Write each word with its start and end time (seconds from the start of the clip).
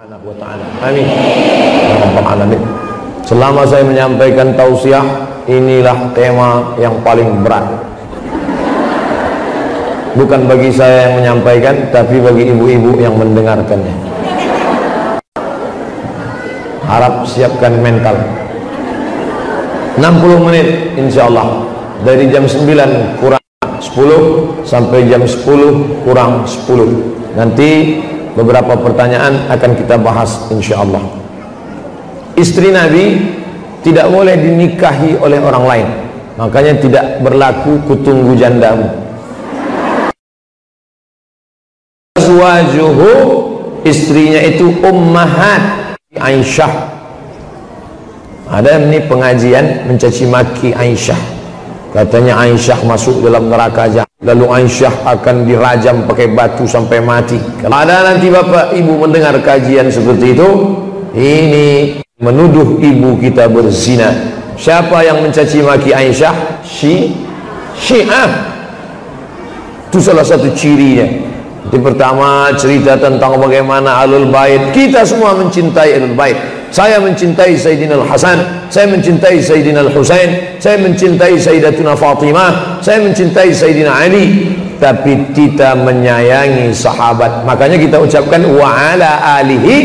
Subhanahu 0.00 0.32
wa 0.32 0.36
taala. 0.40 0.64
Amin. 0.80 1.04
Alamin. 2.24 2.62
Selama 3.20 3.68
saya 3.68 3.84
menyampaikan 3.84 4.56
tausiah, 4.56 5.04
inilah 5.44 6.16
tema 6.16 6.72
yang 6.80 6.96
paling 7.04 7.44
berat. 7.44 7.68
Bukan 10.16 10.48
bagi 10.48 10.72
saya 10.72 11.04
yang 11.04 11.20
menyampaikan, 11.20 11.92
tapi 11.92 12.16
bagi 12.16 12.48
ibu-ibu 12.48 12.96
yang 12.96 13.12
mendengarkannya. 13.12 13.92
Harap 16.88 17.28
siapkan 17.28 17.76
mental. 17.84 18.16
60 20.00 20.00
menit 20.48 20.96
insya 20.96 21.28
Allah 21.28 21.60
dari 22.08 22.32
jam 22.32 22.48
9 22.48 23.20
kurang 23.20 23.44
10 23.84 24.64
sampai 24.64 25.12
jam 25.12 25.28
10 25.28 26.08
kurang 26.08 26.48
10 26.48 27.36
nanti 27.36 28.00
beberapa 28.34 28.78
pertanyaan 28.78 29.50
akan 29.50 29.70
kita 29.74 29.98
bahas 29.98 30.50
insya 30.50 30.82
Allah 30.82 31.20
istri 32.40 32.72
Nabi 32.72 33.36
tidak 33.84 34.08
boleh 34.08 34.36
dinikahi 34.36 35.20
oleh 35.20 35.40
orang 35.40 35.64
lain. 35.68 35.88
Makanya 36.40 36.80
tidak 36.80 37.04
berlaku 37.20 37.76
kutunggu 37.84 38.32
jandamu. 38.32 38.88
Suwajuhu 42.16 43.12
istrinya 43.84 44.40
itu 44.40 44.72
ummahat 44.80 45.96
Aisyah. 46.16 46.72
Ada 48.50 48.82
ini 48.82 49.04
pengajian 49.04 49.86
mencaci 49.86 50.26
maki 50.26 50.74
Aisyah 50.74 51.39
katanya 51.94 52.38
Aisyah 52.42 52.82
masuk 52.82 53.22
dalam 53.22 53.46
neraka 53.46 53.86
jahat 53.90 54.10
lalu 54.22 54.46
Aisyah 54.50 55.06
akan 55.06 55.46
dirajam 55.46 56.04
pakai 56.10 56.30
batu 56.34 56.66
sampai 56.66 56.98
mati. 56.98 57.38
Kalau 57.62 57.76
ada 57.78 58.12
nanti 58.12 58.28
bapak 58.28 58.74
ibu 58.74 58.98
mendengar 58.98 59.38
kajian 59.40 59.88
seperti 59.88 60.34
itu 60.34 60.48
ini 61.14 61.98
menuduh 62.20 62.82
ibu 62.82 63.16
kita 63.22 63.48
berzina. 63.48 64.10
Siapa 64.60 65.00
yang 65.06 65.24
mencaci 65.24 65.64
maki 65.64 65.90
Aisyah? 65.94 66.62
Si 66.66 67.16
syiah. 67.78 68.28
Itu 69.88 69.98
salah 69.98 70.22
satu 70.22 70.52
cirinya 70.54 71.29
di 71.70 71.78
pertama 71.78 72.50
cerita 72.58 72.98
tentang 72.98 73.38
bagaimana 73.38 74.02
alul 74.02 74.26
bait 74.26 74.74
kita 74.74 75.06
semua 75.06 75.38
mencintai 75.38 76.02
alul 76.02 76.18
bait. 76.18 76.34
Saya 76.70 77.02
mencintai 77.02 77.58
Sayyidina 77.58 77.98
Al-Hasan 77.98 78.70
saya 78.70 78.86
mencintai 78.90 79.42
Sayyidina 79.42 79.82
Al-Husain 79.86 80.58
saya 80.62 80.78
mencintai 80.78 81.34
Sayyidatuna 81.34 81.98
Fatimah 81.98 82.78
saya 82.82 83.02
mencintai 83.02 83.50
Sayyidina 83.50 83.90
Ali 83.90 84.50
tapi 84.82 85.30
kita 85.34 85.78
menyayangi 85.78 86.74
sahabat. 86.74 87.46
Makanya 87.46 87.78
kita 87.78 87.98
ucapkan 88.02 88.42
wa 88.50 88.70
ala 88.70 89.42
alihi 89.42 89.76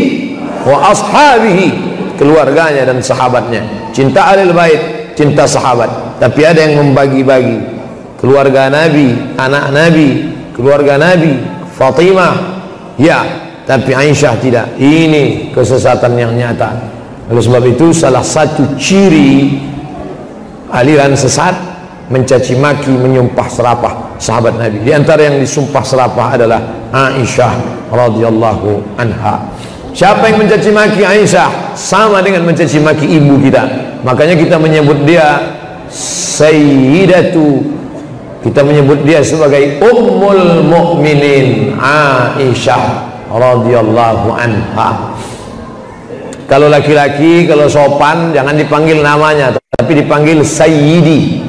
wa 0.66 0.90
ashabihi 0.90 1.68
keluarganya 2.18 2.86
dan 2.86 2.98
sahabatnya. 3.02 3.62
Cinta 3.94 4.34
alil 4.34 4.54
bait 4.54 5.14
cinta 5.14 5.46
sahabat. 5.46 6.18
Tapi 6.18 6.42
ada 6.46 6.66
yang 6.66 6.82
membagi-bagi. 6.82 7.78
Keluarga 8.18 8.74
Nabi 8.74 9.38
anak 9.38 9.70
Nabi 9.70 10.08
keluarga 10.56 10.96
Nabi 10.96 11.55
Fatimah 11.76 12.36
ya 12.96 13.46
tapi 13.66 13.92
Aisyah 13.92 14.34
tidak. 14.40 14.68
Ini 14.78 15.52
kesesatan 15.52 16.14
yang 16.16 16.32
nyata. 16.38 16.72
Oleh 17.28 17.42
sebab 17.42 17.66
itu 17.66 17.90
salah 17.90 18.22
satu 18.22 18.78
ciri 18.78 19.58
aliran 20.70 21.18
sesat 21.18 21.58
mencaci 22.14 22.54
maki 22.54 22.94
menyumpah 22.94 23.50
serapah 23.50 23.94
sahabat 24.22 24.62
Nabi. 24.62 24.86
Di 24.86 24.94
antara 24.94 25.26
yang 25.26 25.42
disumpah 25.42 25.82
serapah 25.82 26.38
adalah 26.38 26.62
Aisyah 26.94 27.54
radhiyallahu 27.90 29.02
anha. 29.02 29.42
Siapa 29.96 30.30
yang 30.30 30.46
mencaci 30.46 30.70
maki 30.70 31.02
Aisyah? 31.02 31.74
Sama 31.74 32.22
dengan 32.22 32.46
mencaci 32.46 32.78
maki 32.78 33.10
ibu 33.10 33.42
kita. 33.42 33.66
Makanya 34.06 34.38
kita 34.38 34.62
menyebut 34.62 35.02
dia 35.02 35.42
sayyidatu 35.90 37.75
kita 38.46 38.62
menyebut 38.62 39.02
dia 39.02 39.26
sebagai 39.26 39.82
ummul 39.82 40.62
mukminin 40.70 41.74
Aisyah 41.82 43.10
radhiyallahu 43.34 44.30
anha. 44.38 45.18
Kalau 46.46 46.70
laki-laki 46.70 47.50
kalau 47.50 47.66
sopan 47.66 48.38
jangan 48.38 48.54
dipanggil 48.54 49.02
namanya 49.02 49.58
tapi 49.74 49.98
dipanggil 49.98 50.46
sayyidi. 50.46 51.42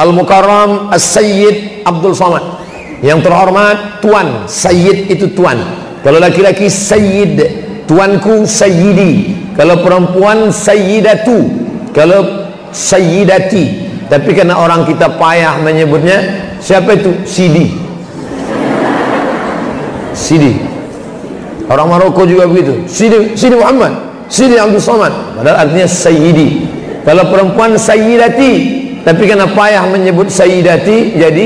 Al-mukarram 0.00 0.88
as-sayyid 0.96 1.84
Abdul 1.84 2.16
Somad. 2.16 2.64
Yang 3.04 3.28
terhormat 3.28 4.00
tuan. 4.00 4.48
Sayyid 4.48 5.12
itu 5.12 5.36
tuan. 5.36 5.60
Kalau 6.00 6.24
laki-laki 6.24 6.72
sayyid. 6.72 7.68
Tuanku 7.84 8.48
sayyidi. 8.48 9.36
Kalau 9.58 9.82
perempuan 9.84 10.54
sayyidatu. 10.54 11.50
Kalau 11.90 12.48
sayyidati 12.70 13.87
tapi 14.08 14.32
karena 14.32 14.56
orang 14.56 14.88
kita 14.88 15.20
payah 15.20 15.60
menyebutnya 15.60 16.48
siapa 16.58 16.96
itu? 16.96 17.12
Sidi 17.28 17.88
sidi 20.18 20.58
orang 21.70 21.86
Maroko 21.86 22.26
juga 22.26 22.50
begitu. 22.50 22.84
Sidi, 22.90 23.38
sidi 23.38 23.54
Muhammad 23.54 24.08
sidi 24.26 24.58
Abdul 24.58 24.82
Somad. 24.82 25.38
Padahal 25.38 25.68
artinya 25.68 25.88
sayyidi. 25.88 26.68
Kalau 27.06 27.24
perempuan 27.32 27.78
sayyidati 27.78 28.52
tapi 29.06 29.22
karena 29.24 29.48
payah 29.48 29.88
menyebut 29.88 30.28
sayyidati 30.28 31.16
jadi 31.16 31.44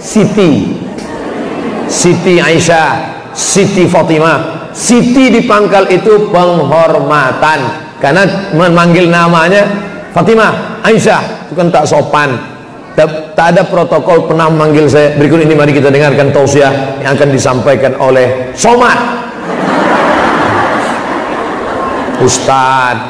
siti. 0.00 0.80
Siti 1.90 2.40
Aisyah 2.40 3.12
siti 3.36 3.84
Fatimah. 3.84 4.72
Siti 4.72 5.28
di 5.28 5.44
pangkal 5.44 5.92
itu 5.92 6.32
penghormatan. 6.32 7.60
Karena 8.00 8.24
memanggil 8.56 9.12
namanya 9.12 9.68
Fatimah 10.16 10.80
Aisyah 10.80 11.41
itu 11.52 11.60
kan 11.60 11.68
tak 11.68 11.84
sopan. 11.84 12.32
Tak, 12.96 13.36
tak 13.36 13.56
ada 13.56 13.62
protokol 13.68 14.24
pernah 14.24 14.48
memanggil 14.48 14.88
saya. 14.88 15.12
Berikut 15.20 15.44
ini 15.44 15.52
mari 15.52 15.76
kita 15.76 15.92
dengarkan 15.92 16.32
tausiah 16.32 16.96
yang 17.04 17.12
akan 17.12 17.28
disampaikan 17.28 17.92
oleh 18.00 18.52
Somad. 18.56 18.96
Ustadz 22.24 23.04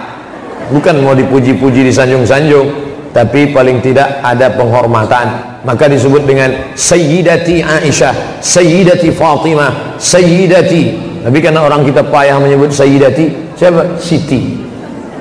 bukan 0.74 1.06
mau 1.06 1.14
dipuji-puji 1.14 1.86
disanjung-sanjung 1.86 2.66
tapi 3.14 3.54
paling 3.54 3.78
tidak 3.78 4.22
ada 4.26 4.50
penghormatan. 4.54 5.54
Maka 5.62 5.86
disebut 5.86 6.26
dengan 6.26 6.74
Sayyidati 6.74 7.62
Aisyah 7.62 8.42
Sayyidati 8.42 9.14
Fatimah 9.14 9.98
Sayyidati. 10.02 10.82
Tapi 11.22 11.38
karena 11.38 11.62
orang 11.62 11.86
kita 11.86 12.02
payah 12.02 12.42
menyebut 12.42 12.74
Sayyidati 12.74 13.54
siapa? 13.54 13.98
Siti. 14.02 14.58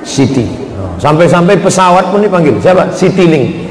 Siti 0.02 0.61
sampai-sampai 1.02 1.58
pesawat 1.58 2.14
pun 2.14 2.22
dipanggil. 2.22 2.56
Siapa? 2.62 2.94
Citylink. 2.94 3.70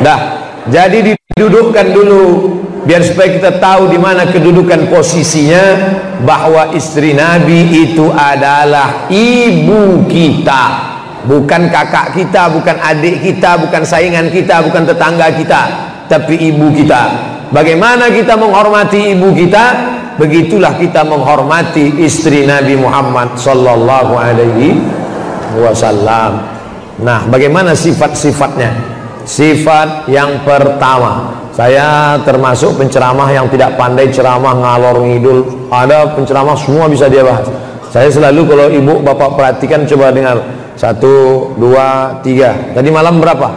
Dah. 0.00 0.20
Jadi 0.66 1.14
didudukkan 1.14 1.86
dulu 1.94 2.22
biar 2.86 3.02
supaya 3.02 3.38
kita 3.38 3.50
tahu 3.62 3.90
di 3.90 3.98
mana 3.98 4.26
kedudukan 4.26 4.90
posisinya 4.90 5.62
bahwa 6.26 6.74
istri 6.74 7.14
Nabi 7.14 7.86
itu 7.86 8.10
adalah 8.10 9.06
ibu 9.10 10.06
kita. 10.10 10.94
Bukan 11.26 11.70
kakak 11.74 12.14
kita 12.14 12.50
bukan 12.54 12.78
adik 12.78 13.18
kita 13.18 13.58
bukan 13.58 13.82
saingan 13.82 14.30
kita 14.30 14.62
bukan 14.62 14.86
tetangga 14.86 15.26
kita 15.34 15.62
tapi 16.06 16.38
ibu 16.38 16.70
kita 16.70 17.34
bagaimana 17.52 18.10
kita 18.10 18.34
menghormati 18.38 19.14
ibu 19.14 19.34
kita? 19.34 19.64
Begitulah 20.16 20.80
kita 20.80 21.04
menghormati 21.04 22.00
istri 22.00 22.48
Nabi 22.48 22.72
Muhammad 22.72 23.36
sallallahu 23.36 24.16
alaihi 24.16 24.80
wasallam. 25.60 26.40
Nah 27.04 27.28
bagaimana 27.28 27.76
sifat-sifatnya? 27.76 28.72
Sifat 29.28 30.08
yang 30.08 30.40
pertama. 30.40 31.36
Saya 31.52 32.16
termasuk 32.24 32.80
penceramah 32.80 33.28
yang 33.32 33.48
tidak 33.52 33.76
pandai 33.76 34.08
ceramah 34.08 34.56
ngalor 34.56 35.04
ngidul. 35.04 35.68
Ada 35.68 36.16
penceramah 36.16 36.56
semua 36.56 36.88
bisa 36.88 37.12
dia 37.12 37.24
bahas. 37.24 37.48
Saya 37.92 38.08
selalu 38.08 38.40
kalau 38.48 38.66
ibu 38.72 38.92
bapak 39.04 39.36
perhatikan 39.36 39.84
coba 39.84 40.12
dengar. 40.12 40.40
Satu 40.80 41.48
dua 41.60 42.20
tiga. 42.24 42.56
Tadi 42.72 42.88
malam 42.88 43.20
berapa? 43.20 43.48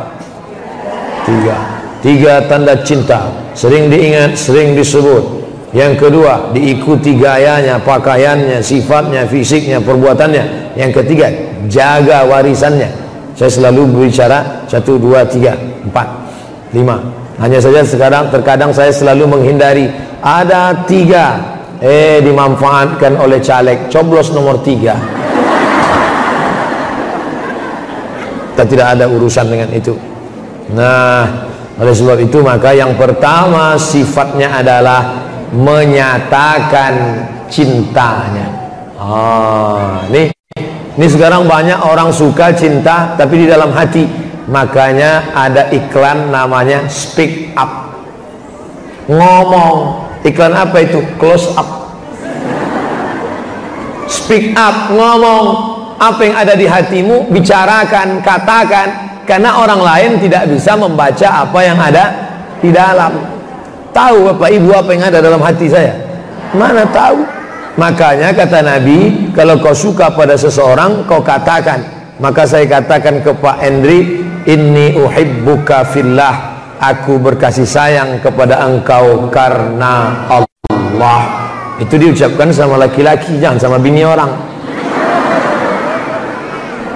Tiga. 1.23 1.57
Tiga 1.99 2.33
tanda 2.47 2.79
cinta 2.83 3.38
sering 3.53 3.89
diingat 3.91 4.35
sering 4.35 4.73
disebut. 4.77 5.39
Yang 5.69 6.01
kedua 6.01 6.49
diikuti 6.49 7.13
gayanya 7.13 7.77
pakaiannya 7.77 8.57
sifatnya 8.65 9.29
fisiknya 9.29 9.77
perbuatannya. 9.77 10.73
Yang 10.73 10.91
ketiga 11.03 11.29
jaga 11.69 12.25
warisannya. 12.25 12.89
Saya 13.37 13.51
selalu 13.53 13.87
berbicara 13.93 14.65
satu 14.65 14.97
dua 14.97 15.23
tiga 15.23 15.53
empat 15.85 16.07
lima. 16.73 16.99
Hanya 17.39 17.61
saja 17.61 17.85
sekarang 17.85 18.33
terkadang 18.33 18.73
saya 18.73 18.91
selalu 18.91 19.29
menghindari. 19.39 19.87
Ada 20.19 20.83
tiga. 20.89 21.57
Eh 21.79 22.19
dimanfaatkan 22.19 23.15
oleh 23.15 23.39
caleg. 23.39 23.87
Coblos 23.87 24.35
nomor 24.35 24.59
tiga. 24.65 24.99
Kita 28.51 28.63
tidak 28.67 28.87
ada 28.99 29.07
urusan 29.07 29.47
dengan 29.47 29.71
itu. 29.71 29.95
Nah 30.75 31.47
oleh 31.79 31.95
sebab 31.95 32.19
itu 32.19 32.43
maka 32.43 32.75
yang 32.75 32.99
pertama 32.99 33.79
sifatnya 33.79 34.59
adalah 34.59 35.23
menyatakan 35.55 37.23
cintanya. 37.47 38.47
Ah 38.99 40.03
nih 40.11 40.27
ini 40.99 41.07
sekarang 41.07 41.47
banyak 41.47 41.79
orang 41.79 42.11
suka 42.11 42.51
cinta 42.51 43.15
tapi 43.15 43.43
di 43.43 43.47
dalam 43.47 43.71
hati. 43.71 44.03
Makanya 44.51 45.31
ada 45.31 45.71
iklan 45.71 46.33
namanya 46.33 46.83
speak 46.91 47.55
up. 47.55 47.95
Ngomong 49.07 50.03
iklan 50.27 50.51
apa 50.51 50.83
itu? 50.83 50.99
Close 51.15 51.47
up. 51.55 51.95
Speak 54.11 54.51
up 54.59 54.91
ngomong 54.91 55.45
apa 55.95 56.21
yang 56.27 56.35
ada 56.35 56.53
di 56.59 56.67
hatimu 56.67 57.31
bicarakan 57.31 58.19
katakan 58.19 59.08
karena 59.29 59.61
orang 59.61 59.77
lain 59.85 60.11
tidak 60.25 60.49
bisa 60.49 60.73
membaca 60.73 61.45
apa 61.45 61.59
yang 61.61 61.77
ada 61.77 62.05
di 62.57 62.73
dalam. 62.73 63.13
Tahu 63.93 64.33
Bapak 64.33 64.49
Ibu 64.49 64.69
apa 64.73 64.89
yang 64.89 65.05
ada 65.05 65.21
dalam 65.21 65.37
hati 65.37 65.69
saya? 65.69 65.93
Mana 66.57 66.81
tahu? 66.89 67.21
Makanya 67.77 68.33
kata 68.33 68.65
Nabi 68.65 69.29
kalau 69.37 69.61
kau 69.61 69.77
suka 69.77 70.09
pada 70.17 70.33
seseorang 70.33 71.05
kau 71.05 71.21
katakan. 71.21 72.01
Maka 72.17 72.43
saya 72.43 72.65
katakan 72.67 73.21
ke 73.21 73.31
Pak 73.37 73.61
Endri 73.61 74.25
inni 74.49 74.97
uhibbuka 74.97 75.85
fillah. 75.93 76.57
Aku 76.81 77.21
berkasih 77.21 77.69
sayang 77.69 78.17
kepada 78.25 78.65
engkau 78.65 79.29
karena 79.29 80.25
Allah. 80.25 81.21
Itu 81.77 82.01
diucapkan 82.01 82.49
sama 82.49 82.81
laki-laki 82.81 83.37
jangan 83.37 83.61
sama 83.61 83.77
bini 83.77 84.01
orang. 84.01 84.33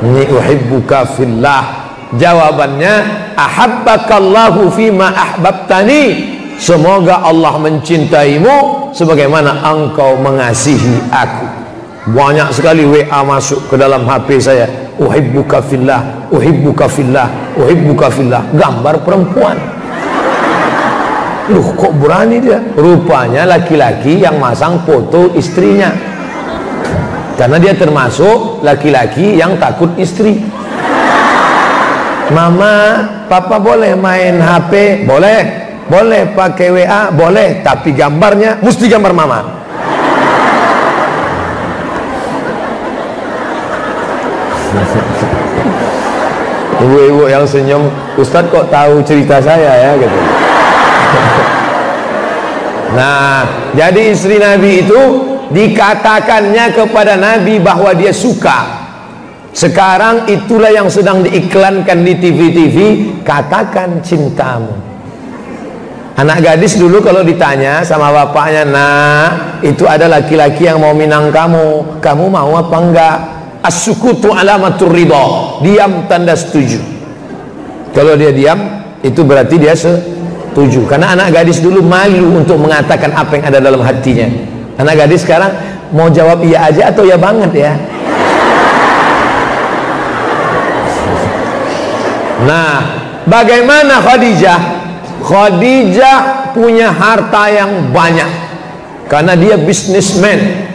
Inni 0.03 0.27
uhibbuka 0.27 1.07
fillah 1.15 1.82
jawabannya 2.19 2.93
ahabbakallahu 3.37 4.69
fima 4.73 5.13
ahbabtani 5.13 6.33
Semoga 6.63 7.25
Allah 7.25 7.57
mencintaimu 7.57 8.87
sebagaimana 8.93 9.57
engkau 9.65 10.15
mengasihi 10.21 11.01
aku. 11.09 11.43
Banyak 12.13 12.55
sekali 12.55 12.83
WA 12.83 13.19
masuk 13.25 13.67
ke 13.71 13.75
dalam 13.79 14.05
HP 14.05 14.37
saya. 14.37 14.67
Uhibbuka 14.95 15.63
fillah, 15.65 16.29
uhibbuka 16.29 16.85
fillah, 16.85 17.27
uhibbuka 17.57 18.07
fillah. 18.13 18.43
Gambar 18.53 19.01
perempuan. 19.01 19.57
Loh 21.51 21.75
kok 21.75 21.91
berani 21.99 22.39
dia? 22.39 22.61
Rupanya 22.79 23.43
laki-laki 23.43 24.21
yang 24.21 24.39
masang 24.39 24.79
foto 24.87 25.35
istrinya. 25.35 25.91
Karena 27.33 27.57
dia 27.59 27.73
termasuk 27.73 28.61
laki-laki 28.61 29.35
yang 29.35 29.57
takut 29.57 29.91
istri. 29.97 30.39
Mama, 32.33 32.75
papa 33.29 33.61
boleh 33.61 33.93
main 33.93 34.41
HP? 34.41 35.05
Boleh. 35.05 35.63
Boleh 35.85 36.33
pakai 36.33 36.73
WA 36.73 37.13
boleh. 37.13 37.61
Tapi 37.61 37.93
gambarnya 37.93 38.57
mesti 38.57 38.89
gambar 38.89 39.13
mama. 39.13 39.39
Ibu-ibu 46.83 47.31
yang 47.31 47.45
senyum 47.47 47.87
Ustadz 48.19 48.51
kok 48.51 48.67
tahu 48.67 48.99
cerita 49.05 49.39
saya 49.39 49.71
ya? 49.71 49.91
gitu. 49.95 50.17
Nah 52.97 53.45
jadi 53.77 54.01
istri 54.11 54.41
Nabi 54.41 54.83
itu 54.83 55.01
dikatakannya 55.53 56.73
kepada 56.73 57.15
Nabi 57.15 57.61
bahwa 57.61 57.93
dia 57.93 58.11
suka 58.11 58.82
sekarang 59.53 60.27
itulah 60.27 60.73
yang 60.73 60.89
sedang 60.89 61.21
diiklankan 61.21 62.01
di 62.01 62.13
TV-TV 62.17 62.77
katakan 63.21 64.01
cintamu 64.01 64.83
Anak 66.13 66.45
gadis 66.45 66.77
dulu 66.77 67.01
kalau 67.01 67.25
ditanya 67.25 67.81
sama 67.81 68.13
bapaknya, 68.13 68.69
"Nah, 68.69 69.57
itu 69.65 69.89
ada 69.89 70.05
laki-laki 70.05 70.69
yang 70.69 70.77
mau 70.77 70.93
minang 70.93 71.33
kamu. 71.33 71.97
Kamu 71.97 72.29
mau 72.29 72.53
apa 72.53 72.77
enggak?" 72.77 73.17
As-sukutu 73.65 74.29
alamatur 74.29 74.93
ridha. 74.93 75.57
Diam 75.65 76.05
tanda 76.05 76.37
setuju. 76.37 76.77
Kalau 77.97 78.13
dia 78.13 78.29
diam, 78.29 78.59
itu 79.01 79.25
berarti 79.25 79.55
dia 79.57 79.73
setuju. 79.73 80.85
Karena 80.85 81.17
anak 81.17 81.33
gadis 81.33 81.63
dulu 81.63 81.81
malu 81.81 82.37
untuk 82.37 82.61
mengatakan 82.61 83.09
apa 83.15 83.39
yang 83.39 83.45
ada 83.49 83.59
dalam 83.63 83.81
hatinya. 83.81 84.29
Anak 84.77 84.93
gadis 85.01 85.25
sekarang 85.25 85.49
mau 85.89 86.13
jawab 86.13 86.45
iya 86.45 86.69
aja 86.69 86.93
atau 86.93 87.07
ya 87.07 87.17
banget 87.17 87.51
ya. 87.57 87.73
Nah, 92.43 92.75
bagaimana 93.23 94.03
Khadijah? 94.03 94.61
Khadijah 95.23 96.51
punya 96.51 96.91
harta 96.91 97.47
yang 97.47 97.91
banyak. 97.95 98.31
Karena 99.07 99.35
dia 99.39 99.55
bisnismen 99.55 100.67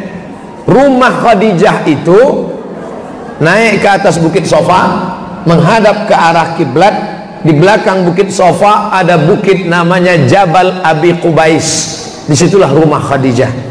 rumah 0.65 1.13
Khadijah 1.25 1.85
itu 1.89 2.49
naik 3.41 3.85
ke 3.85 3.89
atas 3.89 4.17
bukit 4.21 4.49
sofa 4.49 5.13
menghadap 5.45 6.09
ke 6.09 6.15
arah 6.17 6.57
kiblat. 6.57 6.97
Di 7.39 7.55
belakang 7.55 8.03
bukit 8.03 8.35
sofa 8.35 8.91
ada 8.91 9.15
bukit 9.15 9.71
namanya 9.71 10.19
Jabal 10.27 10.83
Abi 10.83 11.15
Qubais. 11.21 11.69
Di 12.27 12.35
situlah 12.35 12.73
rumah 12.73 12.99
Khadijah. 12.99 13.69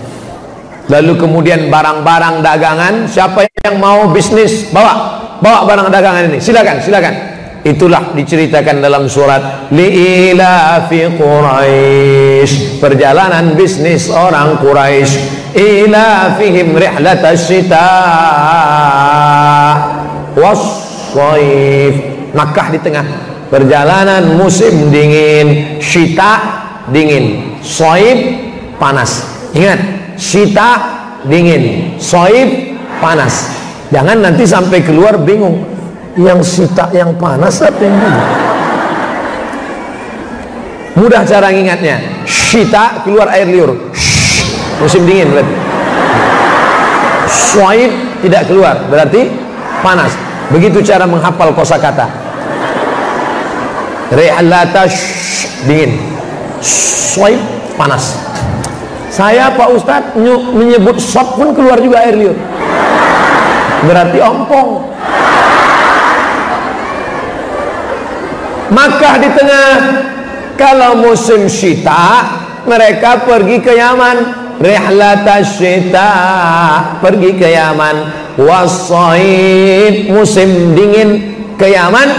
Lalu 0.87 1.19
kemudian 1.19 1.67
barang-barang 1.67 2.39
dagangan 2.39 3.11
siapa 3.11 3.43
yang 3.67 3.75
mau 3.81 4.07
bisnis 4.07 4.71
bawa. 4.71 5.19
Bawa 5.43 5.67
barang 5.67 5.91
dagangan 5.91 6.31
ini. 6.31 6.39
Silakan 6.39 6.79
silakan 6.79 7.36
Itulah 7.65 8.13
diceritakan 8.13 8.79
dalam 8.79 9.09
surat 9.09 9.69
Li'ilafi 9.73 11.17
Quraisy 11.17 12.77
Perjalanan 12.77 13.57
bisnis 13.57 14.07
orang 14.13 14.61
Quraisy 14.61 15.37
Ilafihim 15.57 16.77
rihlatas 16.77 17.49
syita 17.49 17.89
Wassaif. 20.37 21.95
Makkah 22.37 22.67
di 22.69 22.79
tengah. 22.83 23.05
Perjalanan 23.49 24.37
musim 24.37 24.93
dingin 24.93 25.79
Syita 25.81 26.61
dingin 26.93 27.57
Soib 27.65 28.19
panas. 28.77 29.25
Ingat 29.57 29.79
Syita 30.13 30.69
dingin 31.25 31.95
Soib 31.97 32.77
panas. 33.01 33.49
Jangan 33.89 34.19
nanti 34.19 34.43
sampai 34.45 34.83
keluar 34.85 35.17
bingung 35.17 35.63
yang 36.17 36.41
sita 36.41 36.89
yang 36.91 37.13
panas 37.15 37.61
apa 37.61 37.77
yang 37.81 37.95
dingin 37.95 38.25
mudah 40.97 41.21
cara 41.21 41.53
ingatnya 41.53 42.17
sita 42.25 43.03
keluar 43.03 43.27
air 43.29 43.45
liur. 43.45 43.75
Shhh, 43.91 44.47
musim 44.79 45.03
dingin 45.03 45.29
berarti. 45.29 45.55
Swaib 47.27 47.91
tidak 48.23 48.47
keluar 48.47 48.87
berarti 48.87 49.29
panas. 49.85 50.15
Begitu 50.49 50.79
cara 50.81 51.03
menghafal 51.03 51.51
kosakata. 51.51 52.07
Re'alata 54.09 54.87
dingin. 55.67 55.99
Swaib 56.63 57.39
panas. 57.75 58.15
Saya 59.11 59.49
Pak 59.53 59.69
Ustadz 59.73 60.13
menyebut 60.53 61.01
sop 61.01 61.35
pun 61.35 61.51
keluar 61.51 61.81
juga 61.83 62.05
air 62.05 62.15
liur. 62.15 62.37
Berarti 63.85 64.17
ompong 64.23 64.87
Makkah 68.71 69.15
di 69.21 69.29
tengah. 69.31 69.71
Kalau 70.57 70.97
musim 70.97 71.45
syita 71.45 72.25
mereka 72.65 73.23
pergi 73.23 73.57
ke 73.61 73.77
Yaman. 73.77 74.17
Rihlata 74.57 75.45
syita 75.45 76.09
pergi 76.97 77.37
ke 77.37 77.47
Yaman. 77.53 77.95
Wasaid 78.41 80.09
musim 80.09 80.73
dingin 80.73 81.09
ke 81.57 81.73
Yaman 81.73 82.09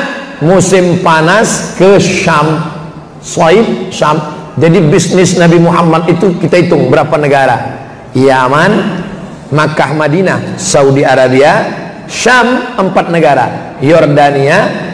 musim 0.43 1.03
panas 1.03 1.75
ke 1.75 1.99
Syam. 1.99 2.63
Said 3.19 3.91
Syam. 3.91 4.19
Jadi 4.59 4.79
bisnis 4.91 5.39
Nabi 5.39 5.59
Muhammad 5.63 6.11
itu 6.11 6.35
kita 6.39 6.59
hitung 6.59 6.91
berapa 6.91 7.15
negara? 7.19 7.79
Yaman 8.15 8.71
Makkah 9.55 9.95
Madinah 9.95 10.59
Saudi 10.59 11.07
Arabia 11.07 11.67
Syam 12.11 12.75
empat 12.79 13.11
negara. 13.11 13.77
Yordania 13.79 14.88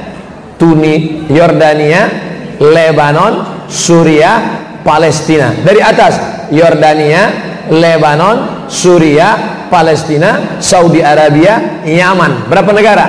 Tuni, 0.65 1.29
Yordania, 1.29 2.09
Lebanon, 2.57 3.69
Suriah, 3.69 4.65
Palestina. 4.81 5.53
Dari 5.61 5.85
atas 5.85 6.17
Yordania, 6.49 7.29
Lebanon, 7.69 8.65
Suriah, 8.73 9.69
Palestina, 9.69 10.57
Saudi 10.65 11.05
Arabia, 11.05 11.85
Yaman. 11.85 12.49
Berapa 12.49 12.73
negara? 12.73 13.07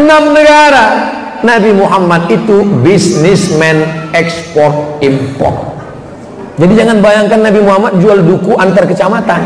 Enam 0.00 0.32
negara. 0.32 0.84
Nabi 1.44 1.76
Muhammad 1.76 2.32
itu 2.32 2.64
bisnismen 2.80 4.08
ekspor 4.16 4.96
impor. 5.04 5.76
Jadi 6.56 6.72
jangan 6.72 7.04
bayangkan 7.04 7.40
Nabi 7.42 7.60
Muhammad 7.60 8.00
jual 8.00 8.22
duku 8.24 8.56
antar 8.56 8.88
kecamatan. 8.88 9.42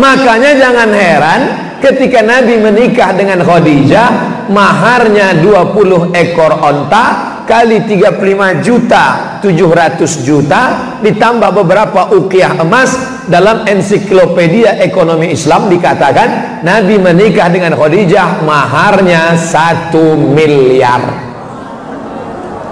Makanya 0.00 0.50
jangan 0.56 0.88
heran 0.90 1.67
ketika 1.78 2.22
Nabi 2.22 2.58
menikah 2.58 3.14
dengan 3.14 3.42
Khadijah 3.42 4.08
maharnya 4.50 5.38
20 5.40 6.14
ekor 6.14 6.52
onta 6.58 7.38
kali 7.48 7.80
35 7.88 8.60
juta 8.60 9.04
700 9.40 10.26
juta 10.26 10.62
ditambah 11.00 11.50
beberapa 11.64 12.12
ukiah 12.12 12.60
emas. 12.60 13.16
Dalam 13.28 13.68
ensiklopedia 13.68 14.80
ekonomi 14.80 15.36
Islam 15.36 15.68
dikatakan 15.68 16.64
Nabi 16.64 16.96
menikah 16.96 17.52
dengan 17.52 17.76
Khadijah 17.76 18.40
maharnya 18.40 19.36
1 19.36 19.92
miliar. 20.32 21.04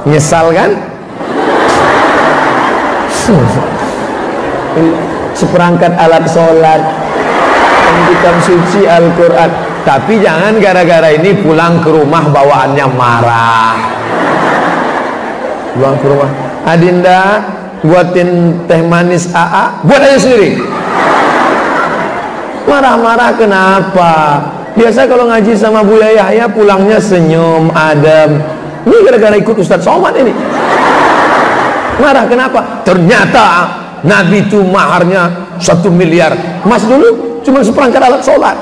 Nyesal 0.08 0.56
kan? 0.56 0.70
Seperangkat 5.36 5.92
alat 5.92 6.24
sholat 6.32 7.05
kitab 8.10 8.36
suci 8.44 8.80
Al-Quran. 8.84 9.50
Tapi 9.86 10.18
jangan 10.18 10.58
gara-gara 10.58 11.14
ini 11.14 11.30
pulang 11.40 11.78
ke 11.80 11.90
rumah 11.94 12.26
bawaannya 12.26 12.86
marah. 12.92 13.76
Pulang 15.78 15.96
ke 16.02 16.06
rumah. 16.10 16.30
Adinda 16.66 17.22
buatin 17.86 18.58
teh 18.66 18.82
manis 18.82 19.30
AA 19.30 19.86
buat 19.86 20.02
aja 20.02 20.18
sendiri. 20.18 20.58
Marah-marah 22.66 23.30
kenapa? 23.38 24.12
Biasa 24.74 25.06
kalau 25.06 25.30
ngaji 25.30 25.54
sama 25.54 25.86
Buya 25.86 26.10
Yahya 26.12 26.50
pulangnya 26.50 26.98
senyum 26.98 27.70
adem. 27.72 28.42
Ini 28.82 28.96
gara-gara 29.06 29.38
ikut 29.38 29.54
Ustadz 29.54 29.86
Somad 29.86 30.18
ini. 30.18 30.34
Marah 32.02 32.26
kenapa? 32.26 32.82
Ternyata 32.82 33.70
Nabi 34.04 34.44
itu 34.44 34.60
maharnya 34.66 35.45
satu 35.60 35.88
miliar. 35.88 36.34
Mas 36.64 36.84
dulu 36.84 37.40
cuma 37.42 37.62
seperangkat 37.62 38.00
alat 38.02 38.22
sholat. 38.22 38.56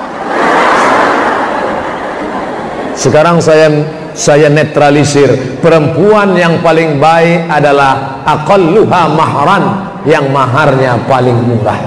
Sekarang 2.94 3.42
saya 3.42 3.68
saya 4.14 4.46
netralisir. 4.46 5.58
Perempuan 5.58 6.38
yang 6.38 6.62
paling 6.62 7.02
baik 7.02 7.50
adalah 7.50 8.22
aqalluha 8.22 9.10
mahran 9.10 9.64
yang 10.06 10.30
maharnya 10.30 10.94
paling 11.10 11.34
murah. 11.34 11.80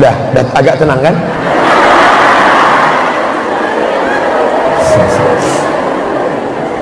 Udah, 0.00 0.14
udah 0.32 0.44
agak 0.56 0.74
tenang 0.80 1.00
kan? 1.04 1.14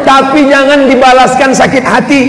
Tapi 0.07 0.41
jangan 0.49 0.89
dibalaskan 0.89 1.51
sakit 1.53 1.85
hati. 1.85 2.23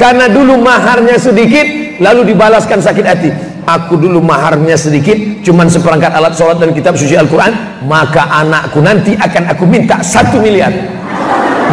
Karena 0.00 0.32
dulu 0.32 0.56
maharnya 0.56 1.20
sedikit 1.20 1.68
lalu 2.00 2.32
dibalaskan 2.32 2.80
sakit 2.80 3.04
hati 3.04 3.49
aku 3.76 3.94
dulu 4.00 4.18
maharnya 4.18 4.74
sedikit 4.74 5.16
cuman 5.46 5.70
seperangkat 5.70 6.10
alat 6.10 6.34
sholat 6.34 6.58
dan 6.58 6.74
kitab 6.74 6.98
suci 6.98 7.14
Al-Quran 7.14 7.82
maka 7.86 8.26
anakku 8.26 8.82
nanti 8.82 9.14
akan 9.14 9.52
aku 9.52 9.64
minta 9.68 10.02
satu 10.02 10.42
miliar. 10.42 10.72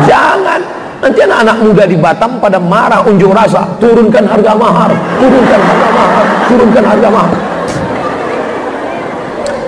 Jangan. 0.06 0.62
Nanti 0.98 1.20
anak-anak 1.22 1.58
muda 1.62 1.84
di 1.86 1.94
Batam 1.94 2.42
pada 2.42 2.58
marah 2.58 3.06
unjuk 3.06 3.30
rasa 3.30 3.70
turunkan 3.78 4.26
harga 4.26 4.58
mahar 4.58 4.92
turunkan 5.22 5.60
harga 5.62 5.88
mahar 5.94 6.26
turunkan 6.50 6.84
harga 6.84 7.10
mahar. 7.14 7.38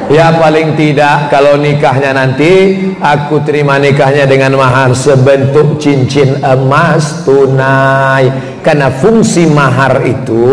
Ya 0.09 0.33
paling 0.33 0.74
tidak 0.74 1.29
kalau 1.29 1.62
nikahnya 1.62 2.17
nanti 2.17 2.81
aku 2.98 3.45
terima 3.45 3.77
nikahnya 3.77 4.25
dengan 4.25 4.57
mahar 4.57 4.89
sebentuk 4.98 5.77
cincin 5.77 6.41
emas 6.41 7.21
tunai. 7.29 8.57
Karena 8.65 8.89
fungsi 8.89 9.45
mahar 9.45 10.01
itu 10.01 10.50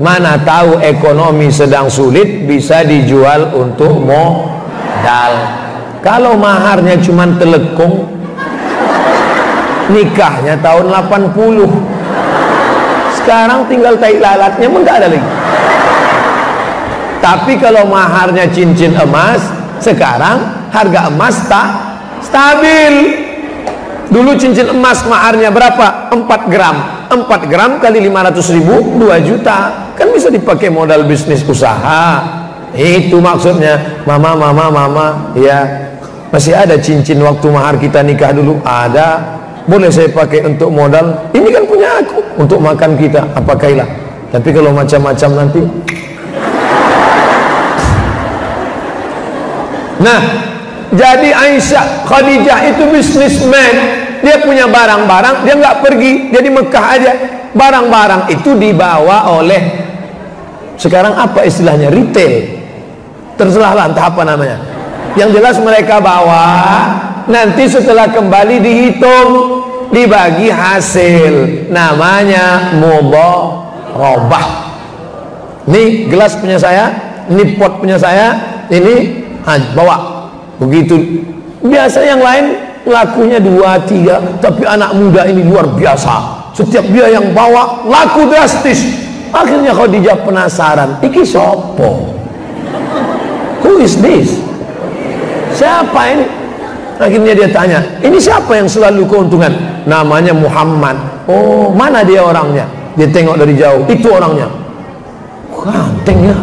mana 0.00 0.40
tahu 0.40 0.80
ekonomi 0.80 1.52
sedang 1.52 1.92
sulit 1.92 2.48
bisa 2.48 2.80
dijual 2.80 3.52
untuk 3.52 4.00
modal. 4.00 5.32
Kalau 6.00 6.40
maharnya 6.40 6.96
cuma 7.04 7.28
telekung 7.36 8.08
nikahnya 9.92 10.56
tahun 10.64 10.88
80 10.88 11.68
sekarang 13.20 13.68
tinggal 13.68 14.00
tai 14.00 14.16
lalatnya 14.16 14.66
pun 14.72 14.80
ada 14.88 15.12
lagi. 15.12 15.20
Tapi 17.20 17.60
kalau 17.60 17.84
maharnya 17.84 18.48
cincin 18.48 18.96
emas 18.96 19.44
sekarang 19.84 20.40
harga 20.72 21.12
emas 21.12 21.36
tak 21.44 21.68
stabil 22.24 23.28
dulu 24.10 24.36
cincin 24.36 24.68
emas 24.74 25.06
maharnya 25.06 25.48
berapa? 25.48 26.12
4 26.12 26.52
gram. 26.52 26.76
4 27.10 27.50
gram 27.50 27.70
kali 27.78 27.98
500 28.06 28.54
ribu 28.58 29.00
2 29.00 29.16
juta. 29.22 29.88
Kan 29.94 30.10
bisa 30.12 30.28
dipakai 30.28 30.68
modal 30.68 31.06
bisnis 31.06 31.40
usaha. 31.46 32.20
Itu 32.74 33.22
maksudnya. 33.22 34.04
Mama 34.04 34.36
mama 34.36 34.68
mama. 34.68 35.06
Ya 35.38 35.88
masih 36.30 36.54
ada 36.54 36.78
cincin 36.78 37.18
waktu 37.22 37.46
mahar 37.50 37.78
kita 37.78 38.02
nikah 38.04 38.34
dulu? 38.34 38.60
Ada. 38.62 39.40
Boleh 39.64 39.88
saya 39.88 40.10
pakai 40.10 40.44
untuk 40.44 40.68
modal? 40.74 41.30
Ini 41.30 41.48
kan 41.54 41.62
punya 41.64 41.88
aku 42.02 42.18
untuk 42.36 42.58
makan 42.58 42.98
kita. 42.98 43.22
Apa 43.38 43.54
kailah 43.54 44.00
tapi 44.30 44.48
kalau 44.54 44.70
macam-macam 44.70 45.30
nanti. 45.34 45.62
Nah 50.00 50.20
jadi 50.90 51.30
Aisyah 51.34 52.06
Khadijah 52.06 52.58
itu 52.72 52.82
bisnismen 52.88 53.74
dia 54.20 54.36
punya 54.40 54.68
barang-barang 54.68 55.48
dia 55.48 55.54
nggak 55.56 55.76
pergi 55.84 56.12
dia 56.32 56.40
di 56.44 56.52
Mekah 56.52 56.86
aja. 56.96 57.12
Barang-barang 57.50 58.30
itu 58.30 58.54
dibawa 58.54 59.26
oleh 59.34 59.58
sekarang 60.78 61.18
apa 61.18 61.42
istilahnya? 61.42 61.90
Retail. 61.90 62.62
Terserah 63.34 63.72
lah 63.74 63.84
entah 63.90 64.06
apa 64.06 64.22
namanya. 64.22 64.62
Yang 65.18 65.42
jelas 65.42 65.56
mereka 65.58 65.98
bawa 65.98 66.46
nanti 67.26 67.66
setelah 67.66 68.06
kembali 68.06 68.62
dihitung 68.62 69.28
dibagi 69.90 70.46
hasil. 70.46 71.66
Namanya 71.74 72.78
robah 73.90 74.70
ini 75.66 76.06
gelas 76.08 76.38
punya 76.38 76.56
saya 76.56 76.90
ini 77.26 77.58
pot 77.58 77.82
punya 77.82 77.98
saya 77.98 78.38
ini 78.70 79.26
bawa. 79.74 80.30
Begitu. 80.62 81.26
Biasa 81.60 82.06
yang 82.06 82.22
lain 82.22 82.69
lakunya 82.88 83.38
dua 83.40 83.76
tiga 83.84 84.20
tapi 84.40 84.64
anak 84.64 84.96
muda 84.96 85.26
ini 85.28 85.44
luar 85.44 85.68
biasa. 85.72 86.40
Setiap 86.56 86.84
dia 86.90 87.08
yang 87.12 87.32
bawa 87.32 87.86
laku 87.86 88.28
drastis. 88.28 88.84
Akhirnya 89.30 89.70
Khadijah 89.70 90.26
penasaran 90.26 90.98
iki 91.00 91.22
sopo? 91.22 92.10
Who 93.62 93.78
is 93.78 93.94
this? 94.02 94.42
Siapa 95.54 96.00
ini? 96.10 96.26
Akhirnya 97.00 97.32
dia 97.32 97.48
tanya 97.48 97.80
ini 98.02 98.18
siapa 98.20 98.58
yang 98.58 98.66
selalu 98.66 99.06
keuntungan? 99.06 99.52
Namanya 99.86 100.34
Muhammad. 100.34 100.98
Oh 101.30 101.70
mana 101.70 102.02
dia 102.02 102.20
orangnya? 102.20 102.66
Dia 102.98 103.06
tengok 103.06 103.38
dari 103.38 103.54
jauh 103.54 103.86
itu 103.86 104.08
orangnya. 104.10 104.50
Ganteng 105.54 106.18
ya. 106.26 106.36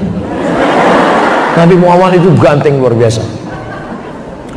Nabi 1.58 1.76
Muhammad 1.76 2.22
itu 2.22 2.30
ganteng 2.38 2.78
luar 2.78 2.94
biasa. 2.94 3.22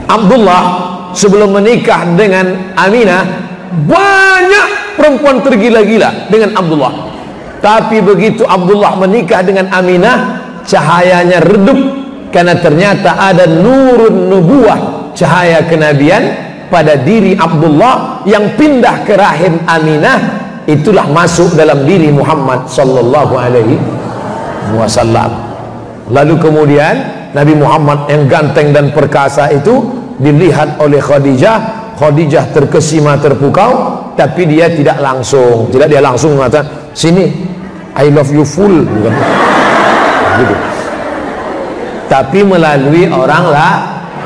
Abdullah 0.06 0.89
sebelum 1.14 1.56
menikah 1.56 2.06
dengan 2.14 2.74
Aminah 2.78 3.22
banyak 3.70 4.66
perempuan 4.98 5.42
tergila-gila 5.42 6.30
dengan 6.30 6.56
Abdullah. 6.58 6.94
Tapi 7.60 8.00
begitu 8.00 8.42
Abdullah 8.48 8.96
menikah 8.96 9.44
dengan 9.44 9.68
Aminah 9.70 10.42
cahayanya 10.64 11.44
redup 11.44 11.78
karena 12.32 12.56
ternyata 12.56 13.20
ada 13.20 13.44
nurun 13.44 14.32
nubuah 14.32 15.12
cahaya 15.12 15.66
kenabian 15.68 16.50
pada 16.72 16.96
diri 16.96 17.36
Abdullah 17.36 18.24
yang 18.24 18.56
pindah 18.56 19.04
ke 19.04 19.18
rahim 19.18 19.60
Aminah. 19.66 20.40
Itulah 20.70 21.10
masuk 21.10 21.58
dalam 21.58 21.82
diri 21.82 22.14
Muhammad 22.14 22.70
sallallahu 22.70 23.34
alaihi 23.34 23.74
wasallam. 24.78 25.34
Lalu 26.10 26.38
kemudian 26.38 26.94
Nabi 27.34 27.54
Muhammad 27.58 28.06
yang 28.10 28.26
ganteng 28.30 28.70
dan 28.70 28.90
perkasa 28.94 29.50
itu 29.50 29.99
dilihat 30.20 30.76
oleh 30.78 31.00
Khadijah 31.00 31.80
Khadijah 32.00 32.56
terkesima 32.56 33.20
terpukau 33.20 34.00
tapi 34.16 34.48
dia 34.48 34.72
tidak 34.72 35.00
langsung. 35.04 35.68
Tidak 35.68 35.88
dia 35.88 36.00
langsung 36.00 36.36
mengatakan 36.36 36.92
sini 36.96 37.28
I 37.92 38.08
love 38.08 38.32
you 38.32 38.44
full. 38.44 38.72
Gitu. 40.30 40.56
tapi 42.06 42.40
melalui 42.46 43.04
orang 43.10 43.44
lah 43.50 43.72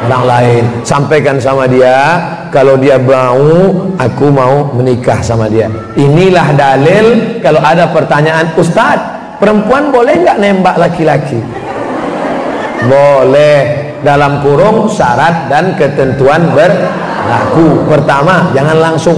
orang 0.07 0.25
lain. 0.29 0.65
Sampaikan 0.87 1.41
sama 1.41 1.65
dia 1.67 2.21
kalau 2.55 2.79
dia 2.79 3.01
mau 3.01 3.73
aku 3.99 4.31
mau 4.31 4.71
menikah 4.77 5.19
sama 5.25 5.51
dia. 5.51 5.67
Inilah 5.99 6.55
dalil 6.55 7.41
kalau 7.41 7.59
ada 7.65 7.91
pertanyaan 7.91 8.53
Ustadz 8.55 9.41
perempuan 9.43 9.91
boleh 9.91 10.23
nggak 10.23 10.39
nembak 10.39 10.77
laki-laki? 10.79 11.41
Boleh 12.93 13.94
dalam 14.05 14.45
kurung 14.45 14.87
syarat 14.87 15.49
dan 15.49 15.73
ketentuan 15.75 16.53
berlaku. 16.53 17.89
Pertama 17.89 18.53
jangan 18.53 18.79
langsung. 18.79 19.17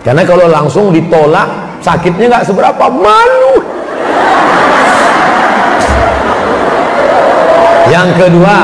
Karena 0.00 0.24
kalau 0.24 0.48
langsung 0.48 0.90
ditolak 0.90 1.78
sakitnya 1.84 2.32
nggak 2.32 2.46
seberapa. 2.48 2.84
Malu. 2.88 3.60
Yang 7.86 8.08
kedua 8.18 8.56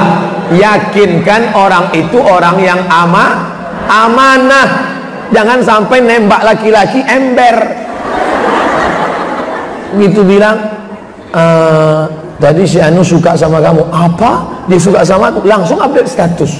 yakinkan 0.51 1.55
orang 1.55 1.93
itu 1.95 2.19
orang 2.19 2.57
yang 2.59 2.81
ama 2.89 3.53
amanah. 3.87 4.91
Jangan 5.33 5.65
sampai 5.65 6.01
nembak 6.01 6.43
laki-laki 6.43 7.05
ember. 7.05 7.57
Gitu 9.97 10.25
bilang 10.25 10.57
e, 11.33 11.45
tadi 12.43 12.67
si 12.67 12.83
Anu 12.83 13.07
suka 13.07 13.39
sama 13.39 13.63
kamu. 13.63 13.87
Apa? 13.95 14.43
Dia 14.67 14.83
suka 14.83 15.07
sama 15.07 15.31
aku. 15.31 15.47
Langsung 15.47 15.79
update 15.79 16.11
status. 16.11 16.59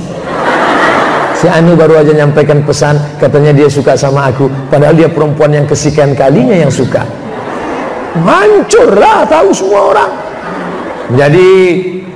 Si 1.35 1.51
Anu 1.51 1.75
baru 1.75 1.99
aja 1.99 2.15
nyampaikan 2.15 2.63
pesan. 2.63 2.95
Katanya 3.19 3.51
dia 3.51 3.67
suka 3.67 3.99
sama 3.99 4.31
aku. 4.31 4.47
Padahal 4.71 4.95
dia 4.95 5.11
perempuan 5.11 5.51
yang 5.51 5.67
kesekian 5.67 6.15
kalinya 6.15 6.55
yang 6.55 6.71
suka. 6.71 7.03
Hancurlah 8.15 9.27
tahu 9.27 9.51
semua 9.51 9.81
orang. 9.91 10.13
Jadi 11.19 11.51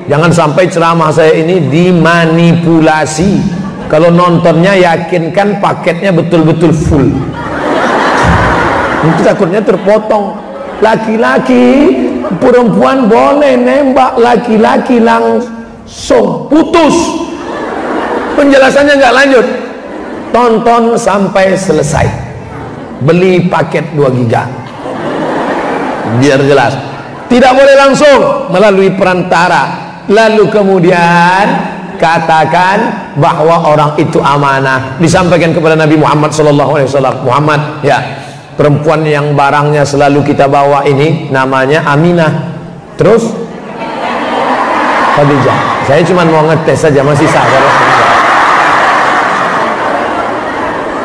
jangan 0.06 0.30
sampai 0.30 0.70
ceramah 0.70 1.10
saya 1.10 1.34
ini 1.34 1.66
dimanipulasi. 1.66 3.58
Kalau 3.90 4.14
nontonnya 4.14 4.78
yakinkan 4.78 5.58
paketnya 5.58 6.14
betul-betul 6.14 6.70
full. 6.70 7.10
Itu 9.02 9.20
takutnya 9.26 9.58
terpotong. 9.62 10.38
Laki-laki 10.78 12.05
perempuan 12.38 13.06
boleh 13.10 13.54
nembak 13.56 14.16
laki-laki 14.20 15.02
langsung 15.02 16.46
putus. 16.48 16.96
Penjelasannya 18.36 18.94
nggak 19.00 19.16
lanjut. 19.16 19.46
Tonton 20.34 20.98
sampai 21.00 21.56
selesai. 21.56 22.06
Beli 23.00 23.48
paket 23.48 23.96
2 23.96 24.18
giga. 24.22 24.44
Biar 26.20 26.40
jelas. 26.44 26.76
Tidak 27.26 27.52
boleh 27.52 27.74
langsung 27.74 28.50
melalui 28.52 28.92
perantara. 28.94 29.86
Lalu 30.06 30.44
kemudian 30.52 31.44
katakan 31.98 33.10
bahwa 33.18 33.66
orang 33.66 33.90
itu 33.98 34.20
amanah. 34.20 35.00
Disampaikan 35.00 35.50
kepada 35.56 35.74
Nabi 35.74 35.96
Muhammad 35.98 36.30
wasallam. 36.30 37.24
Muhammad 37.24 37.60
ya 37.82 37.98
perempuan 38.56 39.04
yang 39.04 39.36
barangnya 39.36 39.84
selalu 39.84 40.24
kita 40.24 40.48
bawa 40.48 40.82
ini 40.88 41.28
namanya 41.28 41.84
Aminah. 41.86 42.32
Terus? 42.96 43.28
Khadijah. 45.16 45.58
Saya 45.86 46.02
cuma 46.02 46.26
mau 46.26 46.44
ngetes 46.50 46.82
saja 46.82 47.00
masih 47.00 47.28
sah 47.30 47.46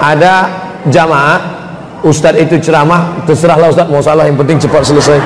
ada 0.01 0.34
jamaah 0.89 1.39
Ustadz 2.01 2.41
itu 2.41 2.58
ceramah 2.58 3.22
terserahlah 3.29 3.70
Ustadz 3.70 3.93
mau 3.93 4.01
salah 4.01 4.25
yang 4.25 4.34
penting 4.34 4.58
cepat 4.58 4.81
selesai. 4.81 5.22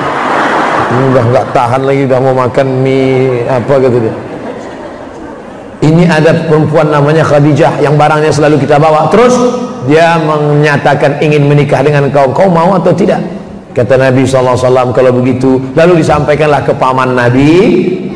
Ini 0.86 1.02
udah 1.16 1.24
nggak 1.32 1.46
tahan 1.56 1.82
lagi 1.88 2.04
udah 2.04 2.20
mau 2.20 2.36
makan 2.36 2.84
mie 2.84 3.48
apa 3.48 3.80
gitu 3.80 3.96
dia. 3.96 4.14
Ini 5.80 6.04
ada 6.04 6.44
perempuan 6.44 6.92
namanya 6.92 7.24
Khadijah 7.24 7.80
yang 7.80 7.96
barangnya 7.96 8.28
selalu 8.28 8.60
kita 8.60 8.76
bawa. 8.76 9.08
Terus 9.08 9.34
dia 9.86 10.18
menyatakan 10.20 11.22
ingin 11.22 11.46
menikah 11.46 11.80
dengan 11.80 12.10
kau. 12.10 12.34
Kau 12.34 12.50
mau 12.50 12.74
atau 12.76 12.92
tidak? 12.92 13.22
Kata 13.72 14.00
Nabi 14.00 14.24
SAW 14.24 14.90
kalau 14.96 15.12
begitu 15.20 15.60
lalu 15.76 16.00
disampaikanlah 16.00 16.64
ke 16.66 16.72
paman 16.76 17.14
Nabi. 17.14 17.50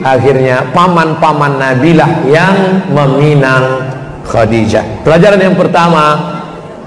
Akhirnya 0.00 0.72
paman-paman 0.72 1.60
Nabi 1.60 1.92
lah 1.92 2.24
yang 2.24 2.88
meminang 2.88 3.84
Khadijah. 4.24 5.04
Pelajaran 5.04 5.36
yang 5.36 5.56
pertama 5.60 6.16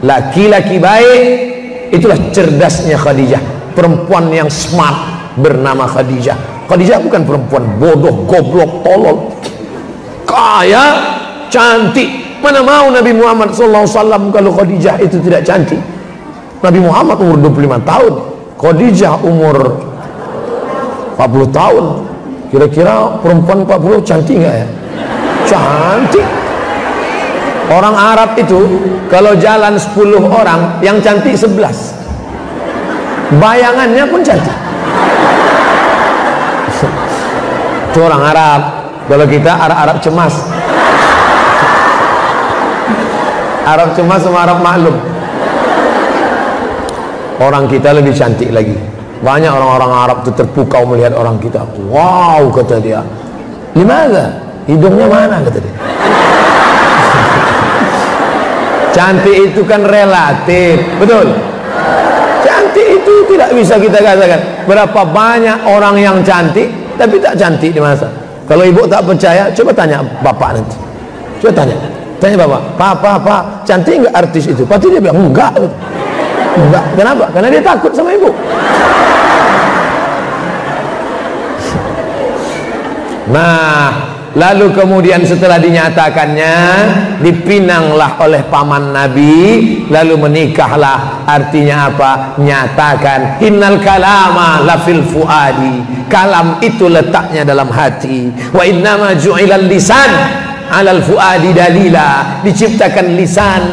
laki-laki 0.02 0.82
baik 0.82 1.24
itulah 1.94 2.18
cerdasnya 2.34 2.98
Khadijah. 2.98 3.42
Perempuan 3.78 4.34
yang 4.34 4.50
smart 4.50 5.34
bernama 5.38 5.86
Khadijah. 5.86 6.66
Khadijah 6.66 6.98
bukan 7.06 7.22
perempuan 7.22 7.63
bodoh, 7.78 8.25
goblok, 8.25 8.82
tolol. 8.82 9.18
Kaya, 10.25 10.86
cantik 11.54 12.23
mana 12.44 12.60
mau 12.60 12.92
Nabi 12.92 13.16
Muhammad 13.16 13.56
SAW 13.56 13.88
kalau 14.36 14.52
Khadijah 14.52 15.00
itu 15.00 15.16
tidak 15.24 15.48
cantik 15.48 15.80
Nabi 16.60 16.84
Muhammad 16.84 17.24
umur 17.24 17.40
25 17.40 17.88
tahun 17.88 18.14
Khadijah 18.60 19.15
umur 19.24 19.56
40 21.15 21.24
tahun 21.56 21.86
kira-kira 22.52 23.15
perempuan 23.24 23.63
40 23.63 24.04
cantik 24.04 24.36
nggak 24.44 24.56
ya 24.60 24.67
cantik 25.48 26.28
Orang 27.72 27.96
Arab 27.96 28.36
itu 28.36 28.60
kalau 29.08 29.39
jalan 29.39 29.80
10 29.80 30.20
orang 30.20 30.84
yang 30.84 31.00
cantik 31.00 31.32
11. 31.32 33.39
Bayangannya 33.39 34.04
pun 34.12 34.20
cantik. 34.20 34.58
Itu 37.89 38.00
orang 38.04 38.24
Arab. 38.30 38.62
Kalau 39.08 39.26
kita 39.26 39.52
Arab-Arab 39.58 39.98
cemas. 40.04 40.53
Arab 43.63 43.95
cemas 43.95 44.21
sama 44.23 44.43
Arab 44.43 44.60
maklum. 44.60 44.95
Orang 47.39 47.65
kita 47.71 47.95
lebih 47.95 48.13
cantik 48.13 48.52
lagi. 48.52 48.76
Banyak 49.23 49.52
orang-orang 49.52 49.91
Arab 49.91 50.17
itu 50.28 50.32
terpukau 50.36 50.84
melihat 50.84 51.15
orang 51.15 51.39
kita. 51.39 51.63
Wow 51.88 52.52
kata 52.52 52.80
dia. 52.84 52.99
Gimana? 53.71 54.43
Hidungnya 54.63 55.08
mana 55.12 55.43
kata 55.43 55.60
dia 55.60 55.76
cantik 58.95 59.52
itu 59.52 59.62
kan 59.67 59.84
relatif 59.84 60.80
betul 61.04 61.36
cantik 62.47 62.88
itu 63.04 63.13
tidak 63.36 63.49
bisa 63.52 63.76
kita 63.76 63.99
katakan 63.99 64.39
berapa 64.63 65.02
banyak 65.04 65.67
orang 65.67 65.99
yang 65.99 66.17
cantik 66.23 66.71
tapi 66.95 67.19
tak 67.19 67.36
cantik 67.36 67.76
di 67.76 67.82
masa 67.84 68.08
kalau 68.47 68.63
ibu 68.63 68.88
tak 68.88 69.04
percaya 69.04 69.52
coba 69.52 69.71
tanya 69.76 69.99
bapak 70.23 70.56
nanti 70.56 70.78
coba 71.43 71.52
tanya 71.52 71.76
tanya 72.24 72.40
bapak 72.40 72.62
papa 72.80 73.10
papa 73.20 73.36
cantik 73.68 74.00
enggak 74.00 74.16
artis 74.16 74.48
itu? 74.48 74.64
Pasti 74.64 74.88
dia 74.88 75.04
bilang 75.04 75.20
enggak. 75.28 75.52
Enggak. 76.56 76.86
Kenapa? 76.96 77.26
Karena 77.36 77.48
dia 77.52 77.60
takut 77.60 77.92
sama 77.92 78.16
ibu. 78.16 78.32
Nah 83.28 84.14
Lalu 84.34 84.74
kemudian 84.74 85.22
setelah 85.22 85.62
dinyatakannya 85.62 86.56
dipinanglah 87.22 88.18
oleh 88.18 88.42
paman 88.50 88.90
Nabi 88.90 89.86
lalu 89.94 90.26
menikahlah. 90.26 91.22
Artinya 91.30 91.94
apa? 91.94 92.42
nyatakan 92.42 93.38
innal 93.46 93.78
kalama 93.78 94.66
lafil 94.66 95.06
fuadi. 95.06 95.86
Kalam 96.10 96.58
itu 96.66 96.90
letaknya 96.90 97.46
dalam 97.46 97.70
hati. 97.70 98.34
Wa 98.50 98.66
innama 98.66 99.14
ju'ilal 99.14 99.70
lisan 99.70 100.10
alal 100.71 101.02
fuadi 101.04 101.52
dalila 101.52 102.39
diciptakan 102.45 103.06
lisan 103.17 103.63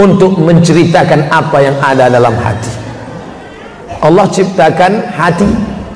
untuk 0.00 0.40
menceritakan 0.40 1.28
apa 1.28 1.58
yang 1.60 1.76
ada 1.78 2.08
dalam 2.08 2.32
hati. 2.40 2.72
Allah 4.00 4.24
ciptakan 4.32 5.12
hati. 5.12 5.46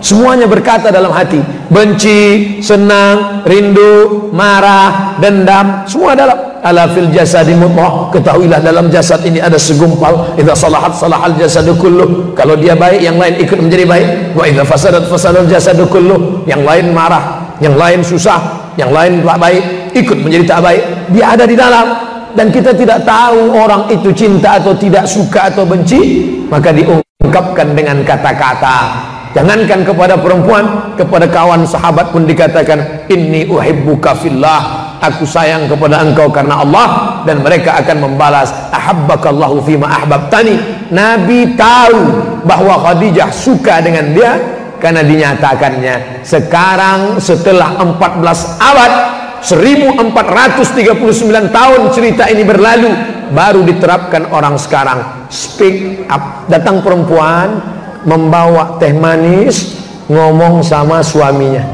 Semuanya 0.04 0.44
berkata 0.44 0.92
dalam 0.92 1.08
hati. 1.08 1.40
Benci, 1.72 2.60
senang, 2.60 3.40
rindu, 3.48 4.28
marah, 4.36 5.16
dendam 5.16 5.88
Semua 5.88 6.12
dalam. 6.12 6.36
Ala 6.60 6.84
fil 6.92 7.08
jasadi 7.08 7.56
mutmah. 7.56 8.12
Ketahuilah 8.12 8.60
dalam 8.60 8.92
jasad 8.92 9.24
ini 9.24 9.40
ada 9.40 9.56
segumpal. 9.56 10.36
Idza 10.36 10.52
salahat 10.52 10.92
salahal 10.92 11.32
jasadu 11.40 11.72
kulluh. 11.80 12.36
Kalau 12.36 12.52
dia 12.60 12.76
baik, 12.76 13.00
yang 13.00 13.16
lain 13.16 13.40
ikut 13.40 13.56
menjadi 13.56 13.84
baik. 13.88 14.08
Wa 14.36 14.44
idza 14.44 14.68
fasadat 14.68 15.08
fasadal 15.08 15.48
jasadu 15.48 15.88
kulluh. 15.88 16.44
Yang 16.44 16.68
lain 16.68 16.86
marah, 16.92 17.56
yang 17.64 17.72
lain 17.80 18.04
susah 18.04 18.63
Yang 18.74 18.90
lain 18.90 19.12
tak 19.22 19.38
baik, 19.38 19.62
ikut 19.94 20.18
menjadi 20.18 20.44
tak 20.50 20.60
baik 20.66 20.82
Dia 21.14 21.24
ada 21.38 21.44
di 21.46 21.54
dalam 21.54 21.86
Dan 22.34 22.50
kita 22.50 22.74
tidak 22.74 23.06
tahu 23.06 23.54
orang 23.54 23.86
itu 23.90 24.10
cinta 24.10 24.58
atau 24.58 24.74
tidak 24.74 25.06
suka 25.06 25.50
atau 25.50 25.62
benci 25.62 26.26
Maka 26.50 26.74
diungkapkan 26.74 27.70
dengan 27.74 28.02
kata-kata 28.02 29.14
Jangankan 29.34 29.82
kepada 29.82 30.14
perempuan, 30.14 30.94
kepada 30.94 31.26
kawan 31.26 31.66
sahabat 31.66 32.14
pun 32.14 32.22
dikatakan 32.22 33.10
inni 33.10 33.50
uhibbuka 33.50 34.14
fillah. 34.14 34.94
Aku 35.02 35.26
sayang 35.26 35.66
kepada 35.66 36.06
engkau 36.06 36.30
karena 36.30 36.62
Allah 36.62 36.86
dan 37.26 37.42
mereka 37.42 37.74
akan 37.82 38.08
membalas 38.08 38.54
ahabbakallahu 38.70 39.58
fima 39.66 39.90
ahbabtani. 39.90 40.54
Nabi 40.94 41.50
tahu 41.58 41.98
bahwa 42.46 42.78
Khadijah 42.78 43.34
suka 43.34 43.82
dengan 43.82 44.14
dia 44.14 44.38
karena 44.84 45.00
dinyatakannya 45.00 46.20
sekarang 46.20 47.16
setelah 47.16 47.80
14 47.80 48.20
abad 48.60 48.92
1439 49.40 51.24
tahun 51.48 51.80
cerita 51.88 52.28
ini 52.28 52.44
berlalu 52.44 52.92
baru 53.32 53.64
diterapkan 53.64 54.28
orang 54.28 54.60
sekarang. 54.60 55.28
Speak 55.32 56.04
up. 56.08 56.48
Datang 56.52 56.84
perempuan 56.84 57.60
membawa 58.04 58.76
teh 58.76 58.92
manis 58.92 59.80
ngomong 60.08 60.60
sama 60.60 61.00
suaminya. 61.00 61.64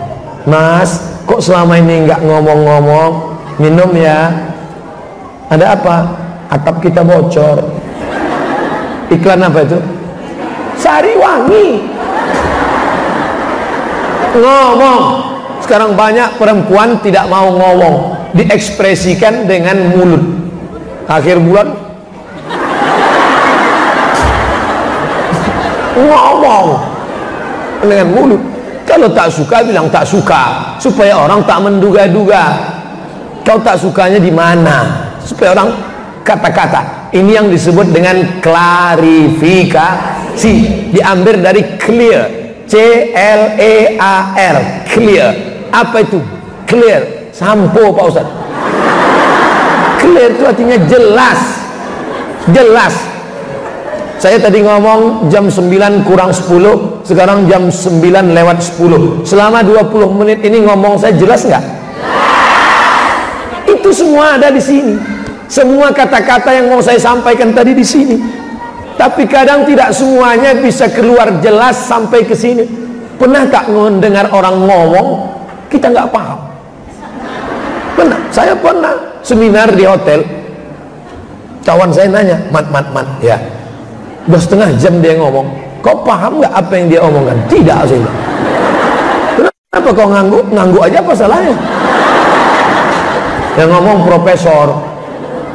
Mas 0.47 0.99
kok 1.27 1.43
selama 1.43 1.79
ini 1.83 2.11
nggak 2.11 2.23
ngomong-ngomong? 2.27 3.11
Minum 3.59 3.91
ya. 3.95 4.31
Ada 5.51 5.79
apa? 5.79 5.97
Atap 6.51 6.83
kita 6.83 7.03
bocor. 7.07 7.59
Iklan 9.15 9.47
apa 9.47 9.63
itu? 9.63 9.79
Sari 10.75 11.15
wangi 11.15 12.00
ngomong. 14.35 15.31
Sekarang 15.61 15.93
banyak 15.95 16.39
perempuan 16.41 16.99
tidak 17.03 17.29
mau 17.31 17.51
ngomong. 17.53 18.17
Diekspresikan 18.35 19.47
dengan 19.47 19.77
mulut. 19.95 20.23
Akhir 21.11 21.39
bulan. 21.43 21.75
Ngomong 26.01 26.67
dengan 27.83 28.09
mulut. 28.15 28.41
Kalau 28.87 29.09
tak 29.15 29.31
suka 29.31 29.63
bilang 29.63 29.91
tak 29.91 30.07
suka. 30.07 30.75
Supaya 30.83 31.19
orang 31.19 31.43
tak 31.47 31.61
menduga-duga. 31.63 32.55
Kau 33.47 33.59
tak 33.63 33.79
sukanya 33.79 34.19
di 34.21 34.31
mana? 34.31 35.07
Supaya 35.23 35.53
orang 35.55 35.73
kata-kata. 36.23 36.85
Ini 37.11 37.33
yang 37.43 37.51
disebut 37.51 37.91
dengan 37.91 38.23
klarifikasi. 38.39 40.55
Diambil 40.95 41.43
dari 41.43 41.63
clear 41.79 42.40
C 42.71 43.11
L 43.11 43.59
E 43.59 43.99
A 43.99 44.31
R 44.39 44.87
clear. 44.87 45.35
Apa 45.75 46.07
itu? 46.07 46.23
Clear. 46.71 47.35
Sampo 47.35 47.91
Pak 47.91 48.05
Ustaz. 48.07 48.29
Clear 49.99 50.31
itu 50.39 50.45
artinya 50.47 50.79
jelas. 50.87 51.41
Jelas. 52.55 52.95
Saya 54.23 54.37
tadi 54.39 54.63
ngomong 54.63 55.33
jam 55.33 55.49
9 55.49 56.05
kurang 56.05 56.31
10 56.31 57.09
sekarang 57.09 57.49
jam 57.49 57.73
9 57.73 58.05
lewat 58.37 58.59
10 58.61 59.25
selama 59.25 59.65
20 59.65 60.19
menit 60.21 60.39
ini 60.45 60.61
ngomong 60.63 61.01
saya 61.01 61.17
jelas 61.17 61.43
nggak? 61.43 61.65
Itu 63.67 63.91
semua 63.91 64.37
ada 64.39 64.53
di 64.53 64.61
sini. 64.61 64.95
Semua 65.51 65.91
kata-kata 65.91 66.55
yang 66.55 66.71
mau 66.71 66.79
saya 66.79 67.01
sampaikan 67.01 67.51
tadi 67.51 67.75
di 67.75 67.83
sini 67.83 68.40
tapi 68.97 69.29
kadang 69.29 69.69
tidak 69.69 69.93
semuanya 69.93 70.57
bisa 70.57 70.89
keluar 70.91 71.39
jelas 71.45 71.77
sampai 71.87 72.25
ke 72.27 72.35
sini. 72.35 72.65
Pernah 73.21 73.45
tak 73.53 73.69
mendengar 73.69 74.33
orang 74.33 74.65
ngomong? 74.65 75.09
Kita 75.69 75.93
nggak 75.93 76.09
paham. 76.09 76.41
Pernah. 77.95 78.21
Saya 78.33 78.57
pernah 78.57 78.95
seminar 79.21 79.69
di 79.77 79.85
hotel. 79.85 80.25
Kawan 81.61 81.93
saya 81.93 82.09
nanya 82.09 82.41
mat 82.49 82.67
mat 82.73 82.89
mat 82.97 83.09
ya. 83.21 83.37
Udah 84.25 84.41
setengah 84.41 84.73
jam 84.81 84.99
dia 85.05 85.15
ngomong. 85.21 85.47
Kau 85.85 86.01
paham 86.01 86.41
nggak 86.41 86.53
apa 86.53 86.73
yang 86.77 86.87
dia 86.89 87.01
omongkan? 87.05 87.37
Tidak 87.49 87.79
saya 87.85 88.11
kenapa 89.91 89.97
kau 89.97 90.09
ngangguk? 90.13 90.45
Ngangguk 90.55 90.83
aja 90.87 90.99
apa 91.03 91.13
salahnya? 91.17 91.55
Yang 93.59 93.71
ngomong 93.75 93.99
profesor. 94.07 94.67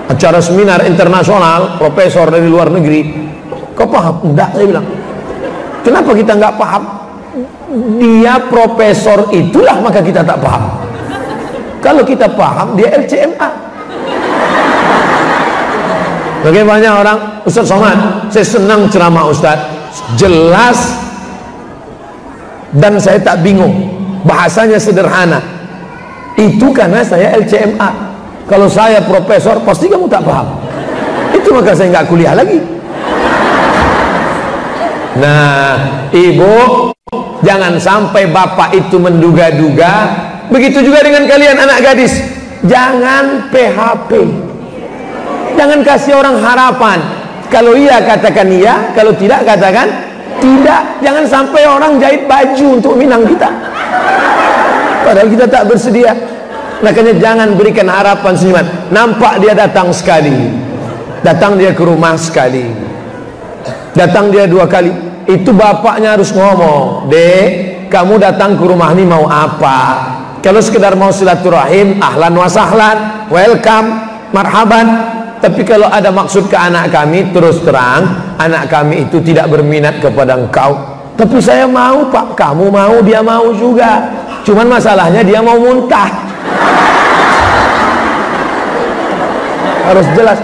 Acara 0.06 0.38
seminar 0.38 0.86
internasional 0.86 1.82
profesor 1.82 2.30
dari 2.30 2.46
luar 2.46 2.70
negeri 2.70 3.25
kau 3.76 3.86
paham? 3.86 4.16
Enggak 4.24 4.50
saya 4.56 4.66
bilang. 4.66 4.88
Kenapa 5.86 6.12
kita 6.18 6.32
nggak 6.34 6.56
paham? 6.58 6.84
Dia 8.00 8.40
profesor 8.48 9.30
itulah 9.30 9.78
maka 9.84 10.00
kita 10.02 10.24
tak 10.24 10.40
paham. 10.40 10.64
Kalau 11.84 12.02
kita 12.02 12.26
paham 12.34 12.74
dia 12.74 12.90
LCMA 12.98 13.50
Bagaimana 16.42 17.02
orang? 17.02 17.20
Ustaz 17.46 17.70
Somad 17.70 18.30
Saya 18.34 18.46
senang 18.46 18.86
ceramah 18.90 19.30
Ustaz. 19.30 19.58
Jelas. 20.18 20.78
Dan 22.74 22.98
saya 23.02 23.18
tak 23.22 23.42
bingung. 23.46 23.74
Bahasanya 24.26 24.78
sederhana. 24.82 25.42
Itu 26.38 26.74
karena 26.74 27.02
saya 27.06 27.34
LCMA 27.38 27.90
Kalau 28.46 28.70
saya 28.70 29.02
profesor 29.06 29.62
Pasti 29.62 29.86
kamu 29.90 30.06
tak 30.10 30.22
paham. 30.22 30.54
Itu 31.34 31.54
maka 31.54 31.74
saya 31.74 31.94
nggak 31.94 32.08
kuliah 32.10 32.34
lagi 32.38 32.75
Nah 35.16 36.10
Ibu 36.12 36.94
Jangan 37.46 37.78
sampai 37.78 38.26
bapak 38.26 38.74
itu 38.74 38.98
menduga-duga. 38.98 40.10
Begitu 40.50 40.82
juga 40.82 41.06
dengan 41.06 41.30
kalian 41.30 41.58
anak 41.62 41.78
gadis. 41.86 42.18
Jangan 42.66 43.54
PHP 43.54 44.12
jangan 45.56 45.80
kasih 45.86 46.14
orang 46.20 46.38
harapan. 46.42 47.00
Kalau 47.48 47.78
iya 47.78 48.02
katakan 48.02 48.50
iya. 48.50 48.92
Kalau 48.98 49.14
tidak 49.14 49.46
katakan 49.46 49.88
tidak. 50.42 50.82
Jangan 51.06 51.24
sampai 51.30 51.62
orang 51.70 52.02
jahit 52.02 52.26
baju 52.26 52.68
untuk 52.82 52.94
minang 52.98 53.24
kita. 53.24 53.50
Padahal 55.06 55.30
kita 55.30 55.46
tak 55.46 55.64
bersedia. 55.70 56.18
Makanya 56.82 57.14
jangan 57.22 57.56
berikan 57.56 57.88
harapan 57.88 58.34
senyuman 58.36 58.66
nampak 58.90 59.38
dia 59.40 59.54
datang 59.54 59.94
sekali. 59.94 60.50
Datang 61.22 61.58
dia 61.58 61.72
ke 61.74 61.82
rumah 61.82 62.18
sekali 62.18 62.95
datang 63.96 64.30
dia 64.30 64.46
dua 64.46 64.68
kali. 64.68 64.92
Itu 65.26 65.58
bapaknya 65.58 66.14
harus 66.14 66.30
ngomong 66.30 67.10
dek 67.10 67.76
kamu 67.90 68.22
datang 68.22 68.60
ke 68.60 68.64
rumah 68.68 68.94
ini 68.94 69.08
mau 69.08 69.26
apa? 69.26 69.80
Kalau 70.44 70.62
sekedar 70.62 70.94
mau 70.94 71.10
silaturahim 71.10 71.98
ahlan 71.98 72.36
wa 72.38 72.46
sahlan 72.46 72.98
welcome 73.34 73.88
marhaban. 74.30 75.16
Tapi 75.42 75.62
kalau 75.66 75.90
ada 75.90 76.10
maksud 76.10 76.50
ke 76.50 76.58
anak 76.58 76.90
kami 76.94 77.30
terus 77.34 77.62
terang 77.62 78.36
anak 78.38 78.68
kami 78.70 79.08
itu 79.08 79.22
tidak 79.22 79.50
berminat 79.50 80.04
kepada 80.04 80.38
engkau. 80.38 80.76
Tapi 81.16 81.40
saya 81.40 81.66
mau 81.66 82.12
pak. 82.12 82.36
Kamu 82.36 82.68
mau 82.70 83.00
dia 83.02 83.24
mau 83.24 83.56
juga. 83.56 84.12
Cuman 84.46 84.68
masalahnya 84.70 85.24
dia 85.24 85.40
mau 85.42 85.58
muntah. 85.58 86.10
Harus 89.86 90.08
jelas. 90.18 90.38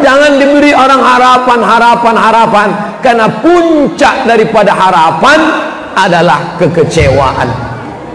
Jangan 0.00 0.38
diberi 0.38 0.72
orang 0.74 0.98
harapan 0.98 1.60
harapan 1.62 2.14
harapan 2.18 2.68
karena 3.02 3.26
puncak 3.42 4.24
daripada 4.24 4.72
harapan 4.72 5.38
adalah 5.92 6.56
kekecewaan. 6.56 7.72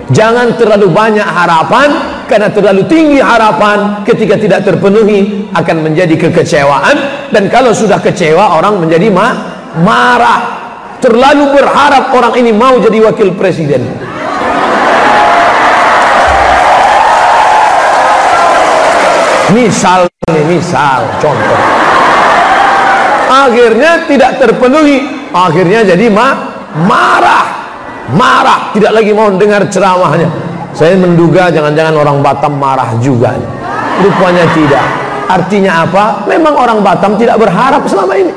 Jangan 0.07 0.55
terlalu 0.55 0.87
banyak 0.87 1.27
harapan 1.27 2.23
karena 2.31 2.47
terlalu 2.47 2.87
tinggi 2.87 3.19
harapan 3.19 4.07
ketika 4.07 4.39
tidak 4.39 4.63
terpenuhi 4.63 5.51
akan 5.51 5.83
menjadi 5.83 6.15
kekecewaan. 6.15 7.27
Dan 7.27 7.51
kalau 7.51 7.75
sudah 7.75 7.99
kecewa 7.99 8.55
orang 8.55 8.79
menjadi 8.79 9.11
ma 9.11 9.27
marah. 9.83 10.55
Terlalu 10.97 11.53
berharap 11.53 12.09
orang 12.09 12.33
ini 12.41 12.49
mau 12.55 12.73
jadi 12.81 12.97
wakil 13.11 13.37
presiden. 13.37 13.85
Misal 19.53 20.09
misal 20.47 21.05
contoh 21.21 21.76
akhirnya 23.47 24.05
tidak 24.05 24.43
terpenuhi 24.43 25.07
akhirnya 25.31 25.87
jadi 25.87 26.05
ma 26.11 26.27
marah 26.83 27.45
marah 28.11 28.59
tidak 28.75 28.91
lagi 28.91 29.11
mau 29.15 29.31
dengar 29.33 29.65
ceramahnya 29.71 30.47
saya 30.77 30.93
menduga 30.93 31.49
jangan-jangan 31.49 31.97
orang 31.97 32.21
Batam 32.21 32.53
marah 32.61 32.93
juga. 33.01 33.33
Rupanya 33.97 34.45
tidak. 34.53 34.85
Artinya 35.25 35.89
apa? 35.89 36.29
Memang 36.29 36.53
orang 36.53 36.85
Batam 36.85 37.17
tidak 37.17 37.41
berharap 37.41 37.81
selama 37.89 38.13
ini. 38.13 38.33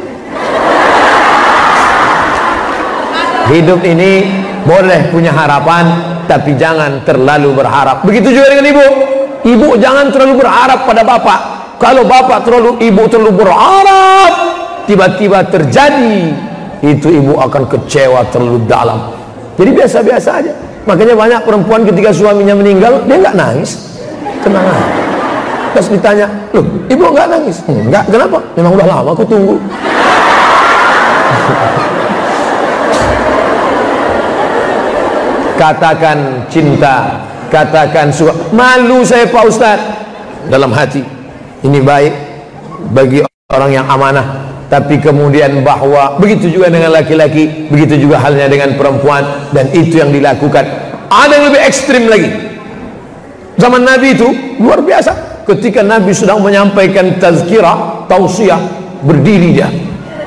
Hidup 3.53 3.85
ini 3.85 4.41
boleh 4.65 5.13
punya 5.13 5.37
harapan, 5.37 5.85
tapi 6.25 6.57
jangan 6.57 7.05
terlalu 7.05 7.61
berharap. 7.61 8.09
Begitu 8.09 8.33
juga 8.41 8.57
dengan 8.57 8.73
ibu. 8.73 8.87
Ibu 9.45 9.69
jangan 9.77 10.09
terlalu 10.09 10.41
berharap 10.41 10.89
pada 10.89 11.05
bapak. 11.05 11.41
Kalau 11.77 12.09
bapak 12.09 12.41
terlalu, 12.49 12.81
ibu 12.81 13.05
terlalu 13.05 13.37
berharap, 13.37 14.33
tiba-tiba 14.91 15.47
terjadi, 15.47 16.35
itu 16.83 17.09
ibu 17.15 17.39
akan 17.39 17.63
kecewa 17.71 18.27
terlalu 18.35 18.67
dalam. 18.67 19.15
Jadi 19.55 19.71
biasa-biasa 19.71 20.31
aja. 20.43 20.53
Makanya 20.91 21.15
banyak 21.15 21.41
perempuan 21.47 21.87
ketika 21.87 22.11
suaminya 22.11 22.59
meninggal 22.59 23.07
dia 23.07 23.17
nggak 23.23 23.37
nangis, 23.39 24.03
tenang 24.43 24.67
aja. 24.67 24.87
Terus 25.71 25.89
ditanya, 25.95 26.27
loh 26.51 26.67
ibu 26.91 27.05
nggak 27.07 27.29
nangis? 27.31 27.63
Enggak, 27.71 28.11
kenapa? 28.11 28.43
Memang 28.59 28.75
udah 28.75 28.87
lama 28.91 29.11
aku 29.15 29.23
tunggu. 29.23 29.55
katakan 35.61 36.49
cinta, 36.49 37.21
katakan 37.53 38.09
suka. 38.09 38.33
Malu 38.57 39.05
saya 39.05 39.29
Pak 39.29 39.45
Ustadz 39.45 39.89
dalam 40.49 40.73
hati. 40.73 41.05
Ini 41.61 41.79
baik 41.85 42.15
bagi 42.97 43.21
orang 43.53 43.71
yang 43.77 43.85
amanah 43.85 44.51
tapi 44.71 45.03
kemudian 45.03 45.67
bahwa 45.67 46.15
begitu 46.23 46.47
juga 46.47 46.71
dengan 46.71 46.95
laki-laki 46.95 47.67
begitu 47.67 48.07
juga 48.07 48.23
halnya 48.23 48.47
dengan 48.47 48.79
perempuan 48.79 49.51
dan 49.51 49.67
itu 49.75 49.99
yang 49.99 50.15
dilakukan. 50.15 50.63
Ada 51.11 51.33
yang 51.35 51.45
lebih 51.51 51.61
ekstrim 51.67 52.07
lagi. 52.07 52.31
Zaman 53.59 53.83
Nabi 53.83 54.15
itu 54.15 54.31
luar 54.63 54.79
biasa. 54.79 55.43
Ketika 55.43 55.83
Nabi 55.83 56.15
sedang 56.15 56.39
menyampaikan 56.39 57.19
tazkirah 57.19 58.07
tausiah 58.07 58.63
berdiri 59.03 59.59
dia. 59.59 59.67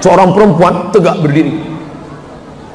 Seorang 0.03 0.36
perempuan 0.36 0.91
tegak 0.91 1.23
berdiri. 1.23 1.71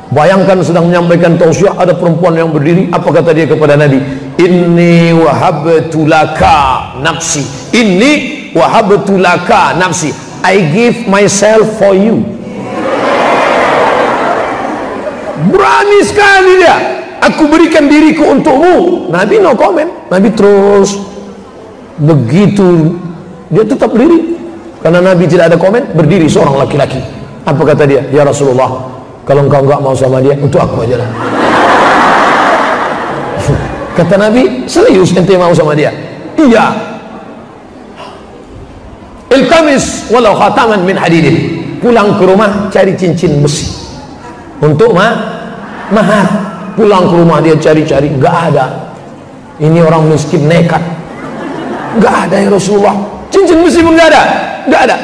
Bayangkan 0.09 0.65
sedang 0.65 0.89
menyampaikan 0.89 1.37
tausiah 1.37 1.77
ada 1.77 1.93
perempuan 1.93 2.33
yang 2.33 2.49
berdiri. 2.49 2.89
Apa 2.89 3.13
kata 3.13 3.37
dia 3.37 3.45
kepada 3.45 3.77
Nabi? 3.77 4.01
Inni 4.41 5.13
wahabtu 5.13 6.09
laka 6.09 6.97
nafsi. 7.05 7.45
Inni 7.77 8.49
wahabtu 8.57 9.21
laka 9.21 9.77
nafsi 9.77 10.28
I 10.43 10.63
give 10.71 11.07
myself 11.11 11.79
for 11.79 11.95
you. 11.95 12.23
Berani 15.49 16.01
sekali 16.07 16.53
dia. 16.63 16.77
Aku 17.19 17.51
berikan 17.51 17.91
diriku 17.91 18.31
untukmu. 18.31 19.09
Nabi 19.11 19.43
no 19.43 19.59
comment. 19.59 19.91
Nabi 20.11 20.31
terus. 20.35 20.99
Begitu 21.99 22.95
dia 23.51 23.67
tetap 23.67 23.91
berdiri. 23.91 24.39
Karena 24.79 25.03
Nabi 25.03 25.27
tidak 25.27 25.51
ada 25.51 25.59
komen 25.59 25.99
berdiri 25.99 26.31
seorang 26.31 26.63
laki-laki. 26.63 27.03
Apa 27.43 27.75
kata 27.75 27.83
dia? 27.89 28.07
Ya 28.15 28.23
Rasulullah 28.23 28.87
kalau 29.27 29.45
engkau 29.45 29.67
enggak 29.67 29.83
mau 29.83 29.95
sama 29.99 30.23
dia 30.23 30.39
untuk 30.39 30.63
aku 30.63 30.87
aja 30.87 31.03
lah. 31.03 31.11
Kata 33.99 34.15
Nabi 34.15 34.71
serius 34.71 35.11
ente 35.13 35.35
mau 35.35 35.51
sama 35.51 35.75
dia? 35.75 35.91
Iya 36.39 36.88
ilkamis 39.33 40.09
walau 40.13 40.35
khataman 40.37 40.85
min 40.85 40.97
hadidin. 40.97 41.37
Pulang 41.79 42.19
ke 42.19 42.27
rumah 42.27 42.67
cari 42.75 42.93
cincin 42.99 43.39
besi. 43.39 43.71
Untuk 44.59 44.91
ma 44.91 45.15
mahar. 45.95 46.27
Pulang 46.75 47.11
ke 47.11 47.15
rumah 47.15 47.39
dia 47.43 47.55
cari-cari 47.59 48.11
enggak 48.11 48.55
ada. 48.55 48.67
Ini 49.59 49.79
orang 49.83 50.11
miskin 50.11 50.47
nekat. 50.47 50.83
Enggak 51.99 52.29
ada 52.29 52.37
ya 52.39 52.49
Rasulullah. 52.51 52.95
Cincin 53.31 53.63
besi 53.63 53.83
pun 53.83 53.95
enggak 53.95 54.11
ada. 54.15 54.23
Enggak 54.67 54.83
ada. 54.91 54.97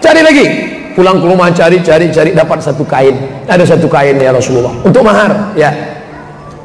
Cari 0.00 0.20
lagi. 0.20 0.46
Pulang 0.92 1.22
ke 1.22 1.26
rumah 1.30 1.48
cari 1.54 1.78
cari 1.80 2.10
cari 2.10 2.30
dapat 2.34 2.58
satu 2.60 2.84
kain. 2.84 3.14
Ada 3.48 3.64
satu 3.76 3.88
kain 3.88 4.18
ya 4.18 4.34
Rasulullah. 4.34 4.72
Untuk 4.84 5.00
mahar 5.00 5.54
ya. 5.56 5.72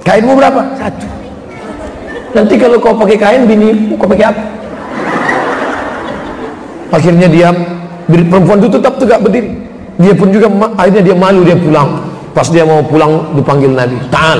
Kainmu 0.03 0.35
berapa? 0.35 0.75
Satu. 0.75 1.07
Nanti 2.33 2.57
kalau 2.57 2.81
kau 2.81 2.97
pakai 2.97 3.15
kain 3.15 3.41
bini 3.45 3.93
kau 3.93 4.09
pakai 4.09 4.25
apa 4.25 4.41
akhirnya 6.93 7.25
dia 7.25 7.49
perempuan 8.05 8.61
itu 8.61 8.69
tetap 8.77 9.01
tegak 9.01 9.19
berdiri. 9.25 9.49
Dia 9.97 10.13
pun 10.13 10.29
juga 10.29 10.49
akhirnya 10.77 11.01
dia 11.01 11.15
malu 11.17 11.41
dia 11.41 11.57
pulang. 11.57 12.05
Pas 12.33 12.49
dia 12.49 12.65
mau 12.65 12.81
pulang 12.85 13.33
dipanggil 13.33 13.73
Nabi. 13.73 13.97
Ta'al. 14.09 14.39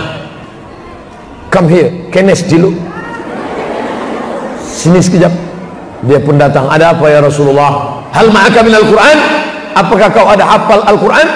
Come 1.50 1.68
here. 1.70 1.90
Kenes 2.14 2.46
jiluk 2.46 2.74
sini 4.62 5.02
sekejap. 5.02 5.34
Dia 6.10 6.20
pun 6.20 6.36
datang. 6.36 6.68
Ada 6.70 6.98
apa 6.98 7.06
ya 7.10 7.22
Rasulullah? 7.22 8.04
Hal 8.14 8.30
ma'aka 8.30 8.60
minal 8.66 8.86
Quran 8.86 9.18
apakah 9.74 10.08
kau 10.14 10.28
ada 10.30 10.46
hafal 10.46 10.82
Al-Quran? 10.86 11.28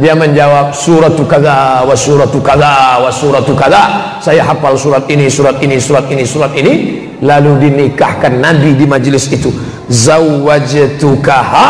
Dia 0.00 0.16
menjawab 0.16 0.72
suratu 0.72 1.28
kaza 1.28 1.84
wa 1.84 1.92
suratu 1.92 2.40
kaza 2.40 3.04
wa 3.04 3.12
suratu 3.12 3.52
kaza. 3.52 4.16
Saya 4.24 4.40
hafal 4.48 4.72
surat 4.72 5.04
ini 5.12 5.28
surat 5.28 5.60
ini 5.60 5.76
surat 5.76 6.08
ini 6.08 6.24
surat 6.24 6.52
ini. 6.56 6.72
Lalu 7.20 7.68
dinikahkan 7.68 8.40
Nabi 8.40 8.80
di 8.80 8.88
majelis 8.88 9.28
itu 9.28 9.52
zawajtukaha 9.90 11.68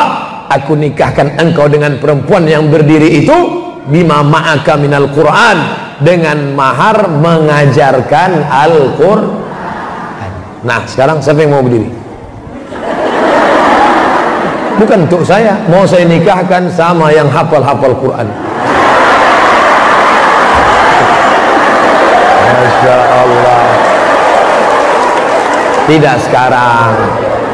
aku 0.52 0.76
nikahkan 0.76 1.40
engkau 1.40 1.66
dengan 1.72 1.96
perempuan 1.96 2.44
yang 2.44 2.68
berdiri 2.68 3.24
itu 3.24 3.32
bima 3.88 4.20
ma'aka 4.20 4.76
minal 4.76 5.08
Quran 5.08 5.56
dengan 6.04 6.52
mahar 6.52 7.08
mengajarkan 7.08 8.44
Al-Quran. 8.44 10.32
Nah 10.60 10.84
sekarang 10.84 11.24
siapa 11.24 11.40
yang 11.40 11.56
mau 11.56 11.64
berdiri? 11.64 11.88
Bukan 14.80 15.04
untuk 15.08 15.24
saya. 15.28 15.60
Mau 15.68 15.84
saya 15.84 16.08
nikahkan 16.08 16.72
sama 16.72 17.12
yang 17.12 17.28
hafal-hafal 17.28 17.92
Quran. 18.00 18.28
Masya 22.48 22.96
Allah. 23.12 23.64
Tidak 25.84 26.16
sekarang 26.24 26.92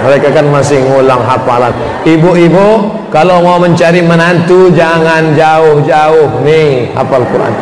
mereka 0.07 0.31
kan 0.31 0.47
masih 0.47 0.79
ngulang 0.87 1.19
hafalan. 1.27 1.75
Ibu-ibu 2.07 2.95
kalau 3.11 3.43
mau 3.43 3.59
mencari 3.59 4.07
menantu 4.07 4.71
jangan 4.71 5.35
jauh-jauh. 5.35 6.47
Nih 6.47 6.95
hafal 6.95 7.27
Quran. 7.27 7.55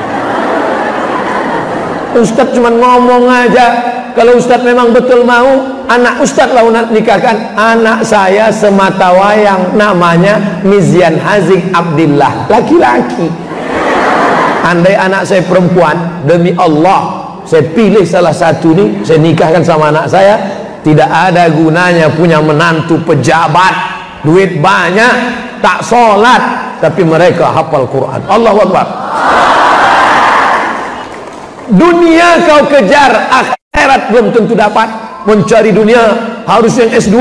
Ustaz 2.21 2.53
cuma 2.53 2.69
ngomong 2.69 3.25
aja. 3.33 3.97
Kalau 4.13 4.37
Ustaz 4.37 4.61
memang 4.61 4.93
betul 4.93 5.25
mau 5.25 5.73
anak 5.89 6.21
Ustaz 6.21 6.53
lah 6.53 6.69
nikahkan. 6.93 7.57
Anak 7.57 8.05
saya 8.05 8.53
semata 8.53 9.17
wayang 9.17 9.73
namanya 9.73 10.61
Mizian 10.69 11.17
Hazik 11.17 11.73
Abdillah. 11.73 12.53
Laki-laki. 12.53 13.33
Andai 14.69 15.01
anak 15.01 15.25
saya 15.25 15.41
perempuan 15.49 16.25
demi 16.29 16.53
Allah 16.61 17.25
saya 17.45 17.69
pilih 17.77 18.05
salah 18.09 18.33
satu 18.33 18.73
ini 18.73 19.05
saya 19.05 19.21
nikahkan 19.21 19.61
sama 19.61 19.93
anak 19.93 20.09
saya 20.09 20.64
tidak 20.85 21.09
ada 21.09 21.49
gunanya 21.49 22.13
punya 22.13 22.45
menantu 22.45 23.01
pejabat. 23.01 23.97
Duit 24.21 24.61
banyak 24.61 25.15
tak 25.65 25.81
sholat 25.85 26.41
tapi 26.81 27.05
mereka 27.05 27.49
hafal 27.49 27.89
Quran. 27.89 28.21
Allah 28.29 28.53
Akbar. 28.53 28.87
Dunia 31.73 32.45
kau 32.45 32.69
kejar 32.69 33.13
akhirat 33.33 34.13
belum 34.13 34.27
tentu 34.37 34.53
dapat. 34.53 35.17
Mencari 35.25 35.73
dunia 35.73 36.13
harus 36.45 36.77
yang 36.77 36.93
S2 36.93 37.17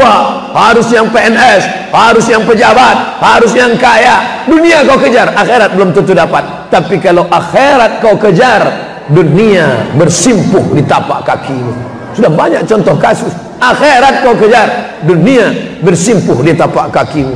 harus 0.52 0.92
yang 0.92 1.08
PNS 1.08 1.96
harus 1.96 2.28
yang 2.28 2.44
pejabat 2.44 3.24
harus 3.24 3.56
yang 3.56 3.80
kaya. 3.80 4.44
Dunia 4.44 4.84
kau 4.84 5.00
kejar 5.00 5.32
akhirat 5.32 5.72
belum 5.72 5.96
tentu 5.96 6.12
dapat. 6.12 6.68
Tapi 6.68 7.00
kalau 7.00 7.24
akhirat 7.32 8.04
kau 8.04 8.20
kejar 8.20 8.68
dunia 9.08 9.88
bersimpuh 9.96 10.76
di 10.76 10.84
tapak 10.84 11.24
kakimu 11.24 12.03
sudah 12.14 12.32
banyak 12.32 12.62
contoh 12.66 12.96
kasus. 12.98 13.34
Akhirat 13.60 14.26
kau 14.26 14.36
kejar. 14.38 14.98
Dunia 15.04 15.52
bersimpuh 15.84 16.40
di 16.42 16.56
tapak 16.56 16.94
kakimu. 16.94 17.36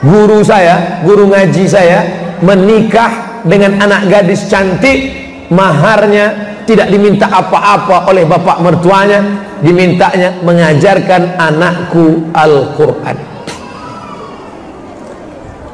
Guru 0.00 0.40
saya 0.40 1.00
guru 1.04 1.28
ngaji 1.28 1.64
saya 1.68 1.98
menikah 2.44 3.42
dengan 3.44 3.80
anak 3.80 4.08
gadis 4.10 4.46
cantik. 4.50 5.18
Maharnya 5.50 6.62
tidak 6.62 6.94
diminta 6.94 7.26
apa-apa 7.26 8.06
oleh 8.06 8.22
bapak 8.28 8.62
mertuanya. 8.62 9.20
Dimintanya 9.60 10.40
mengajarkan 10.40 11.36
anakku 11.36 12.32
Al-Quran. 12.32 13.16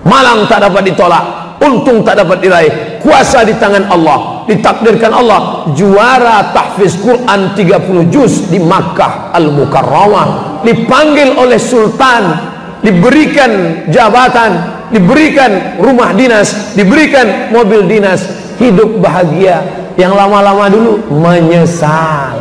Malang 0.02 0.46
tak 0.50 0.66
dapat 0.66 0.82
ditolak. 0.90 1.24
Untung 1.62 2.02
tak 2.02 2.20
dapat 2.20 2.38
diraih 2.42 2.95
kuasa 3.06 3.46
di 3.46 3.54
tangan 3.54 3.86
Allah 3.86 4.42
ditakdirkan 4.50 5.14
Allah. 5.14 5.70
Juara 5.78 6.50
tahfiz 6.50 6.98
Quran 6.98 7.54
30 7.54 8.10
juz 8.10 8.50
di 8.50 8.58
Makkah 8.58 9.30
Al-Mukarramah. 9.30 10.58
Dipanggil 10.66 11.38
oleh 11.38 11.62
sultan 11.62 12.34
diberikan 12.82 13.86
jabatan 13.86 14.74
diberikan 14.90 15.78
rumah 15.78 16.10
dinas 16.18 16.74
diberikan 16.74 17.54
mobil 17.54 17.86
dinas. 17.86 18.26
Hidup 18.58 18.98
bahagia. 18.98 19.62
Yang 19.96 20.12
lama-lama 20.12 20.68
dulu 20.68 20.92
menyesal. 21.08 22.36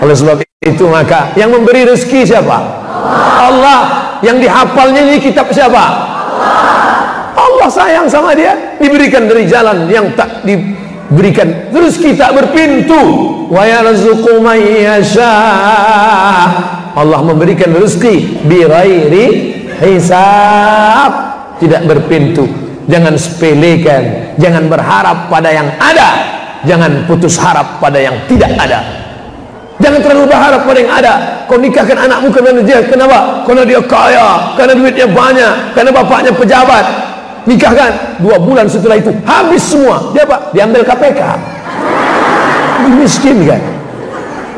Oleh 0.00 0.16
sebab 0.16 0.40
itu 0.64 0.84
maka 0.88 1.28
yang 1.36 1.52
memberi 1.52 1.84
rezeki 1.84 2.24
siapa? 2.24 2.58
Allah. 3.42 3.80
Yang 4.22 4.46
dihafalnya 4.46 5.02
ini 5.02 5.18
kitab 5.18 5.50
siapa? 5.50 5.82
Allah 5.82 6.81
sayang 7.68 8.06
sama 8.10 8.32
dia 8.32 8.78
diberikan 8.78 9.26
dari 9.26 9.46
jalan 9.46 9.86
yang 9.90 10.10
tak 10.16 10.46
diberikan. 10.46 11.70
Terus 11.70 11.98
kita 11.98 12.32
berpintu. 12.34 13.00
Wa 13.52 13.66
Allah 16.92 17.20
memberikan 17.24 17.72
rezeki 17.76 18.46
bi 18.46 18.64
ghairi 18.64 19.26
hisab. 19.82 21.12
Tidak 21.60 21.82
berpintu. 21.86 22.48
Jangan 22.90 23.14
sepelekan. 23.14 24.34
Jangan 24.40 24.66
berharap 24.66 25.30
pada 25.30 25.50
yang 25.54 25.68
ada. 25.78 26.10
Jangan 26.66 27.06
putus 27.06 27.38
harap 27.38 27.78
pada 27.78 27.98
yang 27.98 28.14
tidak 28.26 28.50
ada. 28.58 29.02
Jangan 29.82 29.98
terlalu 29.98 30.30
berharap 30.30 30.62
pada 30.62 30.78
yang 30.78 30.94
ada. 30.94 31.14
Kau 31.50 31.58
nikahkan 31.58 31.98
anakmu 32.06 32.30
kerana 32.30 32.62
dia 32.62 32.78
kenapa? 32.86 33.42
Kerana 33.42 33.62
dia 33.66 33.82
kaya 33.82 34.54
kerana 34.54 34.72
duitnya 34.78 35.06
banyak 35.10 35.52
kerana 35.74 35.90
bapaknya 35.90 36.32
pejabat 36.32 36.84
nikahkan 37.48 38.20
dua 38.22 38.38
bulan 38.38 38.66
setelah 38.70 38.98
itu 38.98 39.10
habis 39.26 39.62
semua. 39.62 40.12
Dia 40.14 40.26
apa? 40.26 40.50
Diambil 40.54 40.82
KPK 40.86 41.22
miskin 42.90 43.46
kan? 43.46 43.60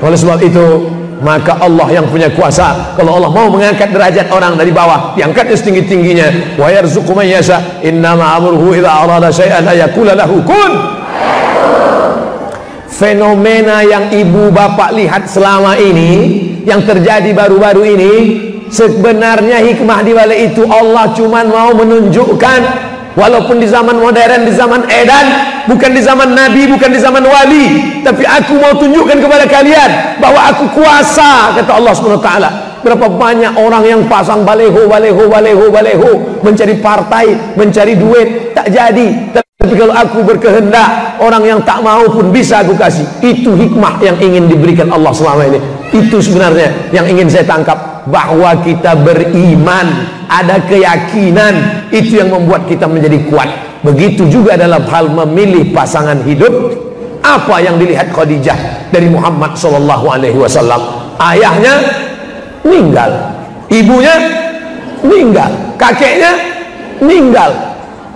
Oleh 0.05 0.19
sebab 0.19 0.39
itu 0.45 0.89
maka 1.25 1.57
Allah 1.57 1.89
yang 1.89 2.07
punya 2.13 2.29
kuasa. 2.29 2.97
Kalau 3.01 3.17
Allah 3.17 3.33
mau 3.33 3.49
mengangkat 3.49 3.89
derajat 3.89 4.29
orang 4.29 4.61
dari 4.61 4.69
bawah 4.69 5.17
diangkatnya 5.17 5.57
setinggi-tingginya. 5.57 6.61
Wa 6.61 6.69
yarzuqu 6.69 7.17
man 7.17 7.25
yasha. 7.25 7.81
Innama 7.81 8.37
amruhu 8.37 8.77
idza 8.77 8.91
arada 8.93 9.33
syai'an 9.33 9.65
ayaqula 9.65 10.13
lahu. 10.13 10.45
Kun! 10.45 10.73
Fenomena 12.95 13.83
yang 13.83 14.13
ibu 14.15 14.55
bapak 14.55 14.95
lihat 14.95 15.27
selama 15.27 15.75
ini 15.75 16.13
yang 16.63 16.87
terjadi 16.87 17.27
baru-baru 17.35 17.83
ini 17.83 18.13
sebenarnya 18.71 19.61
hikmah 19.61 20.01
di 20.05 20.13
balik 20.13 20.39
itu 20.53 20.63
Allah 20.69 21.11
cuma 21.17 21.45
mau 21.45 21.73
menunjukkan 21.73 22.61
walaupun 23.15 23.63
di 23.63 23.69
zaman 23.71 23.97
modern 23.99 24.47
di 24.47 24.53
zaman 24.53 24.85
edan 24.91 25.27
bukan 25.71 25.91
di 25.95 26.03
zaman 26.03 26.35
nabi 26.35 26.67
bukan 26.69 26.91
di 26.93 27.01
zaman 27.01 27.25
wali 27.25 27.65
tapi 28.03 28.27
aku 28.27 28.59
mau 28.59 28.75
tunjukkan 28.77 29.19
kepada 29.23 29.45
kalian 29.47 30.21
bahwa 30.21 30.41
aku 30.51 30.65
kuasa 30.75 31.55
kata 31.57 31.73
Allah 31.73 31.93
SWT 31.95 32.31
berapa 32.85 33.07
banyak 33.09 33.57
orang 33.57 33.85
yang 33.89 34.01
pasang 34.05 34.45
baleho 34.45 34.85
baleho 34.85 35.25
baleho 35.25 35.65
baleho 35.73 36.11
mencari 36.45 36.77
partai 36.85 37.57
mencari 37.57 37.97
duit 37.97 38.45
tak 38.55 38.73
jadi. 38.73 39.07
Tapi 39.35 39.75
kalau 39.77 39.95
aku 39.97 40.21
berkehendak 40.25 41.19
orang 41.21 41.45
yang 41.45 41.61
tak 41.65 41.81
mau 41.81 42.05
pun 42.09 42.29
bisa 42.33 42.61
aku 42.65 42.77
kasih. 42.77 43.05
Itu 43.21 43.57
hikmah 43.57 44.01
yang 44.01 44.17
ingin 44.21 44.49
diberikan 44.49 44.89
Allah 44.93 45.13
selama 45.13 45.45
ini. 45.49 45.61
Itu 45.93 46.21
sebenarnya 46.21 46.93
yang 46.93 47.09
ingin 47.09 47.29
saya 47.29 47.45
tangkap 47.45 47.77
bahwa 48.09 48.57
kita 48.65 48.97
beriman. 48.99 50.13
Ada 50.25 50.65
keyakinan. 50.67 51.55
Itu 51.93 52.19
yang 52.19 52.33
membuat 52.33 52.67
kita 52.67 52.89
menjadi 52.89 53.23
kuat. 53.29 53.51
Begitu 53.85 54.27
juga 54.33 54.57
dalam 54.57 54.83
hal 54.89 55.13
memilih 55.13 55.71
pasangan 55.77 56.25
hidup. 56.25 56.73
Apa 57.25 57.61
yang 57.65 57.81
dilihat 57.81 58.13
Khadijah 58.13 58.89
dari 58.93 59.09
Muhammad 59.09 59.57
sallallahu 59.57 60.07
alaihi 60.13 60.37
wasallam? 60.37 60.81
Ayahnya 61.21 61.81
meninggal. 62.65 63.11
Ibunya 63.69 64.17
meninggal. 65.05 65.53
Kakeknya 65.81 66.33
meninggal. 67.01 67.53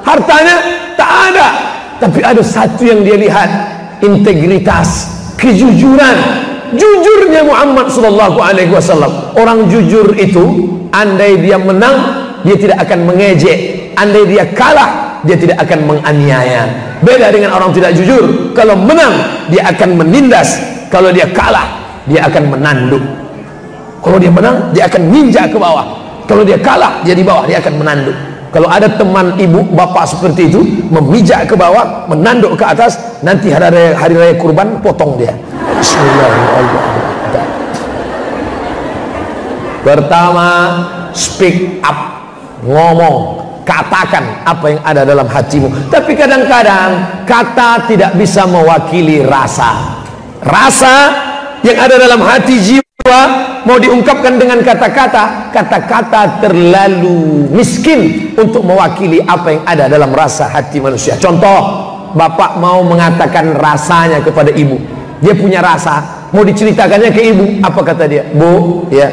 Hartanya 0.05 0.57
tak 0.97 1.13
ada. 1.33 1.49
Tapi 2.01 2.21
ada 2.25 2.43
satu 2.45 2.85
yang 2.85 3.05
dia 3.05 3.17
lihat. 3.17 3.51
Integritas 3.99 5.11
kejujuran 5.35 6.17
jujurnya 6.75 7.45
Muhammad 7.45 7.89
sallallahu 7.89 8.39
alaihi 8.41 8.73
wasallam. 8.73 9.33
Orang 9.37 9.69
jujur 9.69 10.13
itu 10.17 10.69
andai 10.93 11.41
dia 11.41 11.57
menang 11.57 11.97
dia 12.43 12.57
tidak 12.57 12.85
akan 12.89 12.99
mengejek. 13.09 13.59
Andai 13.99 14.25
dia 14.27 14.45
kalah 14.53 15.21
dia 15.23 15.37
tidak 15.39 15.59
akan 15.63 15.79
menganiaya. 15.87 16.95
Beda 17.01 17.31
dengan 17.31 17.55
orang 17.55 17.71
tidak 17.73 17.95
jujur. 17.95 18.53
Kalau 18.53 18.75
menang 18.77 19.47
dia 19.53 19.69
akan 19.69 19.99
menindas. 19.99 20.59
Kalau 20.89 21.13
dia 21.13 21.29
kalah 21.31 22.01
dia 22.09 22.25
akan 22.25 22.57
menanduk. 22.57 23.05
Kalau 24.01 24.17
dia 24.17 24.33
menang 24.33 24.73
dia 24.73 24.89
akan 24.89 25.03
ninja 25.13 25.45
ke 25.47 25.57
bawah. 25.61 25.87
Kalau 26.25 26.45
dia 26.45 26.57
kalah 26.61 27.05
dia 27.05 27.13
di 27.13 27.25
bawah 27.25 27.45
dia 27.45 27.61
akan 27.61 27.75
menanduk 27.81 28.38
kalau 28.49 28.69
ada 28.73 28.89
teman 28.89 29.37
ibu 29.37 29.61
bapak 29.77 30.09
seperti 30.09 30.49
itu 30.49 30.65
memijak 30.89 31.45
ke 31.45 31.55
bawah 31.55 32.09
menanduk 32.09 32.57
ke 32.57 32.65
atas 32.65 33.21
nanti 33.21 33.53
hari 33.53 33.69
raya, 33.69 33.93
hari 33.93 34.15
raya 34.17 34.35
kurban 34.41 34.81
potong 34.81 35.21
dia. 35.21 35.37
Bismillahirrahmanirrahim. 35.79 37.09
Pertama 39.85 40.49
speak 41.17 41.81
up. 41.85 41.99
Ngomong. 42.65 43.47
Katakan 43.69 44.49
apa 44.49 44.65
yang 44.73 44.81
ada 44.81 45.05
dalam 45.05 45.29
hatimu. 45.29 45.93
Tapi 45.93 46.17
kadang-kadang 46.17 47.21
kata 47.29 47.85
tidak 47.85 48.17
bisa 48.17 48.49
mewakili 48.49 49.21
rasa. 49.21 50.01
Rasa 50.41 51.13
yang 51.61 51.77
ada 51.77 52.01
dalam 52.01 52.17
hati 52.25 52.57
jiwa 52.65 52.88
mau 53.65 53.79
diungkapkan 53.79 54.41
dengan 54.41 54.61
kata-kata? 54.65 55.53
Kata-kata 55.55 56.43
terlalu 56.43 57.49
miskin 57.53 58.33
untuk 58.37 58.65
mewakili 58.65 59.23
apa 59.25 59.55
yang 59.55 59.63
ada 59.65 59.85
dalam 59.87 60.11
rasa 60.13 60.49
hati 60.49 60.81
manusia. 60.81 61.17
Contoh 61.21 61.59
bapak 62.13 62.57
mau 62.61 62.81
mengatakan 62.85 63.55
rasanya 63.57 64.25
kepada 64.25 64.53
ibu. 64.53 64.81
Dia 65.19 65.35
punya 65.35 65.61
rasa 65.61 66.29
mau 66.33 66.45
diceritakannya 66.45 67.11
ke 67.13 67.23
ibu. 67.35 67.45
Apa 67.63 67.81
kata 67.83 68.05
dia? 68.09 68.23
Bu 68.33 68.87
ya 68.89 69.09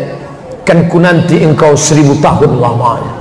kan 0.66 0.90
ku 0.90 0.98
nanti 0.98 1.46
engkau 1.46 1.78
seribu 1.78 2.18
tahun 2.20 2.58
lamanya. 2.58 3.14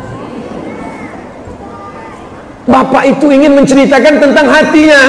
Bapak 2.64 3.04
itu 3.04 3.28
ingin 3.28 3.52
menceritakan 3.52 4.24
tentang 4.24 4.48
hatinya 4.48 5.00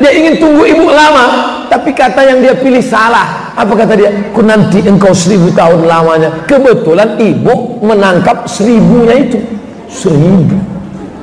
dia 0.00 0.12
ingin 0.12 0.36
tunggu 0.36 0.62
ibu 0.68 0.86
lama 0.92 1.56
tapi 1.66 1.90
kata 1.90 2.22
yang 2.22 2.38
dia 2.40 2.54
pilih 2.54 2.80
salah. 2.80 3.52
Apa 3.56 3.72
kata 3.72 3.96
dia? 3.96 4.10
Ku 4.30 4.44
nanti 4.44 4.84
engkau 4.84 5.16
seribu 5.16 5.50
tahun 5.56 5.88
lamanya. 5.88 6.44
Kebetulan 6.44 7.16
ibu 7.16 7.80
menangkap 7.80 8.44
seribunya 8.44 9.26
itu. 9.26 9.40
Seribu. 9.88 10.60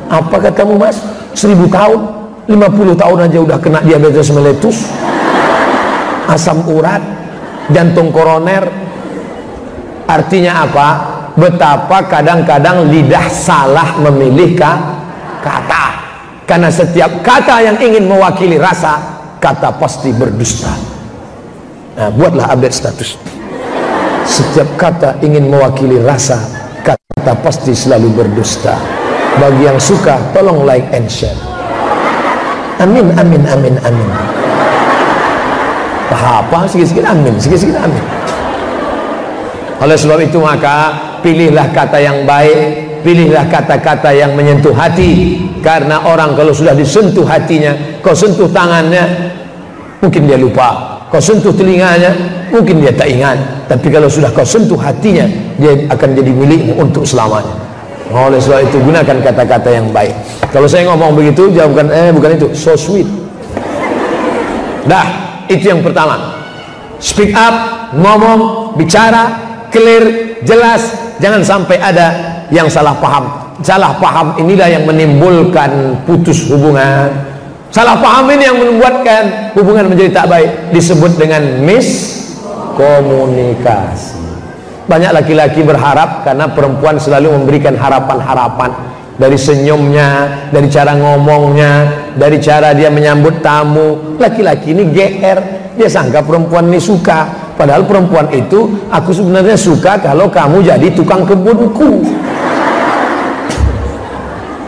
Apa 0.10 0.42
katamu 0.42 0.76
mas? 0.82 0.98
Seribu 1.38 1.70
tahun? 1.70 2.02
Lima 2.50 2.68
puluh 2.68 2.92
tahun 2.98 3.30
aja 3.30 3.38
udah 3.40 3.58
kena 3.62 3.80
diabetes 3.86 4.34
meletus. 4.34 4.90
Asam 6.28 6.66
urat. 6.68 7.00
Jantung 7.72 8.12
koroner. 8.12 8.68
Artinya 10.10 10.68
apa? 10.68 10.88
Betapa 11.34 12.06
kadang-kadang 12.06 12.90
lidah 12.92 13.26
salah 13.32 13.98
memilih 13.98 14.54
kata 14.54 16.03
karena 16.44 16.68
setiap 16.68 17.24
kata 17.24 17.64
yang 17.64 17.78
ingin 17.80 18.04
mewakili 18.08 18.60
rasa 18.60 19.00
kata 19.40 19.76
pasti 19.80 20.12
berdusta. 20.12 20.72
Nah 21.96 22.10
buatlah 22.12 22.52
update 22.52 22.76
status. 22.76 23.16
Setiap 24.24 24.68
kata 24.80 25.20
ingin 25.24 25.48
mewakili 25.48 26.00
rasa 26.04 26.40
kata 26.84 27.34
pasti 27.44 27.72
selalu 27.72 28.12
berdusta. 28.12 28.76
Bagi 29.34 29.66
yang 29.66 29.80
suka 29.82 30.20
tolong 30.36 30.68
like 30.68 30.86
and 30.94 31.10
share. 31.10 31.36
Amin 32.78 33.10
amin 33.16 33.44
amin 33.50 33.76
amin. 33.82 34.10
Apa 36.14 36.70
sikit-sikit 36.70 37.04
amin 37.04 37.36
sikit-sikit 37.42 37.78
amin. 37.80 38.06
Oleh 39.82 39.98
sebab 39.98 40.22
itu 40.22 40.40
maka 40.40 40.96
pilihlah 41.26 41.74
kata 41.74 42.00
yang 42.00 42.24
baik 42.24 42.93
pilihlah 43.04 43.46
kata-kata 43.52 44.16
yang 44.16 44.34
menyentuh 44.34 44.72
hati. 44.74 45.38
Karena 45.60 46.08
orang 46.08 46.36
kalau 46.36 46.52
sudah 46.56 46.76
disentuh 46.76 47.24
hatinya 47.24 48.00
kau 48.04 48.16
sentuh 48.16 48.48
tangannya 48.50 49.32
mungkin 50.00 50.28
dia 50.28 50.40
lupa. 50.40 51.00
Kau 51.12 51.22
sentuh 51.22 51.54
telinganya 51.54 52.16
mungkin 52.50 52.82
dia 52.82 52.96
tak 52.96 53.12
ingat. 53.12 53.68
Tapi 53.70 53.88
kalau 53.92 54.10
sudah 54.10 54.32
kau 54.34 54.48
sentuh 54.48 54.80
hatinya 54.80 55.28
dia 55.60 55.86
akan 55.92 56.10
jadi 56.16 56.32
milikmu 56.32 56.80
untuk 56.80 57.04
selamanya. 57.06 57.54
Oleh 58.12 58.38
sebab 58.38 58.68
itu 58.68 58.78
gunakan 58.82 59.18
kata-kata 59.24 59.70
yang 59.72 59.88
baik. 59.94 60.14
Kalau 60.52 60.68
saya 60.68 60.90
ngomong 60.92 61.18
begitu 61.18 61.50
jawabkan 61.54 61.90
eh 61.90 62.10
bukan 62.12 62.38
itu 62.38 62.48
so 62.54 62.76
sweet. 62.76 63.08
Dah 64.84 65.08
itu 65.48 65.72
yang 65.72 65.80
pertama. 65.80 66.44
Speak 67.00 67.32
up 67.36 67.56
ngomong 67.96 68.74
bicara 68.76 69.38
clear 69.72 70.36
jelas. 70.44 70.94
Jangan 71.18 71.42
sampai 71.46 71.78
ada 71.80 72.33
yang 72.50 72.68
salah 72.68 72.98
paham 72.98 73.30
salah 73.62 73.94
paham 74.02 74.36
inilah 74.42 74.68
yang 74.68 74.84
menimbulkan 74.90 76.02
putus 76.04 76.50
hubungan 76.50 77.14
Salah 77.74 77.98
paham 77.98 78.30
ini 78.30 78.46
yang 78.46 78.62
membuatkan 78.62 79.50
hubungan 79.58 79.90
menjadi 79.90 80.22
tak 80.22 80.30
baik 80.30 80.78
disebut 80.78 81.18
dengan 81.18 81.42
miskomunikasi. 81.66 84.22
Banyak 84.86 85.10
laki-laki 85.10 85.66
berharap 85.66 86.22
karena 86.22 86.54
perempuan 86.54 87.02
selalu 87.02 87.34
memberikan 87.34 87.74
harapan-harapan 87.74 88.78
dari 89.18 89.42
senyumnya, 89.42 90.46
dari 90.54 90.70
cara 90.70 90.94
ngomongnya, 90.94 92.06
dari 92.14 92.38
cara 92.38 92.78
dia 92.78 92.94
menyambut 92.94 93.42
tamu. 93.42 94.22
Laki-laki 94.22 94.78
ini 94.78 94.94
GR, 94.94 95.74
dia 95.74 95.90
sangka 95.90 96.22
perempuan 96.22 96.70
ini 96.70 96.78
suka. 96.78 97.26
Padahal 97.58 97.90
perempuan 97.90 98.30
itu 98.30 98.86
aku 98.94 99.18
sebenarnya 99.18 99.58
suka 99.58 99.98
kalau 99.98 100.30
kamu 100.30 100.62
jadi 100.62 100.94
tukang 100.94 101.26
kebunku. 101.26 102.06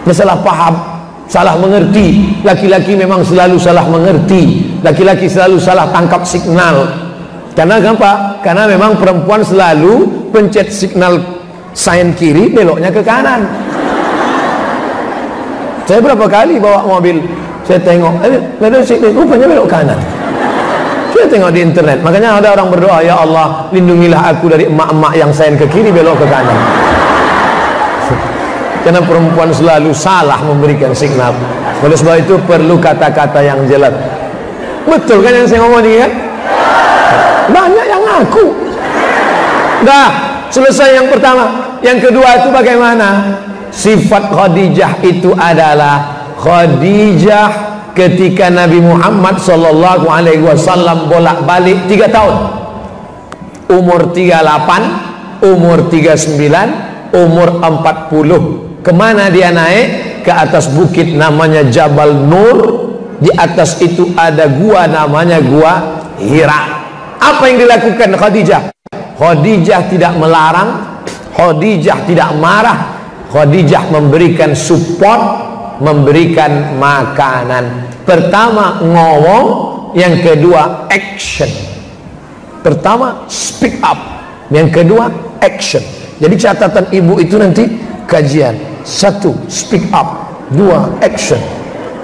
Dia 0.06 0.14
salah 0.14 0.38
paham 0.40 0.96
salah 1.26 1.58
mengerti. 1.58 2.38
Laki-laki 2.46 2.94
memang 2.94 3.26
selalu 3.26 3.58
salah 3.58 3.86
mengerti. 3.90 4.74
Laki-laki 4.86 5.26
selalu 5.26 5.58
salah 5.58 5.90
tangkap 5.90 6.22
signal. 6.22 6.86
Karena 7.56 7.80
kenapa? 7.80 8.36
karena 8.44 8.68
memang 8.70 9.00
perempuan 9.00 9.42
selalu 9.42 10.06
pencet 10.30 10.70
signal 10.70 11.18
sign 11.74 12.14
kiri 12.14 12.52
beloknya 12.52 12.94
ke 12.94 13.02
kanan. 13.02 13.48
Saya 15.90 16.02
berapa 16.02 16.26
kali 16.30 16.62
bawa 16.62 16.86
mobil 16.86 17.24
saya 17.66 17.82
tengok 17.82 18.14
eh, 18.22 19.10
rupanya 19.10 19.46
belok 19.50 19.68
kanan. 19.72 19.98
Saya 21.16 21.26
tengok 21.32 21.52
di 21.56 21.64
internet 21.64 22.04
makanya 22.04 22.44
ada 22.44 22.60
orang 22.60 22.76
berdoa 22.76 23.00
ya 23.00 23.16
Allah 23.18 23.72
lindungilah 23.72 24.36
aku 24.36 24.52
dari 24.52 24.68
emak-emak 24.68 25.14
yang 25.16 25.32
sign 25.32 25.56
ke 25.56 25.64
kiri 25.72 25.88
belok 25.90 26.20
ke 26.22 26.28
kanan 26.28 26.85
karena 28.86 29.02
perempuan 29.02 29.50
selalu 29.50 29.90
salah 29.98 30.38
memberikan 30.46 30.94
signal. 30.94 31.34
Oleh 31.82 31.98
sebab 31.98 32.22
itu 32.22 32.38
perlu 32.46 32.78
kata-kata 32.78 33.42
yang 33.42 33.66
jelas. 33.66 33.90
Betul 34.86 35.26
kan 35.26 35.34
yang 35.34 35.50
saya 35.50 35.66
ngomong 35.66 35.82
ini 35.82 35.98
kan 36.06 36.12
banyak 37.50 37.86
yang 37.90 38.02
ngaku. 38.06 38.46
Dah 39.82 40.10
selesai 40.54 41.02
yang 41.02 41.10
pertama. 41.10 41.74
Yang 41.82 42.10
kedua 42.14 42.30
itu 42.38 42.54
bagaimana? 42.54 43.10
Sifat 43.74 44.30
Khadijah 44.30 45.02
itu 45.02 45.34
adalah 45.34 46.30
Khadijah 46.38 47.50
ketika 47.98 48.54
Nabi 48.54 48.86
Muhammad 48.86 49.42
sallallahu 49.42 50.06
alaihi 50.14 50.46
wasallam 50.46 51.10
bolak-balik 51.10 51.90
3 51.90 52.06
tahun. 52.14 52.36
Umur 53.66 54.14
38 54.14 55.42
umur 55.42 55.90
39 55.90 57.18
umur 57.18 57.48
40 57.60 58.65
ke 58.86 58.94
mana 58.94 59.34
dia 59.34 59.50
naik? 59.50 60.22
Ke 60.22 60.30
atas 60.30 60.70
bukit 60.70 61.18
namanya 61.18 61.66
Jabal 61.66 62.14
Nur. 62.14 62.58
Di 63.18 63.34
atas 63.34 63.82
itu 63.82 64.14
ada 64.14 64.46
gua 64.46 64.86
namanya 64.86 65.42
gua 65.42 66.06
Hira. 66.22 66.86
Apa 67.18 67.50
yang 67.50 67.66
dilakukan 67.66 68.14
Khadijah? 68.14 68.70
Khadijah 69.18 69.82
tidak 69.90 70.14
melarang. 70.22 71.02
Khadijah 71.34 72.06
tidak 72.06 72.30
marah. 72.38 72.94
Khadijah 73.34 73.90
memberikan 73.90 74.54
support 74.54 75.50
memberikan 75.82 76.78
makanan. 76.78 77.90
Pertama 78.06 78.86
ngomong. 78.86 79.74
Yang 79.96 80.28
kedua 80.28 80.92
action. 80.92 81.48
Pertama 82.60 83.24
speak 83.32 83.80
up. 83.80 83.96
Yang 84.52 84.84
kedua 84.84 85.08
action. 85.40 85.80
Jadi 86.20 86.36
catatan 86.36 86.92
ibu 86.92 87.16
itu 87.16 87.40
nanti 87.40 87.64
kajian 88.04 88.75
satu 88.86 89.34
speak 89.50 89.90
up. 89.90 90.24
Dua 90.54 90.94
action. 91.02 91.42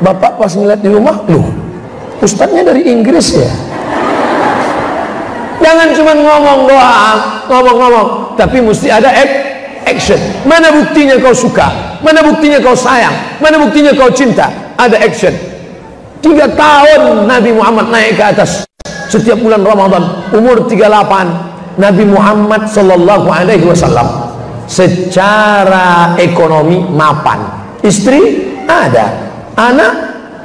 Bapak 0.01 0.41
pas 0.41 0.49
ngeliat 0.57 0.81
di 0.81 0.89
rumah 0.89 1.21
loh 1.29 1.61
ustadznya 2.21 2.61
dari 2.61 2.85
Inggris 2.85 3.37
ya? 3.37 3.51
Jangan 5.61 5.93
cuma 5.93 6.13
ngomong 6.17 6.59
doang 6.69 7.19
ngomong-ngomong. 7.49 8.07
Tapi 8.37 8.57
mesti 8.61 8.89
ada 8.89 9.13
action. 9.85 10.17
Mana 10.45 10.73
buktinya 10.73 11.21
kau 11.21 11.33
suka? 11.33 11.99
Mana 12.01 12.25
buktinya 12.25 12.57
kau 12.57 12.73
sayang? 12.73 13.13
Mana 13.37 13.61
buktinya 13.61 13.93
kau 13.93 14.09
cinta? 14.09 14.49
Ada 14.77 14.97
action. 15.05 15.33
Tiga 16.21 16.49
tahun 16.49 17.29
Nabi 17.29 17.53
Muhammad 17.53 17.93
naik 17.93 18.17
ke 18.17 18.23
atas. 18.25 18.65
Setiap 19.09 19.37
bulan 19.41 19.61
Ramadan 19.61 20.31
umur 20.33 20.65
38 20.65 21.77
Nabi 21.77 22.03
Muhammad 22.07 22.63
sallallahu 22.69 23.27
alaihi 23.27 23.67
wasallam 23.67 24.30
secara 24.71 26.15
ekonomi 26.15 26.79
mapan. 26.79 27.43
Istri 27.83 28.21
ada 28.63 29.35
anak 29.59 29.93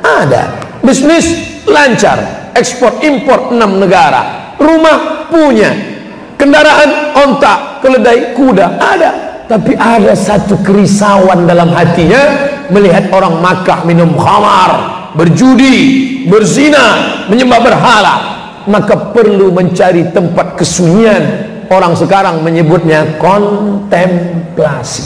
ada 0.02 0.42
bisnis 0.82 1.30
lancar 1.70 2.50
ekspor 2.58 2.98
impor 3.06 3.54
enam 3.54 3.78
negara 3.78 4.54
rumah 4.58 5.30
punya 5.30 5.70
kendaraan 6.34 7.14
onta 7.14 7.78
keledai 7.78 8.34
kuda 8.34 8.82
ada. 8.82 9.10
Tapi 9.46 9.78
ada 9.78 10.10
satu 10.18 10.58
kerisauan 10.66 11.46
dalam 11.46 11.70
hatinya 11.70 12.50
melihat 12.66 13.14
orang 13.14 13.38
Makkah 13.38 13.86
minum 13.86 14.10
khamar 14.18 14.70
berjudi 15.14 15.78
berzina 16.26 17.22
menyembah 17.30 17.62
berhala 17.62 18.14
maka 18.66 19.14
perlu 19.14 19.54
mencari 19.54 20.10
tempat 20.10 20.58
kesunyian 20.58 21.55
orang 21.70 21.94
sekarang 21.96 22.42
menyebutnya 22.42 23.18
kontemplasi. 23.18 25.02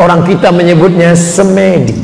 Orang 0.00 0.24
kita 0.24 0.48
menyebutnya 0.50 1.12
semedi. 1.12 1.94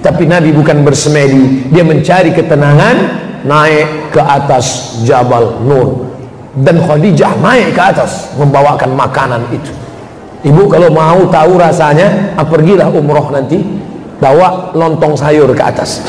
Tapi 0.00 0.24
Nabi 0.26 0.50
bukan 0.50 0.82
bersemedi. 0.82 1.68
Dia 1.70 1.84
mencari 1.84 2.32
ketenangan 2.34 2.96
naik 3.46 4.12
ke 4.12 4.20
atas 4.20 4.96
Jabal 5.06 5.62
Nur. 5.62 6.10
Dan 6.56 6.82
Khadijah 6.82 7.38
naik 7.38 7.78
ke 7.78 7.82
atas 7.82 8.34
membawakan 8.34 8.96
makanan 8.98 9.46
itu. 9.54 9.70
Ibu 10.40 10.72
kalau 10.72 10.88
mau 10.88 11.28
tahu 11.28 11.60
rasanya 11.60 12.32
ah, 12.34 12.48
pergilah 12.48 12.88
umroh 12.88 13.28
nanti 13.28 13.60
bawa 14.18 14.72
lontong 14.72 15.14
sayur 15.14 15.52
ke 15.52 15.62
atas. 15.62 16.00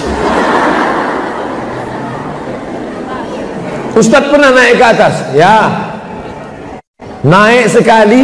Ustadz 3.91 4.32
pernah 4.32 4.55
naik 4.55 4.80
ke 4.80 4.86
atas? 4.88 5.13
Ya 5.36 5.90
naik 7.22 7.69
sekali 7.69 8.22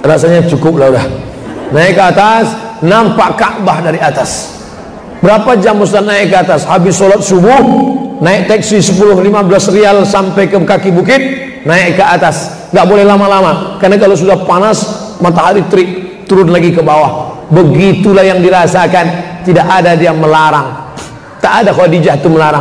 rasanya 0.00 0.46
cukup 0.46 0.80
lah 0.80 0.88
udah. 0.94 1.06
Naik 1.70 1.94
ke 1.94 2.02
atas 2.02 2.44
nampak 2.82 3.38
Ka'bah 3.38 3.78
dari 3.84 4.00
atas. 4.02 4.58
Berapa 5.20 5.54
jam 5.60 5.76
Ustadz 5.78 6.08
naik 6.08 6.32
ke 6.32 6.36
atas? 6.40 6.64
Habis 6.64 6.96
sholat 6.96 7.20
subuh 7.20 7.62
naik 8.24 8.48
taksi 8.48 8.80
10-15 8.80 9.76
rial 9.76 10.02
sampai 10.08 10.48
ke 10.48 10.56
kaki 10.56 10.90
bukit 10.90 11.20
naik 11.68 12.00
ke 12.00 12.04
atas. 12.04 12.68
Nggak 12.72 12.86
boleh 12.86 13.04
lama-lama 13.04 13.76
karena 13.82 14.00
kalau 14.00 14.16
sudah 14.16 14.46
panas 14.48 14.78
matahari 15.20 15.66
terik 15.68 16.24
turun 16.24 16.48
lagi 16.48 16.72
ke 16.72 16.80
bawah. 16.80 17.44
Begitulah 17.50 18.24
yang 18.24 18.40
dirasakan. 18.40 19.28
Tidak 19.40 19.64
ada 19.64 19.96
dia 19.96 20.12
melarang. 20.12 20.92
Tak 21.40 21.64
ada 21.64 21.72
Khadijah 21.72 22.20
itu 22.20 22.28
melarang. 22.28 22.60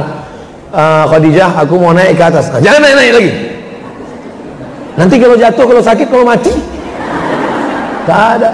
Uh, 0.71 1.03
Khadijah 1.11 1.59
aku 1.59 1.75
mau 1.75 1.91
naik 1.91 2.15
ke 2.15 2.23
atas. 2.23 2.47
Nah, 2.55 2.63
jangan 2.63 2.87
naik-naik 2.87 3.11
lagi 3.19 3.31
nanti 4.99 5.15
kalau 5.15 5.39
jatuh 5.39 5.63
kalau 5.63 5.79
sakit 5.79 6.07
kalau 6.11 6.27
mati? 6.27 6.51
Tak 8.09 8.21
ada. 8.41 8.51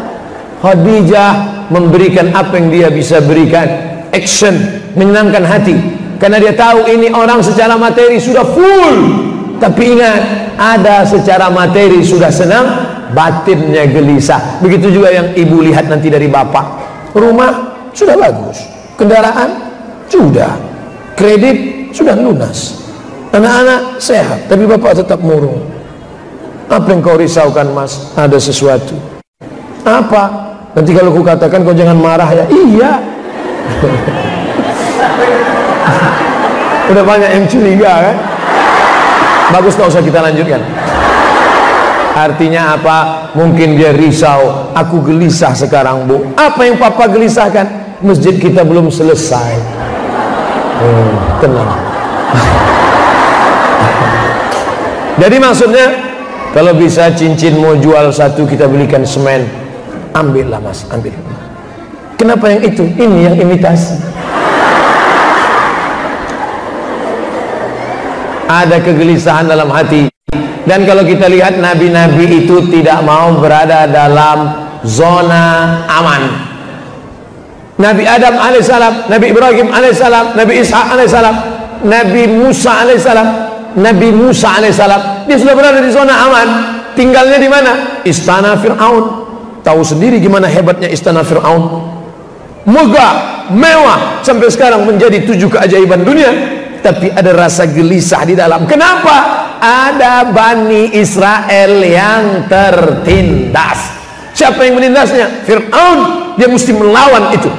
Khadijah 0.59 1.33
memberikan 1.71 2.35
apa 2.35 2.59
yang 2.59 2.67
dia 2.67 2.87
bisa 2.91 3.23
berikan. 3.23 3.65
Action. 4.11 4.55
Menyenangkan 4.99 5.43
hati. 5.47 5.75
Karena 6.19 6.39
dia 6.39 6.51
tahu 6.55 6.87
ini 6.87 7.11
orang 7.11 7.39
secara 7.39 7.79
materi 7.79 8.19
sudah 8.19 8.43
full. 8.43 8.95
Tapi 9.55 9.95
ingat 9.95 10.21
ada 10.59 11.07
secara 11.07 11.47
materi 11.47 12.03
sudah 12.03 12.27
senang 12.31 12.65
batinnya 13.15 13.87
gelisah. 13.87 14.59
Begitu 14.59 14.99
juga 14.99 15.11
yang 15.11 15.31
ibu 15.35 15.63
lihat 15.63 15.87
nanti 15.87 16.11
dari 16.11 16.27
bapak. 16.27 16.65
Rumah 17.15 17.51
sudah 17.95 18.15
bagus. 18.19 18.63
Kendaraan 18.99 19.49
sudah. 20.11 20.55
Kredit 21.15 21.91
sudah 21.95 22.15
lunas. 22.15 22.83
Anak-anak 23.35 23.99
sehat 23.99 24.47
tapi 24.47 24.63
bapak 24.63 24.95
tetap 25.03 25.19
murung 25.19 25.74
apa 26.65 26.89
yang 26.89 27.05
kau 27.05 27.13
risaukan 27.17 27.67
mas? 27.77 28.09
Ada 28.17 28.41
sesuatu. 28.41 28.97
Apa? 29.85 30.23
Nanti 30.73 30.97
kalau 30.97 31.13
ku 31.13 31.21
katakan 31.21 31.61
kau 31.61 31.77
jangan 31.77 31.97
marah 31.97 32.29
ya. 32.33 32.45
Iya. 32.49 32.91
Udah 36.91 37.03
banyak 37.05 37.29
yang 37.33 37.47
curiga 37.49 37.93
kan? 38.09 38.15
Bagus 39.53 39.77
tak 39.77 39.87
usah 39.93 40.01
kita 40.01 40.21
lanjutkan. 40.25 40.61
Artinya 42.15 42.79
apa? 42.79 43.29
Mungkin 43.35 43.77
dia 43.77 43.91
risau. 43.93 44.71
Aku 44.73 45.01
gelisah 45.05 45.53
sekarang 45.53 46.07
bu. 46.07 46.25
Apa 46.39 46.65
yang 46.65 46.77
papa 46.81 47.07
gelisahkan? 47.11 47.67
Masjid 48.01 48.33
kita 48.37 48.63
belum 48.65 48.89
selesai. 48.89 49.55
Hmm, 50.75 51.15
tenang. 51.39 51.79
Jadi 55.21 55.39
maksudnya 55.39 56.04
kalau 56.55 56.71
bisa 56.71 57.11
cincin 57.11 57.59
mau 57.59 57.75
jual 57.75 58.15
satu 58.15 58.47
kita 58.47 58.63
belikan 58.71 59.03
semen. 59.03 59.43
Ambillah 60.15 60.63
mas 60.63 60.87
ambil. 60.87 61.11
Kenapa 62.15 62.47
yang 62.47 62.63
itu? 62.63 62.87
Ini 62.95 63.17
yang 63.27 63.35
imitasi. 63.35 63.99
Ada 68.47 68.79
kegelisahan 68.79 69.51
dalam 69.51 69.67
hati. 69.67 70.07
Dan 70.63 70.87
kalau 70.87 71.03
kita 71.03 71.27
lihat 71.27 71.59
nabi-nabi 71.59 72.47
itu 72.47 72.71
tidak 72.71 73.03
mau 73.03 73.35
berada 73.35 73.83
dalam 73.91 74.71
zona 74.87 75.83
aman. 75.91 76.23
Nabi 77.75 78.07
Adam 78.07 78.39
alaihissalam, 78.39 79.11
Nabi 79.11 79.35
Ibrahim 79.35 79.67
alaihissalam, 79.75 80.39
Nabi 80.39 80.63
Ishak 80.63 80.85
alaihissalam 80.95 81.35
Nabi 81.85 82.25
Musa 82.31 82.81
alaihissalam 82.81 83.44
Nabi 83.75 84.09
Musa 84.15 84.55
alaihissalam 84.55 85.27
dia 85.27 85.35
sudah 85.35 85.53
berada 85.55 85.79
di 85.83 85.91
zona 85.91 86.15
aman. 86.25 86.47
Tinggalnya 86.95 87.35
di 87.35 87.49
mana? 87.51 88.01
Istana 88.07 88.55
Fir'aun. 88.55 89.27
Tahu 89.59 89.81
sendiri 89.83 90.23
gimana 90.23 90.47
hebatnya 90.47 90.87
istana 90.87 91.27
Fir'aun? 91.27 91.91
Megah 92.65 93.45
mewah 93.51 94.23
sampai 94.23 94.47
sekarang 94.47 94.87
menjadi 94.87 95.27
tujuh 95.27 95.51
keajaiban 95.51 96.07
dunia. 96.07 96.31
Tapi 96.79 97.11
ada 97.11 97.33
rasa 97.35 97.67
gelisah 97.67 98.23
di 98.23 98.37
dalam. 98.37 98.63
Kenapa? 98.69 99.43
Ada 99.59 100.29
Bani 100.29 100.93
Israel 100.95 101.81
yang 101.81 102.45
tertindas. 102.45 103.97
Siapa 104.31 104.63
yang 104.63 104.79
menindasnya? 104.79 105.43
Fir'aun. 105.43 105.99
Dia 106.39 106.47
mesti 106.47 106.71
melawan 106.71 107.35
itu. 107.35 107.49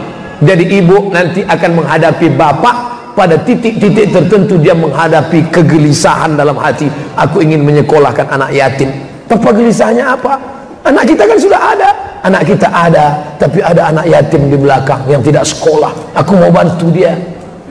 Jadi 0.41 0.65
ibu 0.81 1.13
nanti 1.13 1.41
akan 1.45 1.71
menghadapi 1.83 2.29
bapak 2.37 2.77
pada 3.17 3.41
titik-titik 3.41 4.13
tertentu 4.13 4.61
dia 4.61 4.77
menghadapi 4.77 5.49
kegelisahan 5.49 6.37
dalam 6.37 6.61
hati. 6.61 6.85
Aku 7.17 7.41
ingin 7.41 7.65
menyekolahkan 7.65 8.29
anak 8.29 8.53
yatim. 8.53 8.93
Apa 9.33 9.57
gelisahnya 9.57 10.13
apa? 10.13 10.37
Anak 10.85 11.09
kita 11.09 11.25
kan 11.25 11.39
sudah 11.41 11.61
ada. 11.73 11.91
Anak 12.21 12.45
kita 12.45 12.69
ada 12.69 13.17
tapi 13.41 13.65
ada 13.65 13.89
anak 13.89 14.05
yatim 14.05 14.53
di 14.53 14.61
belakang 14.61 15.01
yang 15.09 15.25
tidak 15.25 15.49
sekolah. 15.49 16.13
Aku 16.13 16.37
mau 16.37 16.53
bantu 16.53 16.93
dia. 16.93 17.17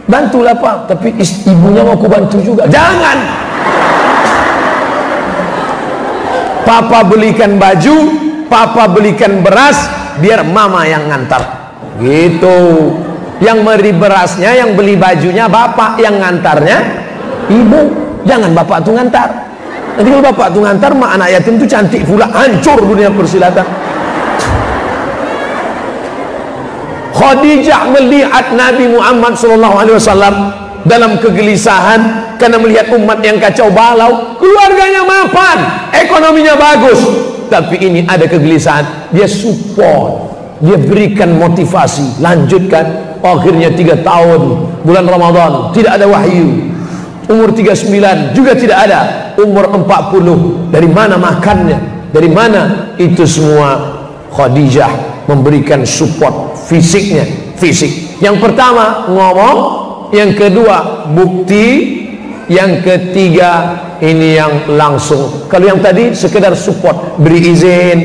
Bantulah 0.09 0.57
pak. 0.57 0.89
Tapi 0.89 1.13
ibunya 1.45 1.85
mau 1.85 1.93
aku 1.93 2.09
bantu 2.09 2.41
juga. 2.41 2.65
Jangan! 2.65 3.45
Papa 6.65 7.05
belikan 7.05 7.61
baju 7.61 7.95
papa 8.49 8.89
belikan 8.89 9.45
beras 9.45 9.85
biar 10.17 10.41
mama 10.41 10.89
yang 10.89 11.05
ngantar. 11.05 11.45
Gitu 12.01 12.57
yang 13.43 13.67
beri 13.67 13.91
berasnya 13.91 14.55
yang 14.55 14.77
beli 14.77 14.95
bajunya 14.95 15.51
bapak 15.51 15.99
yang 15.99 16.19
ngantarnya 16.19 16.77
ibu. 17.51 17.81
Jangan 18.25 18.51
bapak 18.57 18.81
tuh 18.81 18.97
ngantar. 18.97 19.29
Nanti 19.95 20.09
kalau 20.11 20.23
bapak 20.23 20.47
tuh 20.51 20.61
ngantar 20.65 20.91
mak 20.97 21.11
anak 21.15 21.29
yatim 21.39 21.55
tuh 21.61 21.67
cantik 21.69 22.01
pula 22.03 22.27
hancur 22.31 22.79
dunia 22.83 23.11
persilatan. 23.11 23.67
Khadijah 27.15 27.95
melihat 27.95 28.51
Nabi 28.51 28.91
Muhammad 28.91 29.39
SAW 29.39 30.35
dalam 30.83 31.11
kegelisahan 31.15 32.35
karena 32.35 32.59
melihat 32.59 32.91
umat 32.91 33.23
yang 33.23 33.39
kacau 33.39 33.71
balau 33.71 34.35
keluarganya 34.35 35.07
mapan 35.07 35.57
ekonominya 35.95 36.59
bagus. 36.59 36.99
Tapi 37.47 37.77
ini 37.77 37.99
ada 38.03 38.25
kegelisahan. 38.27 39.15
Dia 39.15 39.29
support 39.29 40.25
dia 40.63 40.79
berikan 40.79 41.35
motivasi 41.35 42.23
lanjutkan 42.23 43.14
akhirnya 43.25 43.73
tiga 43.73 43.97
tahun 43.99 44.69
bulan 44.85 45.05
Ramadan 45.09 45.73
tidak 45.73 45.97
ada 45.97 46.05
wahyu. 46.05 46.71
Umur 47.25 47.49
39 47.57 48.37
juga 48.37 48.53
tidak 48.53 48.77
ada. 48.85 49.33
Umur 49.41 49.65
40 49.73 50.69
dari 50.69 50.85
mana 50.85 51.17
makannya? 51.17 52.09
Dari 52.13 52.29
mana? 52.29 52.93
Itu 53.01 53.25
semua 53.25 53.97
Khadijah 54.29 55.25
memberikan 55.25 55.81
support 55.83 56.53
fisiknya 56.69 57.25
fisik. 57.57 58.21
Yang 58.21 58.45
pertama 58.45 59.09
ngomong. 59.09 59.57
Yang 60.13 60.31
kedua 60.37 61.09
bukti. 61.11 61.67
Yang 62.45 62.85
ketiga 62.85 63.51
ini 64.05 64.37
yang 64.37 64.69
langsung. 64.77 65.49
Kalau 65.49 65.65
yang 65.65 65.81
tadi 65.81 66.13
sekedar 66.13 66.53
support. 66.53 67.17
Beri 67.17 67.41
izin. 67.41 67.97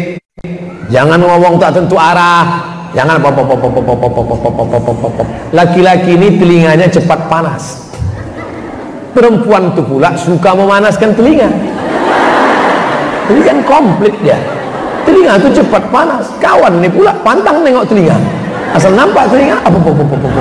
Jangan 0.89 1.21
ngomong 1.21 1.61
tak 1.61 1.77
tentu 1.77 2.01
arah 2.01 2.80
jangan 2.91 3.23
laki-laki 5.55 6.11
ini 6.19 6.29
telinganya 6.39 6.87
cepat 6.91 7.31
panas 7.31 7.91
perempuan 9.15 9.71
itu 9.75 9.83
pula 9.87 10.11
suka 10.19 10.51
memanaskan 10.55 11.15
telinga 11.15 11.51
ini 13.31 13.41
kan 13.47 13.59
komplit 13.63 14.15
dia 14.23 14.39
telinga 15.07 15.39
itu 15.39 15.63
cepat 15.63 15.83
panas 15.95 16.27
kawan 16.43 16.83
ini 16.83 16.91
pula 16.91 17.15
pantang 17.23 17.63
nengok 17.63 17.87
telinga 17.87 18.19
asal 18.75 18.91
nampak 18.95 19.31
telinga 19.31 19.59
apa 19.63 19.79
apa 19.79 19.91
apa 19.91 20.03
apa 20.03 20.29
apa 20.29 20.41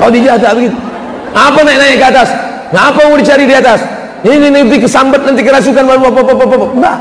kalau 0.00 0.12
dijah 0.16 0.36
tak 0.40 0.52
begitu 0.56 0.76
apa 1.36 1.58
naik-naik 1.60 1.96
ke 2.00 2.06
atas 2.08 2.28
ngapa 2.72 3.00
mau 3.04 3.16
dicari 3.20 3.44
di 3.44 3.52
atas 3.52 3.80
ini 4.24 4.48
nanti 4.48 4.76
kesambat 4.80 5.24
nanti 5.24 5.44
kerasukan 5.44 5.84
apa 5.84 6.08
apa 6.08 6.20
apa 6.24 6.44
apa 6.44 6.66
enggak 6.72 6.96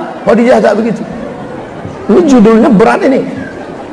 tak 0.60 0.74
begitu 0.76 1.02
ini 2.10 2.22
judulnya 2.26 2.70
berat 2.74 3.06
ini. 3.06 3.22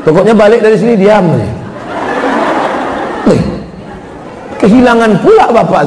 Pokoknya 0.03 0.33
balik 0.33 0.65
dari 0.65 0.77
sini 0.81 0.97
diam. 0.97 1.25
Nih. 1.37 1.53
Kehilangan 4.57 5.21
pula 5.21 5.53
bapak 5.53 5.85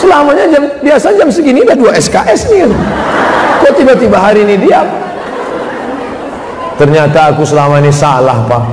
selamanya 0.00 0.48
jam 0.48 0.64
biasa 0.80 1.12
jam 1.14 1.28
segini 1.28 1.60
udah 1.62 1.76
dua 1.76 1.92
SKS 2.00 2.50
nih. 2.50 2.66
Kok 3.60 3.72
tiba-tiba 3.76 4.16
hari 4.16 4.48
ini 4.48 4.56
diam? 4.56 4.88
Ternyata 6.80 7.36
aku 7.36 7.44
selama 7.44 7.78
ini 7.78 7.92
salah 7.92 8.40
pak. 8.48 8.64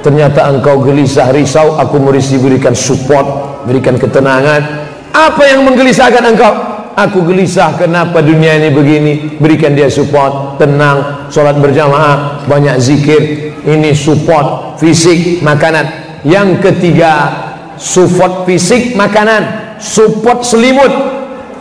Ternyata 0.00 0.48
engkau 0.48 0.80
gelisah 0.80 1.28
risau 1.34 1.76
aku 1.76 1.98
mesti 2.00 2.38
berikan 2.38 2.72
support 2.72 3.26
berikan 3.66 3.98
ketenangan. 3.98 4.88
Apa 5.10 5.42
yang 5.50 5.66
menggelisahkan 5.66 6.22
engkau 6.22 6.69
aku 7.06 7.22
gelisah 7.24 7.80
kenapa 7.80 8.20
dunia 8.20 8.60
ini 8.60 8.68
begini. 8.68 9.40
Berikan 9.40 9.72
dia 9.72 9.88
support. 9.88 10.60
Tenang. 10.60 11.32
Sholat 11.32 11.56
berjamaah. 11.56 12.44
Banyak 12.44 12.76
zikir. 12.76 13.56
Ini 13.64 13.96
support 13.96 14.76
fisik 14.76 15.40
makanan. 15.40 15.88
Yang 16.24 16.60
ketiga 16.60 17.12
support 17.80 18.44
fisik 18.44 18.92
makanan. 18.92 19.72
Support 19.80 20.44
selimut. 20.44 20.92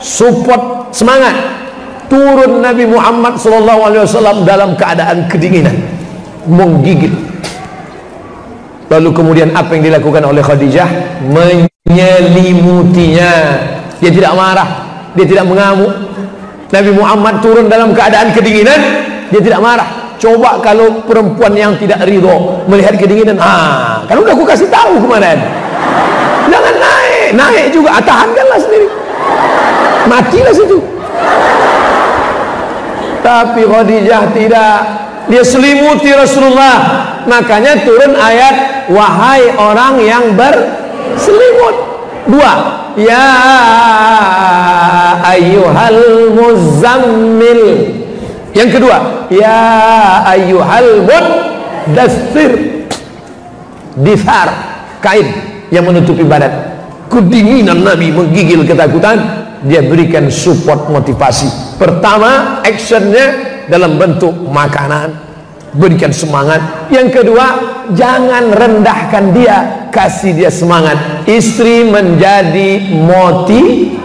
Support 0.03 0.91
semangat. 0.91 1.55
Turun 2.09 2.65
Nabi 2.65 2.89
Muhammad 2.89 3.37
SAW 3.37 4.41
dalam 4.43 4.75
keadaan 4.75 5.29
kedinginan. 5.29 5.77
Menggigit. 6.49 7.13
Lalu 8.89 9.13
kemudian 9.13 9.53
apa 9.53 9.77
yang 9.77 9.85
dilakukan 9.85 10.25
oleh 10.25 10.41
Khadijah? 10.41 11.21
Menyelimutinya. 11.29 13.31
Dia 13.99 14.15
tidak 14.15 14.31
marah 14.33 14.88
dia 15.19 15.27
tidak 15.27 15.51
mengamuk. 15.51 15.91
Nabi 16.71 16.91
Muhammad 16.95 17.43
turun 17.43 17.67
dalam 17.67 17.91
keadaan 17.91 18.31
kedinginan 18.31 18.79
dia 19.27 19.41
tidak 19.43 19.59
marah. 19.59 20.15
Coba 20.15 20.63
kalau 20.63 21.03
perempuan 21.03 21.51
yang 21.55 21.75
tidak 21.75 22.07
ridho 22.07 22.63
melihat 22.71 22.95
kedinginan 22.95 23.35
ah 23.39 24.03
kan 24.07 24.15
udah 24.15 24.31
aku 24.31 24.47
kasih 24.47 24.71
tahu 24.71 25.03
kemarin. 25.03 25.43
Jangan 26.47 26.75
naik 26.79 27.29
naik 27.35 27.65
juga. 27.75 27.99
Ah, 27.99 28.03
tahankanlah 28.03 28.59
sendiri. 28.63 28.87
Matilah 30.07 30.53
situ. 30.55 30.79
Tapi 33.19 33.61
Khadijah 33.67 34.23
tidak. 34.31 34.77
Dia 35.29 35.43
selimuti 35.45 36.09
Rasulullah. 36.15 37.05
Makanya 37.27 37.85
turun 37.85 38.15
ayat 38.15 38.87
wahai 38.87 39.51
orang 39.59 39.99
yang 39.99 40.23
berselimut. 40.33 41.75
Dua 42.25 42.78
ya 42.99 43.27
ayyuhal 45.23 46.03
muzammil. 46.35 47.63
Yang 48.51 48.69
kedua 48.79 48.97
ya 49.31 49.59
ayyuhal 50.27 51.07
mudassir. 51.07 52.83
Disar 53.99 54.47
kain 55.03 55.27
yang 55.71 55.87
menutupi 55.87 56.23
badan. 56.23 56.51
Kedinginan 57.07 57.83
Nabi 57.83 58.11
menggigil 58.11 58.63
ketakutan. 58.67 59.47
Dia 59.59 59.83
berikan 59.83 60.31
support 60.31 60.87
motivasi. 60.87 61.75
Pertama 61.75 62.63
actionnya 62.63 63.59
dalam 63.67 63.99
bentuk 63.99 64.31
makanan 64.31 65.28
berikan 65.73 66.09
semangat. 66.09 66.89
Yang 66.89 67.21
kedua 67.21 67.45
jangan 67.93 68.53
rendahkan 68.53 69.33
dia. 69.33 69.57
Kasih 69.89 70.37
dia 70.37 70.53
semangat. 70.53 71.25
Istri 71.25 71.89
menjadi 71.89 72.93
moti 72.93 73.97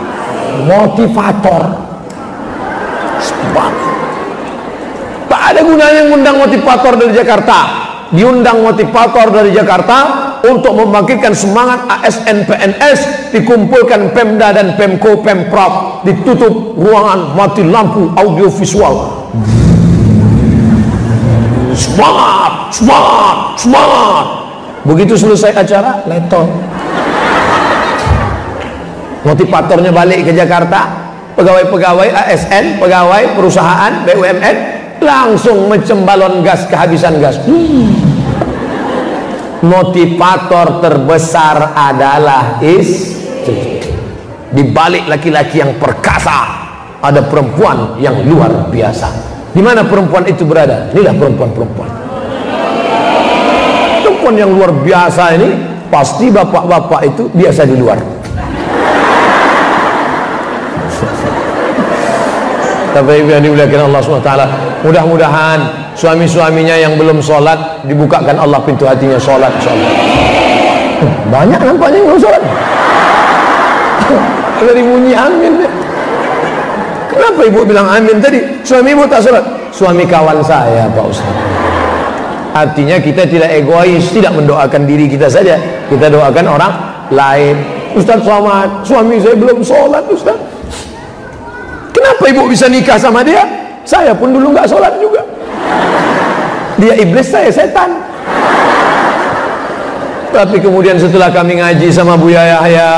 motivator. 0.65 1.63
Semangat. 3.21 3.93
Tak 5.29 5.43
ada 5.53 5.61
gunanya 5.61 6.01
mengundang 6.09 6.37
motivator 6.41 6.97
dari 6.97 7.13
Jakarta. 7.13 7.59
Diundang 8.15 8.63
motivator 8.63 9.27
dari 9.33 9.51
Jakarta 9.51 9.99
untuk 10.45 10.77
membangkitkan 10.77 11.33
semangat 11.33 11.89
ASN 11.89 12.47
PNS 12.47 13.33
dikumpulkan 13.33 14.13
Pemda 14.13 14.53
dan 14.53 14.77
Pemko 14.77 15.25
Pemprov 15.25 16.05
ditutup 16.05 16.77
ruangan 16.79 17.33
mati 17.35 17.65
lampu 17.65 18.13
audio 18.15 18.47
visual 18.53 19.27
semangat 21.77 22.71
semangat 22.73 23.37
semangat 23.59 24.27
begitu 24.87 25.15
selesai 25.19 25.53
acara 25.55 26.01
letong 26.09 26.49
motivatornya 29.25 29.91
balik 29.91 30.29
ke 30.29 30.33
Jakarta. 30.37 31.03
Pegawai-pegawai 31.35 32.15
ASN 32.15 32.79
pegawai 32.79 33.35
perusahaan 33.35 34.07
BUMN 34.07 34.57
langsung 35.03 35.67
macam 35.67 36.07
balon 36.07 36.47
gas 36.47 36.63
kehabisan 36.71 37.19
gas. 37.19 37.43
Hmm. 37.43 37.91
Motivator 39.67 40.79
terbesar 40.79 41.75
adalah 41.75 42.63
istri. 42.63 43.83
Di 44.55 44.63
balik 44.71 45.11
laki-laki 45.11 45.59
yang 45.59 45.75
perkasa 45.83 46.39
ada 47.03 47.27
perempuan 47.27 47.99
yang 47.99 48.23
luar 48.23 48.71
biasa 48.71 49.34
di 49.55 49.63
mana 49.63 49.87
perempuan 49.87 50.27
itu 50.27 50.43
berada? 50.43 50.91
Inilah 50.91 51.15
perempuan-perempuan. 51.15 51.91
Perempuan 54.03 54.35
yang 54.35 54.51
luar 54.51 54.75
biasa 54.75 55.39
ini 55.39 55.49
pasti 55.87 56.27
bapak-bapak 56.27 57.01
itu 57.07 57.31
biasa 57.31 57.63
di 57.63 57.79
luar. 57.79 57.99
Tapi 62.95 63.27
yang 63.27 63.43
dimuliakan 63.43 63.91
Allah 63.91 64.01
SWT 64.03 64.33
mudah-mudahan 64.87 65.59
suami-suaminya 65.99 66.75
yang 66.79 66.95
belum 66.99 67.19
sholat 67.23 67.87
dibukakan 67.87 68.39
Allah 68.39 68.59
pintu 68.63 68.87
hatinya 68.87 69.19
sholat 69.19 69.51
insyaAllah. 69.63 69.93
Banyak 71.31 71.61
nampaknya 71.63 71.99
yang 72.03 72.09
belum 72.11 72.23
sholat. 72.23 72.43
Dari 74.63 74.83
bunyi 74.83 75.13
amin 75.15 75.53
kenapa 77.15 77.41
ibu 77.47 77.61
bilang 77.63 77.87
amin 77.87 78.19
tadi 78.19 78.43
suami 78.67 78.93
ibu 78.93 79.07
tak 79.07 79.23
sholat 79.23 79.45
suami 79.71 80.05
kawan 80.05 80.43
saya 80.43 80.91
Pak 80.91 81.05
Ustaz 81.07 81.35
artinya 82.55 82.99
kita 82.99 83.27
tidak 83.27 83.51
egois 83.55 84.05
tidak 84.11 84.35
mendoakan 84.35 84.83
diri 84.85 85.07
kita 85.07 85.31
saja 85.31 85.57
kita 85.87 86.11
doakan 86.11 86.47
orang 86.51 86.73
lain 87.15 87.57
Ustaz 87.95 88.19
selamat 88.27 88.83
suami 88.83 89.23
saya 89.23 89.39
belum 89.39 89.63
sholat 89.63 90.05
Ustaz 90.11 90.39
Kenapa 92.05 92.25
ibu 92.29 92.51
bisa 92.51 92.67
nikah 92.67 92.99
sama 92.99 93.23
dia? 93.23 93.47
Saya 93.87 94.13
pun 94.13 94.35
dulu 94.35 94.51
nggak 94.51 94.67
sholat 94.67 94.93
juga. 94.99 95.23
Dia 96.77 96.99
iblis, 96.99 97.31
saya 97.31 97.49
setan. 97.49 97.97
Tapi 100.35 100.59
kemudian 100.59 100.99
setelah 100.99 101.31
kami 101.31 101.63
ngaji 101.63 101.89
sama 101.95 102.19
Buya 102.19 102.43
Yahya, 102.59 102.93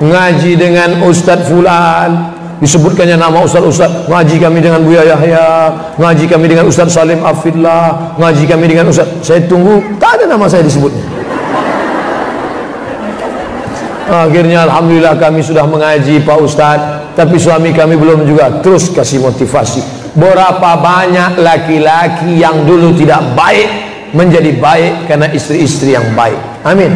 ngaji 0.00 0.52
dengan 0.56 1.04
Ustadz 1.04 1.52
Fulan, 1.52 2.37
disebutkannya 2.58 3.16
nama 3.18 3.42
Ustadz-Ustadz, 3.46 4.10
ngaji 4.10 4.36
kami 4.42 4.58
dengan 4.58 4.82
Buya 4.82 5.06
Yahya, 5.06 5.46
ngaji 5.98 6.24
kami 6.26 6.46
dengan 6.50 6.66
Ustadz 6.66 6.94
Salim 6.94 7.22
Afidlah, 7.22 8.14
ngaji 8.18 8.44
kami 8.46 8.66
dengan 8.66 8.90
Ustadz, 8.90 9.22
saya 9.22 9.40
tunggu, 9.46 9.78
tak 10.02 10.18
ada 10.18 10.24
nama 10.26 10.46
saya 10.50 10.66
disebutnya. 10.66 11.02
Akhirnya 14.08 14.64
Alhamdulillah 14.64 15.20
kami 15.20 15.44
sudah 15.44 15.68
mengaji 15.68 16.24
Pak 16.24 16.38
Ustadz 16.40 17.12
tapi 17.12 17.36
suami 17.36 17.76
kami 17.76 17.98
belum 18.00 18.24
juga 18.24 18.62
terus 18.64 18.88
kasih 18.88 19.20
motivasi. 19.20 19.84
Berapa 20.16 20.80
banyak 20.80 21.36
laki-laki 21.44 22.40
yang 22.40 22.64
dulu 22.64 22.96
tidak 22.96 23.20
baik 23.36 23.68
menjadi 24.16 24.56
baik 24.56 25.12
karena 25.12 25.28
istri-istri 25.28 25.92
yang 25.92 26.08
baik. 26.16 26.40
Amin. 26.64 26.88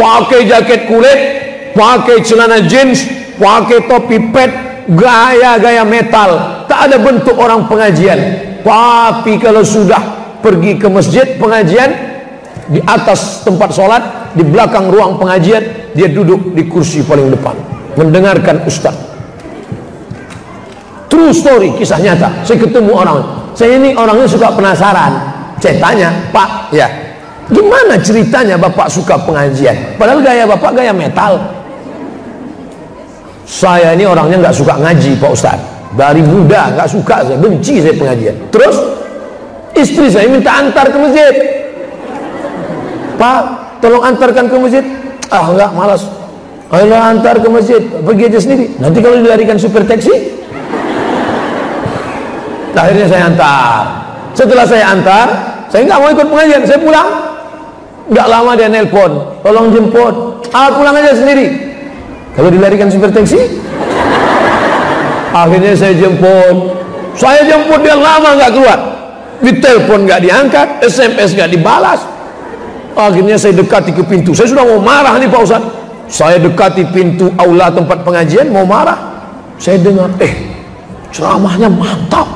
Pakai 0.00 0.48
jaket 0.48 0.88
kulit 0.88 1.20
pakai 1.76 2.24
celana 2.24 2.64
jeans 2.64 3.04
pakai 3.42 3.90
topi 3.90 4.30
pet 4.30 4.50
gaya-gaya 4.86 5.82
metal. 5.82 6.62
Tak 6.70 6.86
ada 6.86 6.96
bentuk 7.02 7.34
orang 7.34 7.66
pengajian. 7.66 8.18
Tapi 8.62 9.42
kalau 9.42 9.66
sudah 9.66 9.98
pergi 10.38 10.78
ke 10.78 10.86
masjid 10.86 11.26
pengajian 11.34 11.90
di 12.70 12.78
atas 12.86 13.42
tempat 13.42 13.74
sholat 13.74 14.02
di 14.38 14.46
belakang 14.46 14.86
ruang 14.86 15.18
pengajian 15.18 15.90
dia 15.92 16.06
duduk 16.06 16.54
di 16.54 16.70
kursi 16.70 17.02
paling 17.02 17.34
depan. 17.34 17.58
Mendengarkan 17.98 18.62
ustaz. 18.64 18.94
True 21.10 21.34
story 21.34 21.74
kisah 21.76 22.00
nyata. 22.00 22.46
Saya 22.46 22.62
ketemu 22.62 22.94
orang. 22.94 23.18
Saya 23.52 23.76
ini 23.76 23.92
orangnya 23.92 24.24
suka 24.30 24.54
penasaran. 24.54 25.12
Saya 25.60 25.76
tanya 25.82 26.08
pak 26.30 26.72
ya. 26.72 26.88
gimana 27.52 28.00
ceritanya 28.00 28.56
bapak 28.56 28.88
suka 28.88 29.18
pengajian? 29.28 29.98
Padahal 30.00 30.24
gaya 30.24 30.48
bapak 30.48 30.72
gaya 30.72 30.94
metal 30.94 31.61
saya 33.52 33.92
ini 33.92 34.08
orangnya 34.08 34.48
nggak 34.48 34.56
suka 34.56 34.80
ngaji 34.80 35.20
Pak 35.20 35.30
Ustaz. 35.36 35.60
Dari 35.92 36.24
muda 36.24 36.72
nggak 36.72 36.88
suka 36.88 37.20
saya 37.20 37.36
benci 37.36 37.84
saya 37.84 37.92
pengajian. 37.92 38.32
Terus 38.48 38.76
istri 39.76 40.08
saya 40.08 40.24
minta 40.24 40.56
antar 40.56 40.88
ke 40.88 40.96
masjid. 40.96 41.34
Pak 43.20 43.40
tolong 43.84 44.00
antarkan 44.08 44.48
ke 44.48 44.56
masjid. 44.56 44.84
Ah 45.28 45.52
nggak 45.52 45.70
malas. 45.76 46.08
Ayo 46.72 46.96
antar 46.96 47.36
ke 47.44 47.48
masjid. 47.52 47.84
Pergi 47.84 48.24
aja 48.32 48.40
sendiri. 48.40 48.66
Nanti 48.80 48.98
kalau 49.04 49.20
dilarikan 49.20 49.60
super 49.60 49.84
taksi 49.84 50.40
akhirnya 52.72 53.04
saya 53.04 53.28
antar. 53.28 53.84
Setelah 54.32 54.64
saya 54.64 54.96
antar 54.96 55.26
saya 55.68 55.84
nggak 55.92 55.98
mau 56.00 56.08
ikut 56.08 56.24
pengajian. 56.32 56.64
Saya 56.64 56.80
pulang. 56.80 57.08
Nggak 58.08 58.26
lama 58.32 58.50
dia 58.56 58.68
nelpon. 58.72 59.12
Tolong 59.44 59.76
jemput. 59.76 60.40
Ah 60.56 60.72
pulang 60.72 60.96
aja 60.96 61.12
sendiri 61.12 61.71
kalau 62.32 62.48
dilarikan 62.48 62.88
super 62.88 63.12
taksi 63.12 63.60
akhirnya 65.32 65.72
saya 65.76 65.92
jemput. 65.96 66.80
Saya 67.12 67.44
jemput 67.44 67.84
dia 67.84 67.92
lama 67.92 68.40
nggak 68.40 68.52
keluar. 68.56 68.78
Ditelepon 69.44 70.08
nggak 70.08 70.20
diangkat 70.24 70.68
SMS 70.80 71.36
nggak 71.36 71.50
dibalas. 71.52 72.00
Akhirnya 72.96 73.36
saya 73.36 73.56
dekati 73.56 73.92
ke 73.92 74.04
pintu. 74.04 74.32
Saya 74.32 74.48
sudah 74.48 74.64
mau 74.64 74.80
marah 74.80 75.16
nih 75.20 75.28
Pak 75.28 75.40
Ustaz 75.44 75.64
saya 76.12 76.36
dekati 76.36 76.84
pintu 76.92 77.32
aula 77.40 77.72
tempat 77.72 78.04
pengajian 78.04 78.52
mau 78.52 78.68
marah. 78.68 79.00
Saya 79.56 79.80
dengar 79.80 80.12
eh 80.20 80.32
ceramahnya 81.08 81.72
mantap. 81.72 82.28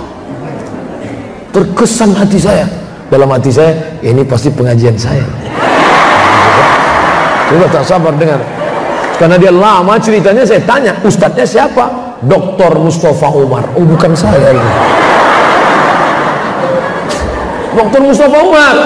Terkesan 1.53 2.17
hati 2.17 2.41
saya. 2.41 2.65
Dalam 3.13 3.29
hati 3.29 3.53
saya 3.53 3.77
ini 4.01 4.25
pasti 4.25 4.49
pengajian 4.49 4.97
saya. 4.97 5.29
Coba 7.47 7.69
tak 7.69 7.85
sabar 7.85 8.17
dengar 8.17 8.41
karena 9.17 9.37
dia 9.41 9.49
lama 9.49 9.97
ceritanya 9.97 10.45
saya 10.45 10.61
tanya 10.69 10.93
ustadznya 11.01 11.49
siapa? 11.49 12.17
Dr. 12.25 12.77
Mustafa 12.81 13.29
Umar. 13.33 13.65
Oh 13.77 13.85
bukan 13.85 14.13
saya 14.13 14.53
ini. 14.53 14.65
Dr. 17.77 18.01
Mustafa 18.05 18.37
Umar 18.45 18.77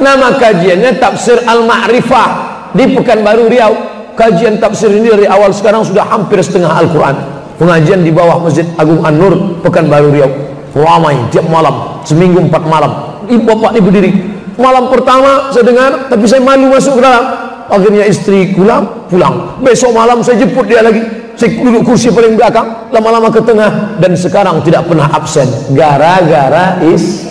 nama 0.00 0.36
kajiannya 0.36 0.96
tafsir 0.96 1.40
Al-Ma'rifah 1.44 2.28
di 2.76 2.92
Pekanbaru 2.92 3.48
Riau. 3.48 3.74
Kajian 4.16 4.60
tafsir 4.60 4.92
ini 4.92 5.08
dari 5.08 5.24
awal 5.24 5.48
sekarang 5.48 5.80
sudah 5.80 6.04
hampir 6.04 6.44
setengah 6.44 6.68
Al-Quran. 6.68 7.16
Pengajian 7.56 8.04
di 8.04 8.12
bawah 8.12 8.40
Masjid 8.40 8.68
Agung 8.76 9.00
An-Nur 9.00 9.64
Pekanbaru 9.64 10.12
Riau. 10.12 10.30
Ramai 10.76 11.16
tiap 11.32 11.48
malam 11.48 12.04
seminggu 12.04 12.36
empat 12.48 12.68
malam. 12.68 13.24
Ibu 13.32 13.42
bapak 13.48 13.80
ibu 13.80 13.88
diri. 13.88 14.12
Malam 14.60 14.92
pertama 14.92 15.48
saya 15.56 15.64
dengar 15.64 16.12
tapi 16.12 16.28
saya 16.28 16.44
malu 16.44 16.68
masuk 16.68 17.00
ke 17.00 17.02
dalam 17.04 17.49
akhirnya 17.70 18.04
istri 18.04 18.52
pulang 18.52 19.06
pulang. 19.06 19.62
Besok 19.62 19.94
malam 19.94 20.20
saya 20.20 20.42
jemput 20.42 20.66
dia 20.66 20.82
lagi. 20.82 21.00
Saya 21.38 21.56
duduk 21.56 21.88
kursi 21.88 22.12
paling 22.12 22.36
belakang 22.36 22.92
lama-lama 22.92 23.32
ke 23.32 23.40
tengah. 23.40 23.96
Dan 23.96 24.12
sekarang 24.18 24.60
tidak 24.60 24.84
pernah 24.84 25.08
absen. 25.08 25.46
Gara-gara 25.72 26.82
is 26.84 27.30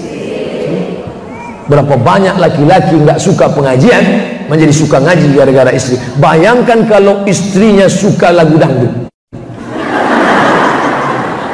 berapa 1.70 1.94
banyak 1.94 2.42
laki-laki 2.42 2.98
nggak 2.98 3.22
suka 3.22 3.46
pengajian 3.54 4.02
menjadi 4.50 4.74
suka 4.74 4.98
ngaji 4.98 5.28
gara-gara 5.38 5.70
istri. 5.70 6.02
Bayangkan 6.18 6.90
kalau 6.90 7.22
istrinya 7.30 7.86
suka 7.86 8.34
lagu 8.34 8.58
dangdut. 8.58 9.12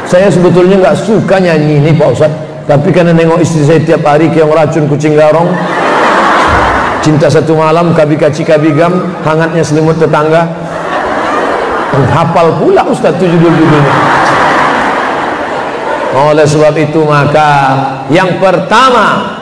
Saya 0.08 0.32
sebetulnya 0.32 0.80
nggak 0.80 0.96
suka 1.02 1.36
nyanyi 1.42 1.84
ini 1.84 1.92
Pak 1.92 2.08
Ustaz 2.14 2.32
tapi 2.66 2.90
karena 2.90 3.14
nengok 3.14 3.46
istri 3.46 3.62
saya 3.62 3.78
tiap 3.78 4.02
hari 4.02 4.26
kayak 4.34 4.50
racun 4.50 4.90
kucing 4.90 5.14
garong 5.14 5.46
cinta 7.06 7.30
satu 7.30 7.54
malam 7.54 7.94
kabi 7.94 8.18
kaci 8.18 8.42
kabi 8.42 8.74
hangatnya 9.22 9.62
selimut 9.62 10.02
tetangga. 10.02 10.50
Menghafal 11.94 12.60
pula 12.60 12.82
Ustaz 12.90 13.14
tujuh 13.22 13.38
judul-judulnya 13.40 14.26
oleh 16.16 16.48
sebab 16.48 16.72
itu 16.80 17.04
maka 17.04 17.76
yang 18.08 18.40
pertama 18.40 19.36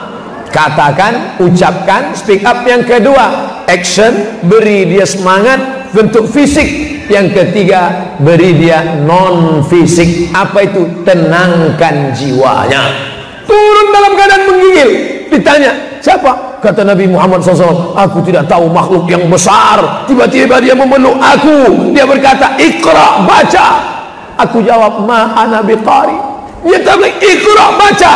katakan, 0.50 1.38
ucapkan, 1.38 2.10
speak 2.18 2.42
up. 2.42 2.66
Yang 2.66 2.98
kedua 2.98 3.26
action, 3.70 4.42
beri 4.46 4.90
dia 4.90 5.06
semangat 5.06 5.90
bentuk 5.94 6.26
fisik. 6.26 6.92
Yang 7.06 7.36
ketiga 7.36 8.14
beri 8.18 8.58
dia 8.58 9.02
non 9.06 9.62
fisik 9.62 10.34
apa 10.34 10.66
itu? 10.66 11.06
Tenangkan 11.06 12.10
jiwanya. 12.16 12.90
Turun 13.46 13.86
dalam 13.92 14.12
keadaan 14.18 14.42
menggigil. 14.50 14.90
Ditanya 15.30 16.00
siapa 16.00 16.53
kata 16.64 16.80
Nabi 16.80 17.04
Muhammad 17.04 17.44
SAW 17.44 17.92
aku 17.92 18.24
tidak 18.24 18.48
tahu 18.48 18.72
makhluk 18.72 19.04
yang 19.04 19.28
besar. 19.28 20.08
Tiba-tiba 20.08 20.56
dia 20.64 20.72
memeluk 20.72 21.20
aku. 21.20 21.92
Dia 21.92 22.08
berkata 22.08 22.56
ikra 22.56 23.20
baca. 23.28 23.66
Aku 24.40 24.64
jawab 24.64 25.04
ma 25.04 25.36
ana 25.36 25.60
biqari. 25.60 26.16
Dia 26.64 26.80
tablik 26.80 27.20
ikra 27.20 27.76
baca. 27.76 28.12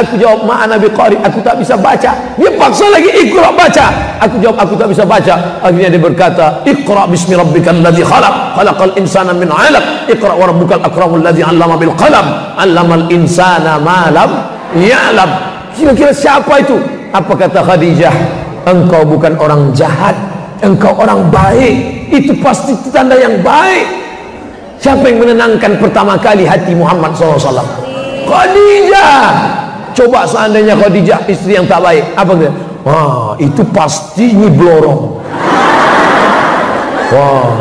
Aku 0.00 0.16
jawab 0.16 0.48
ma 0.48 0.64
ana 0.64 0.80
biqari. 0.80 1.20
Aku 1.20 1.44
tak 1.44 1.60
bisa 1.60 1.76
baca. 1.76 2.16
Dia 2.40 2.50
paksa 2.56 2.88
lagi 2.88 3.12
ikra 3.12 3.52
baca. 3.52 3.86
Aku 4.24 4.40
jawab 4.40 4.56
aku 4.64 4.74
tak 4.80 4.88
bisa 4.88 5.04
baca. 5.04 5.60
Akhirnya 5.60 5.92
dia 5.92 6.00
berkata 6.00 6.64
ikra 6.64 7.04
bismi 7.04 7.36
rabbikal 7.36 7.76
ladzi 7.84 8.00
khalaq. 8.00 8.56
Khalaqal 8.56 8.96
insana 8.96 9.36
min 9.36 9.52
'alaq. 9.52 10.08
Ikra 10.08 10.32
wa 10.32 10.48
rabbukal 10.48 10.80
akramul 10.80 11.20
ladzi 11.20 11.44
'allama 11.44 11.76
bil 11.76 11.92
qalam. 11.94 12.56
'allamal 12.56 13.04
insana 13.12 13.76
ma 13.76 14.08
lam 14.08 14.30
ya'lam. 14.74 15.30
Kira-kira 15.76 16.10
siapa 16.10 16.66
itu 16.66 16.99
apa 17.10 17.32
kata 17.34 17.60
Khadijah? 17.62 18.14
Engkau 18.68 19.02
bukan 19.08 19.34
orang 19.40 19.72
jahat 19.72 20.14
engkau 20.64 20.92
orang 20.96 21.28
baik. 21.32 22.08
Itu 22.12 22.36
pasti 22.40 22.76
tanda 22.92 23.16
yang 23.16 23.40
baik. 23.40 23.86
Siapa 24.80 25.04
yang 25.12 25.20
menenangkan 25.20 25.76
pertama 25.76 26.16
kali 26.16 26.48
hati 26.48 26.72
Muhammad 26.72 27.12
SAW 27.12 27.60
Khadijah. 28.24 29.20
Coba 29.92 30.24
seandainya 30.24 30.72
Khadijah 30.78 31.28
istri 31.28 31.58
yang 31.58 31.68
tak 31.68 31.84
baik 31.84 32.04
apa 32.16 32.32
dia? 32.38 32.52
Wah 32.80 33.36
itu 33.36 33.60
pasti 33.76 34.32
nyiblorong 34.32 35.20
wah. 37.12 37.52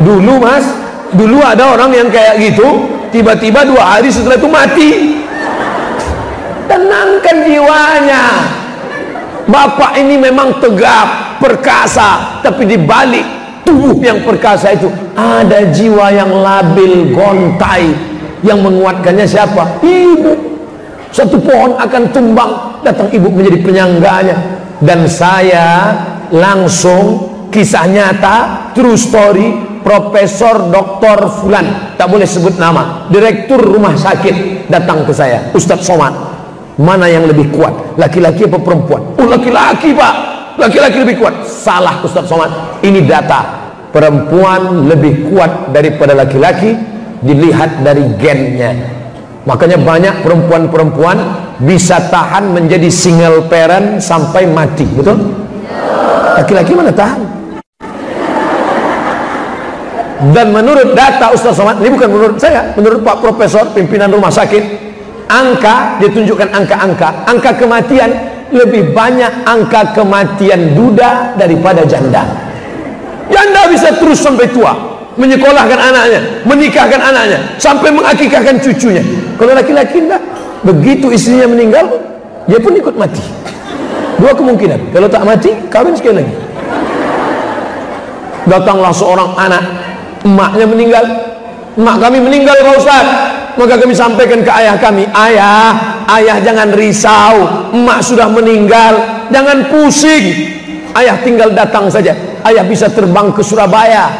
Dulu 0.00 0.40
mas 0.40 0.64
dulu 1.12 1.44
ada 1.44 1.76
orang 1.76 1.92
yang 1.92 2.08
kayak 2.08 2.40
gitu 2.40 2.88
tiba-tiba 3.12 3.68
dua 3.68 4.00
hari 4.00 4.08
setelah 4.08 4.40
itu 4.40 4.48
mati. 4.48 4.90
Tenangkan 6.66 7.36
jiwanya 7.44 8.24
Bapak 9.46 9.94
ini 9.94 10.18
memang 10.18 10.58
tegap, 10.58 11.38
perkasa, 11.38 12.42
tapi 12.42 12.66
di 12.66 12.74
balik 12.74 13.22
tubuh 13.62 13.94
yang 14.02 14.26
perkasa 14.26 14.74
itu 14.74 14.90
ada 15.14 15.70
jiwa 15.70 16.10
yang 16.10 16.30
labil, 16.34 17.14
gontai. 17.14 17.94
Yang 18.42 18.58
menguatkannya 18.62 19.26
siapa? 19.26 19.82
Ibu. 19.82 20.32
Satu 21.14 21.38
pohon 21.40 21.78
akan 21.78 22.02
tumbang, 22.10 22.82
datang 22.82 23.06
ibu 23.14 23.30
menjadi 23.30 23.58
penyangganya. 23.62 24.36
Dan 24.82 25.06
saya 25.06 25.94
langsung 26.34 27.32
kisah 27.48 27.86
nyata, 27.86 28.36
true 28.74 28.98
story, 28.98 29.78
Profesor 29.86 30.66
Dr. 30.68 31.30
Fulan, 31.30 31.94
tak 31.94 32.10
boleh 32.10 32.26
sebut 32.26 32.58
nama, 32.58 33.06
Direktur 33.06 33.62
Rumah 33.62 33.94
Sakit 33.94 34.66
datang 34.66 35.06
ke 35.06 35.14
saya, 35.14 35.54
Ustadz 35.54 35.86
Somad 35.86 36.25
mana 36.76 37.08
yang 37.08 37.24
lebih 37.24 37.48
kuat? 37.52 37.96
Laki-laki 37.96 38.44
apa 38.44 38.60
perempuan? 38.60 39.16
Oh 39.16 39.26
laki-laki 39.28 39.96
pak. 39.96 40.14
Laki-laki 40.60 41.04
lebih 41.04 41.16
kuat. 41.20 41.44
Salah 41.48 42.00
Ustaz 42.04 42.28
Somad. 42.28 42.80
Ini 42.84 43.04
data. 43.04 43.68
Perempuan 43.92 44.84
lebih 44.84 45.32
kuat 45.32 45.72
daripada 45.72 46.12
laki-laki 46.12 46.76
dilihat 47.24 47.80
dari 47.80 48.04
gennya. 48.20 48.76
Makanya 49.48 49.80
banyak 49.80 50.14
perempuan-perempuan 50.20 51.16
bisa 51.64 51.96
tahan 52.12 52.52
menjadi 52.52 52.92
single 52.92 53.48
parent 53.48 54.04
sampai 54.04 54.44
mati 54.44 54.84
betul? 54.84 55.16
laki-laki 56.36 56.76
mana 56.76 56.92
tahan? 56.92 57.20
Dan 60.36 60.52
menurut 60.52 60.92
data 60.92 61.32
Ustaz 61.32 61.56
Somad 61.56 61.80
ini 61.80 61.88
bukan 61.92 62.08
menurut 62.08 62.36
saya 62.36 62.72
menurut 62.76 63.00
Pak 63.00 63.24
Profesor 63.24 63.64
pimpinan 63.72 64.12
rumah 64.12 64.28
sakit 64.28 64.85
angka 65.26 66.00
ditunjukkan 66.02 66.48
angka-angka 66.54 67.08
angka 67.26 67.50
kematian 67.58 68.10
lebih 68.54 68.94
banyak 68.94 69.30
angka 69.42 69.92
kematian 69.94 70.74
duda 70.78 71.34
daripada 71.34 71.82
janda 71.82 72.22
janda 73.26 73.60
bisa 73.70 73.90
terus 73.98 74.22
sampai 74.22 74.46
tua 74.54 74.96
menyekolahkan 75.16 75.80
anaknya, 75.80 76.20
menikahkan 76.44 77.00
anaknya, 77.00 77.40
sampai 77.56 77.88
mengakikahkan 77.88 78.60
cucunya. 78.60 79.00
Kalau 79.40 79.52
laki-laki 79.56 80.04
enggak, 80.04 80.22
begitu 80.62 81.08
istrinya 81.08 81.48
meninggal, 81.48 81.88
dia 82.44 82.60
pun 82.60 82.76
ikut 82.76 82.94
mati. 82.94 83.24
Dua 84.16 84.32
kemungkinan. 84.32 84.92
Kalau 84.92 85.08
tak 85.08 85.24
mati, 85.24 85.50
kawin 85.68 85.92
sekali 85.96 86.24
lagi. 86.24 86.34
Datanglah 88.46 88.92
seorang 88.94 89.34
anak, 89.36 89.64
emaknya 90.24 90.66
meninggal. 90.68 91.04
Emak 91.76 91.96
kami 92.00 92.18
meninggal 92.24 92.56
Pak 92.56 92.74
Ustaz. 92.80 93.06
Maka 93.56 93.74
kami 93.80 93.96
sampaikan 93.96 94.44
ke 94.44 94.52
ayah 94.52 94.76
kami, 94.76 95.08
ayah, 95.08 95.72
ayah 96.12 96.36
jangan 96.44 96.76
risau. 96.76 97.36
Emak 97.72 98.04
sudah 98.04 98.28
meninggal, 98.28 99.24
jangan 99.32 99.72
pusing. 99.72 100.52
Ayah 100.92 101.16
tinggal 101.24 101.52
datang 101.56 101.88
saja. 101.88 102.12
Ayah 102.44 102.64
bisa 102.68 102.92
terbang 102.92 103.32
ke 103.32 103.40
Surabaya. 103.40 104.12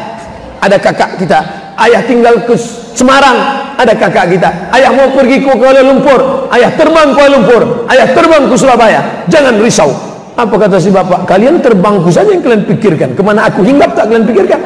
Ada 0.60 0.80
kakak 0.80 1.20
kita. 1.20 1.40
Ayah 1.76 2.00
tinggal 2.04 2.48
ke 2.48 2.56
Semarang. 2.96 3.36
Ada 3.76 3.92
kakak 3.92 4.32
kita. 4.32 4.72
Ayah 4.72 4.88
mau 4.92 5.12
pergi 5.12 5.44
ke 5.44 5.52
Kuala 5.52 5.84
Lumpur. 5.84 6.48
Ayah 6.48 6.72
terbang 6.72 7.12
ke 7.12 7.20
Kuala 7.20 7.30
Lumpur. 7.36 7.62
Ayah 7.92 8.08
terbang 8.12 8.48
ke 8.48 8.56
Surabaya. 8.56 9.24
Jangan 9.28 9.60
risau. 9.60 9.92
Apa 10.36 10.52
kata 10.56 10.76
si 10.76 10.92
bapak? 10.92 11.24
Kalian 11.24 11.60
terbangku 11.64 12.12
saja 12.12 12.28
yang 12.28 12.44
kalian 12.44 12.64
pikirkan. 12.68 13.16
Ke 13.16 13.24
mana 13.24 13.48
aku 13.48 13.64
hinggap 13.64 13.96
tak 13.96 14.08
kalian 14.12 14.24
pikirkan? 14.28 14.60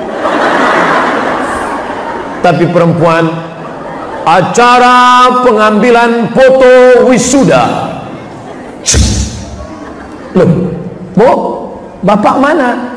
Tapi 2.43 2.65
perempuan 2.71 3.50
acara 4.25 4.97
pengambilan 5.45 6.33
foto 6.35 7.07
wisuda. 7.09 7.65
Loh, 10.35 10.51
bu, 11.15 11.31
Bapak 12.01 12.41
mana? 12.41 12.97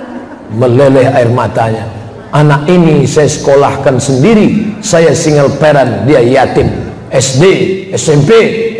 Meleleh 0.56 1.12
air 1.12 1.28
matanya. 1.28 1.84
Anak 2.32 2.66
ini 2.72 3.04
saya 3.04 3.28
sekolahkan 3.28 4.00
sendiri. 4.00 4.80
Saya 4.80 5.12
single 5.12 5.60
parent, 5.60 6.08
dia 6.08 6.24
yatim. 6.24 6.72
SD, 7.14 7.44
SMP, 7.94 8.32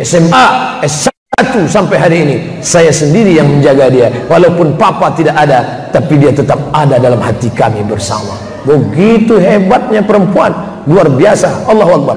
SMA, 0.02 0.46
S1 0.82 1.70
sampai 1.70 1.96
hari 2.00 2.16
ini. 2.24 2.36
Saya 2.64 2.90
sendiri 2.90 3.36
yang 3.36 3.46
menjaga 3.46 3.92
dia. 3.92 4.08
Walaupun 4.26 4.74
papa 4.80 5.12
tidak 5.14 5.38
ada, 5.38 5.86
tapi 5.92 6.18
dia 6.18 6.32
tetap 6.34 6.58
ada 6.72 6.98
dalam 6.98 7.20
hati 7.20 7.52
kami 7.52 7.84
bersama. 7.86 8.34
Begitu 8.64 9.38
hebatnya 9.38 10.02
perempuan. 10.02 10.73
Luar 10.84 11.08
biasa. 11.08 11.68
Allahu 11.68 11.92
Akbar. 12.02 12.16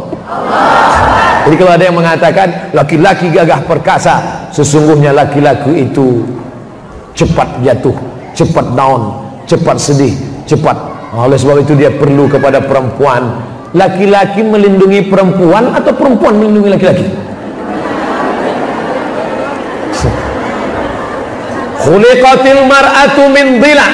Jadi 1.47 1.55
kalau 1.55 1.71
ada 1.71 1.83
yang 1.87 1.95
mengatakan 1.95 2.47
laki-laki 2.75 3.31
gagah 3.31 3.63
perkasa, 3.63 4.47
sesungguhnya 4.51 5.15
laki-laki 5.15 5.87
itu 5.87 6.27
cepat 7.15 7.63
jatuh, 7.63 7.95
cepat 8.35 8.75
down, 8.75 9.23
cepat 9.47 9.79
sedih, 9.79 10.11
cepat. 10.43 10.75
Oleh 11.15 11.39
sebab 11.39 11.63
itu 11.63 11.71
dia 11.79 11.87
perlu 11.95 12.27
kepada 12.27 12.59
perempuan. 12.59 13.39
Laki-laki 13.71 14.43
melindungi 14.43 15.07
perempuan 15.07 15.71
atau 15.71 15.95
perempuan 15.95 16.35
melindungi 16.35 16.69
laki-laki? 16.75 17.07
Khuliqatil 21.87 22.61
mar'atu 22.67 23.23
min 23.31 23.63
dhila. 23.63 23.87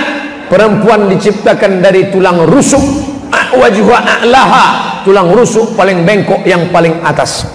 Perempuan 0.50 1.06
diciptakan 1.14 1.86
dari 1.86 2.10
tulang 2.10 2.50
rusuk. 2.50 3.13
Wajhuha 3.54 3.98
a'laha. 4.02 4.66
Tulang 5.04 5.30
rusuk 5.36 5.76
paling 5.76 6.08
bengkok 6.08 6.42
yang 6.48 6.72
paling 6.72 6.96
atas. 7.04 7.46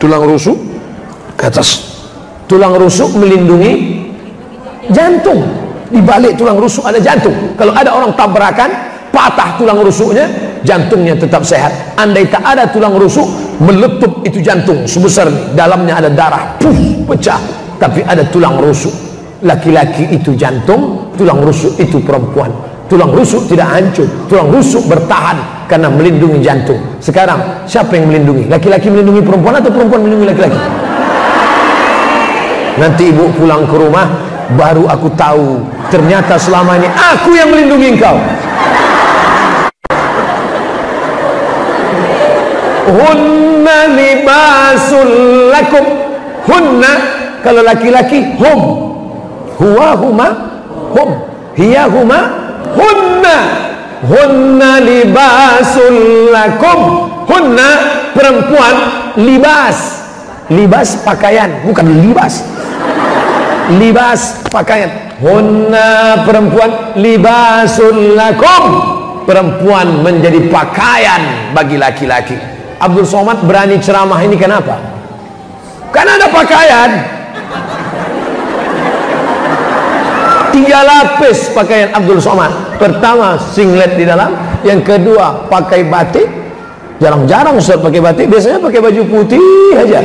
Tulang 0.00 0.24
rusuk 0.24 0.56
atas. 1.38 2.00
Tulang 2.48 2.74
rusuk 2.74 3.14
melindungi 3.14 4.02
jantung. 4.90 5.44
Di 5.86 6.02
balik 6.02 6.34
tulang 6.34 6.58
rusuk 6.58 6.82
ada 6.82 6.98
jantung. 6.98 7.34
Kalau 7.54 7.70
ada 7.76 7.94
orang 7.94 8.10
tabrakan 8.18 8.70
patah 9.14 9.54
tulang 9.56 9.80
rusuknya 9.80 10.26
jantungnya 10.66 11.14
tetap 11.14 11.46
sehat. 11.46 11.94
Andai 11.94 12.26
tak 12.26 12.42
ada 12.42 12.66
tulang 12.66 12.98
rusuk 12.98 13.26
meletup 13.62 14.26
itu 14.26 14.42
jantung 14.42 14.84
sebesar 14.84 15.30
dalamnya 15.54 16.02
ada 16.02 16.10
darah 16.10 16.58
puh 16.58 17.06
pecah. 17.06 17.38
Tapi 17.76 18.02
ada 18.02 18.24
tulang 18.26 18.58
rusuk. 18.58 18.92
Laki-laki 19.44 20.16
itu 20.16 20.32
jantung 20.32 21.12
tulang 21.12 21.44
rusuk 21.44 21.76
itu 21.76 22.00
perempuan 22.00 22.48
tulang 22.86 23.10
rusuk 23.12 23.46
tidak 23.50 23.68
hancur. 23.70 24.06
Tulang 24.30 24.48
rusuk 24.50 24.86
bertahan 24.86 25.66
karena 25.66 25.90
melindungi 25.90 26.42
jantung. 26.42 26.78
Sekarang 27.02 27.66
siapa 27.66 27.98
yang 27.98 28.10
melindungi? 28.10 28.46
Laki-laki 28.46 28.90
melindungi 28.90 29.22
perempuan 29.22 29.58
atau 29.58 29.70
perempuan 29.70 30.00
melindungi 30.06 30.26
laki-laki? 30.30 30.60
Nanti 32.76 33.08
ibu 33.08 33.32
pulang 33.34 33.64
ke 33.66 33.76
rumah 33.76 34.06
baru 34.54 34.86
aku 34.86 35.08
tahu. 35.18 35.64
Ternyata 35.90 36.38
selama 36.38 36.78
ini 36.78 36.88
aku 36.90 37.30
yang 37.34 37.50
melindungi 37.50 37.98
engkau. 37.98 38.16
Hunna 42.86 43.78
libasul 43.90 45.12
lakum. 45.50 45.84
Hunna 46.46 46.92
kalau 47.42 47.62
laki-laki 47.66 48.22
hum. 48.38 48.60
Huwa 49.56 49.96
huma 49.96 50.28
hum. 50.94 51.10
Hiya 51.56 51.88
huma 51.88 52.45
hunna. 52.74 53.38
Hunna 54.06 54.82
libasul 54.82 56.30
lakum. 56.30 56.80
Hunna 57.26 57.68
perempuan 58.12 58.74
libas. 59.20 60.06
Libas 60.50 61.02
pakaian 61.02 61.66
bukan 61.66 61.86
libas. 62.02 62.42
Libas 63.78 64.46
pakaian. 64.50 65.18
Hunna 65.22 66.22
perempuan 66.26 66.98
libasul 66.98 68.14
lakum. 68.18 68.64
Perempuan 69.26 70.06
menjadi 70.06 70.38
pakaian 70.46 71.50
bagi 71.50 71.74
laki-laki. 71.74 72.38
Abdul 72.78 73.08
Somad 73.08 73.42
berani 73.42 73.80
ceramah 73.82 74.22
ini 74.22 74.38
kenapa? 74.38 74.78
Karena 75.90 76.20
ada 76.20 76.28
pakaian 76.30 77.15
tiga 80.56 80.80
lapis 80.80 81.52
pakaian 81.52 81.92
Abdul 81.92 82.16
Somad. 82.16 82.80
Pertama 82.80 83.36
singlet 83.36 84.00
di 84.00 84.08
dalam. 84.08 84.32
Yang 84.64 84.96
kedua 84.96 85.44
pakai 85.52 85.84
batik. 85.84 86.24
Jarang-jarang 86.96 87.60
Ustaz 87.60 87.76
pakai 87.76 88.00
batik. 88.00 88.26
Biasanya 88.32 88.58
pakai 88.64 88.80
baju 88.80 89.02
putih 89.04 89.76
aja. 89.76 90.00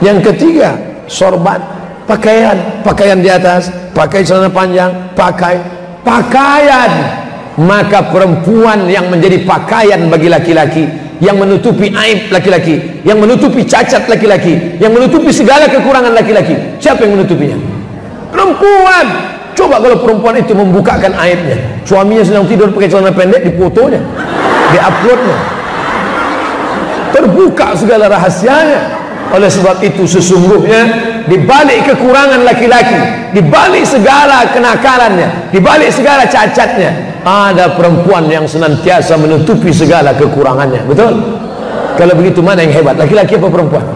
Yang 0.00 0.32
ketiga 0.32 0.80
sorban. 1.04 1.60
Pakaian. 2.08 2.80
Pakaian 2.80 3.20
di 3.20 3.28
atas 3.28 3.68
pakai 3.92 4.24
celana 4.24 4.48
panjang 4.48 5.12
pakai 5.12 5.60
pakaian. 6.00 7.20
Maka 7.60 8.08
perempuan 8.08 8.88
yang 8.88 9.12
menjadi 9.12 9.44
pakaian 9.44 10.08
bagi 10.08 10.32
laki-laki 10.32 10.88
yang 11.20 11.36
menutupi 11.36 11.92
aib 11.92 12.32
laki-laki 12.32 13.04
yang 13.04 13.20
menutupi 13.20 13.60
cacat 13.68 14.08
laki-laki 14.08 14.80
yang 14.80 14.88
menutupi 14.88 15.28
segala 15.28 15.68
kekurangan 15.68 16.16
laki-laki 16.16 16.56
siapa 16.80 17.04
yang 17.04 17.20
menutupinya 17.20 17.69
perempuan 18.30 19.06
coba 19.54 19.76
kalau 19.82 19.96
perempuan 20.00 20.34
itu 20.40 20.56
membukakan 20.56 21.12
aibnya 21.20 21.58
suaminya 21.84 22.24
sedang 22.24 22.46
tidur 22.48 22.72
pakai 22.72 22.88
celana 22.88 23.12
pendek 23.12 23.44
di 23.44 23.52
fotonya 23.54 24.00
di 24.70 24.78
uploadnya 24.78 25.38
terbuka 27.12 27.76
segala 27.76 28.08
rahasianya 28.08 28.80
oleh 29.30 29.46
sebab 29.46 29.78
itu 29.82 30.06
sesungguhnya 30.10 30.82
di 31.30 31.38
balik 31.46 31.86
kekurangan 31.86 32.42
laki-laki, 32.42 32.98
di 33.30 33.38
balik 33.38 33.86
segala 33.86 34.50
kenakalannya, 34.50 35.54
di 35.54 35.62
balik 35.62 35.94
segala 35.94 36.26
cacatnya, 36.26 37.22
ada 37.22 37.78
perempuan 37.78 38.26
yang 38.26 38.50
senantiasa 38.50 39.14
menutupi 39.14 39.70
segala 39.70 40.10
kekurangannya. 40.18 40.82
Betul? 40.82 41.14
Kalau 41.94 42.14
begitu 42.18 42.42
mana 42.42 42.66
yang 42.66 42.74
hebat? 42.74 42.98
Laki-laki 42.98 43.38
apa 43.38 43.46
perempuan? 43.46 43.86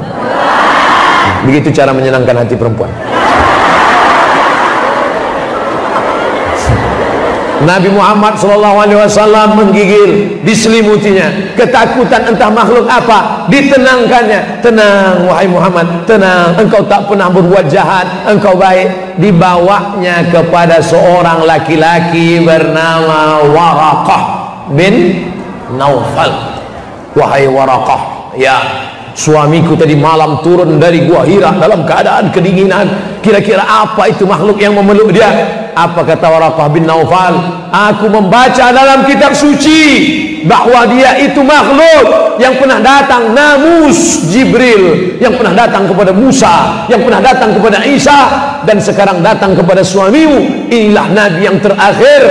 Begitu 1.51 1.75
cara 1.75 1.91
menyenangkan 1.91 2.47
hati 2.47 2.55
perempuan. 2.55 2.93
Nabi 7.63 7.87
Muhammad 7.95 8.35
SAW 8.35 9.55
menggigil 9.55 10.43
diselimutinya 10.43 11.55
ketakutan 11.55 12.35
entah 12.35 12.51
makhluk 12.51 12.91
apa 12.91 13.47
ditenangkannya. 13.47 14.59
Tenang 14.59 15.31
wahai 15.31 15.47
Muhammad 15.47 16.03
tenang. 16.03 16.59
Engkau 16.59 16.83
tak 16.91 17.07
pernah 17.07 17.31
berbuat 17.31 17.71
jahat. 17.71 18.27
Engkau 18.27 18.59
baik. 18.59 19.15
Dibawanya 19.15 20.27
kepada 20.35 20.83
seorang 20.83 21.47
laki-laki 21.47 22.43
bernama 22.43 23.47
Waraqah 23.47 24.23
bin 24.75 25.23
Naufal. 25.79 26.59
Wahai 27.15 27.47
Waraqah 27.47 28.35
ya 28.35 28.59
suamiku 29.15 29.79
tadi 29.79 29.95
malam 29.95 30.43
turun 30.43 30.83
dari 30.83 31.07
gua 31.07 31.23
Hira 31.23 31.55
dalam 31.55 31.87
keadaan 31.87 32.35
kedinginan. 32.35 32.91
Kira-kira 33.23 33.63
apa 33.63 34.11
itu 34.11 34.27
makhluk 34.27 34.59
yang 34.59 34.75
memeluk 34.75 35.15
dia 35.15 35.63
apa 35.75 36.07
kata 36.07 36.27
Waraqah 36.31 36.67
bin 36.71 36.87
Naufal? 36.87 37.35
Aku 37.71 38.07
membaca 38.07 38.71
dalam 38.71 39.03
kitab 39.05 39.35
suci 39.35 39.83
bahwa 40.47 40.87
dia 40.89 41.19
itu 41.19 41.43
makhluk 41.43 42.39
yang 42.39 42.55
pernah 42.61 42.79
datang 42.79 43.33
namus 43.35 44.31
Jibril 44.31 45.17
yang 45.19 45.35
pernah 45.35 45.55
datang 45.57 45.89
kepada 45.89 46.13
Musa 46.13 46.87
yang 46.87 47.03
pernah 47.03 47.21
datang 47.23 47.57
kepada 47.57 47.83
Isa 47.83 48.21
dan 48.63 48.79
sekarang 48.81 49.21
datang 49.21 49.55
kepada 49.59 49.83
suamimu. 49.85 50.71
Inilah 50.71 51.07
nabi 51.13 51.41
yang 51.47 51.59
terakhir. 51.61 52.23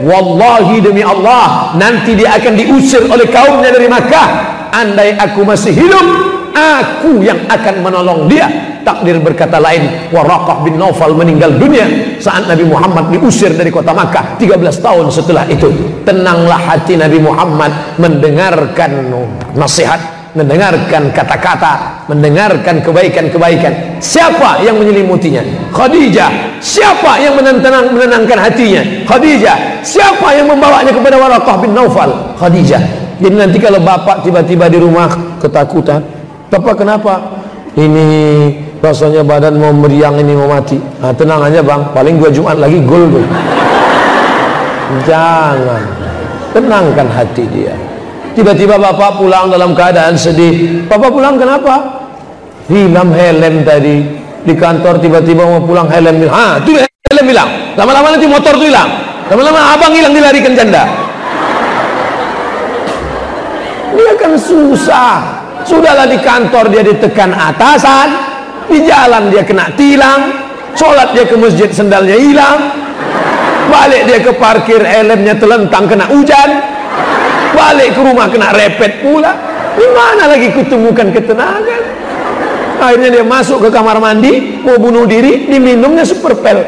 Wallahi 0.00 0.80
demi 0.80 1.04
Allah 1.04 1.76
nanti 1.76 2.16
dia 2.16 2.32
akan 2.40 2.56
diusir 2.56 3.04
oleh 3.04 3.28
kaumnya 3.28 3.68
dari 3.68 3.84
Makkah. 3.84 4.28
Andai 4.70 5.18
aku 5.18 5.44
masih 5.44 5.76
hidup 5.76 6.29
aku 6.60 7.24
yang 7.24 7.48
akan 7.48 7.74
menolong 7.80 8.28
dia. 8.28 8.48
Takdir 8.80 9.20
berkata 9.20 9.60
lain 9.60 10.08
Waraqah 10.08 10.64
bin 10.64 10.80
Naufal 10.80 11.12
meninggal 11.12 11.60
dunia 11.60 12.16
saat 12.16 12.48
Nabi 12.48 12.64
Muhammad 12.64 13.12
diusir 13.12 13.52
dari 13.52 13.68
kota 13.68 13.92
Makkah 13.92 14.40
13 14.40 14.56
tahun 14.80 15.06
setelah 15.12 15.44
itu. 15.52 15.68
Tenanglah 16.08 16.56
hati 16.56 16.96
Nabi 16.96 17.20
Muhammad 17.20 18.00
mendengarkan 18.00 19.12
nasihat 19.52 20.20
mendengarkan 20.32 21.10
kata-kata 21.10 22.06
mendengarkan 22.06 22.82
kebaikan-kebaikan. 22.82 23.98
Siapa 23.98 24.62
yang 24.62 24.78
menyelimutinya 24.78 25.42
Khadijah. 25.74 26.60
Siapa 26.60 27.18
yang 27.18 27.34
menenang, 27.36 27.90
menenangkan 27.90 28.38
hatinya? 28.38 28.82
Khadijah. 29.06 29.82
Siapa 29.82 30.36
yang 30.36 30.50
membawanya 30.50 30.92
kepada 30.94 31.16
Waraqah 31.18 31.56
bin 31.62 31.74
Naufal? 31.74 32.10
Khadijah. 32.38 32.82
Jadi 33.20 33.36
nanti 33.36 33.58
kalau 33.60 33.84
bapak 33.84 34.24
tiba-tiba 34.24 34.72
di 34.72 34.80
rumah 34.80 35.36
ketakutan 35.36 36.19
bapak 36.50 36.74
kenapa 36.84 37.14
ini 37.78 38.06
rasanya 38.82 39.22
badan 39.22 39.56
mau 39.56 39.70
meriang 39.70 40.18
ini 40.18 40.34
mau 40.34 40.50
mati 40.50 40.76
nah, 40.98 41.14
tenang 41.14 41.46
aja 41.46 41.62
bang 41.62 41.82
paling 41.94 42.18
dua 42.18 42.30
Jumat 42.34 42.58
lagi 42.58 42.82
gol 42.82 43.06
tuh 43.08 43.26
jangan 45.06 45.82
tenangkan 46.50 47.06
hati 47.06 47.46
dia 47.54 47.74
Tiba-tiba 48.30 48.78
bapak 48.78 49.18
pulang 49.18 49.50
dalam 49.50 49.74
keadaan 49.74 50.14
sedih. 50.14 50.86
Bapak 50.86 51.10
pulang 51.10 51.34
kenapa? 51.34 52.06
Hilang 52.70 53.10
helm 53.10 53.66
tadi. 53.66 54.06
Di 54.46 54.54
kantor 54.54 55.02
tiba-tiba 55.02 55.42
mau 55.42 55.60
pulang 55.60 55.90
helm 55.90 56.22
hilang. 56.22 56.34
Ah, 56.34 56.52
itu 56.62 56.78
helm 56.78 57.26
hilang. 57.26 57.50
Lama-lama 57.74 58.14
nanti 58.14 58.30
motor 58.30 58.54
tuh 58.54 58.70
hilang. 58.70 58.86
Lama-lama 59.26 59.74
abang 59.74 59.92
hilang 59.92 60.14
dilarikan 60.14 60.54
janda. 60.54 60.86
Dia 63.98 64.12
kan 64.14 64.32
susah. 64.38 65.39
Sudahlah 65.70 66.10
di 66.10 66.18
kantor 66.18 66.74
dia 66.74 66.82
ditekan 66.82 67.30
atasan. 67.30 68.08
Di 68.66 68.82
jalan 68.82 69.30
dia 69.30 69.46
kena 69.46 69.70
tilang. 69.78 70.34
Sholat 70.74 71.14
dia 71.14 71.30
ke 71.30 71.38
masjid 71.38 71.70
sendalnya 71.70 72.18
hilang. 72.18 72.58
Balik 73.70 74.02
dia 74.10 74.18
ke 74.18 74.34
parkir 74.34 74.82
helmnya 74.82 75.38
telentang 75.38 75.86
kena 75.86 76.10
hujan 76.10 76.80
balik 77.54 77.94
ke 77.94 78.00
rumah 78.00 78.26
kena 78.30 78.48
repet 78.54 79.02
pula 79.02 79.32
di 79.74 79.86
mana 79.90 80.30
lagi 80.30 80.48
kutemukan 80.54 81.08
ketenangan 81.14 81.82
akhirnya 82.80 83.20
dia 83.20 83.24
masuk 83.26 83.62
ke 83.62 83.68
kamar 83.68 84.00
mandi 84.00 84.62
mau 84.64 84.80
bunuh 84.80 85.04
diri 85.04 85.50
diminumnya 85.50 86.06
super 86.06 86.34
pel 86.38 86.64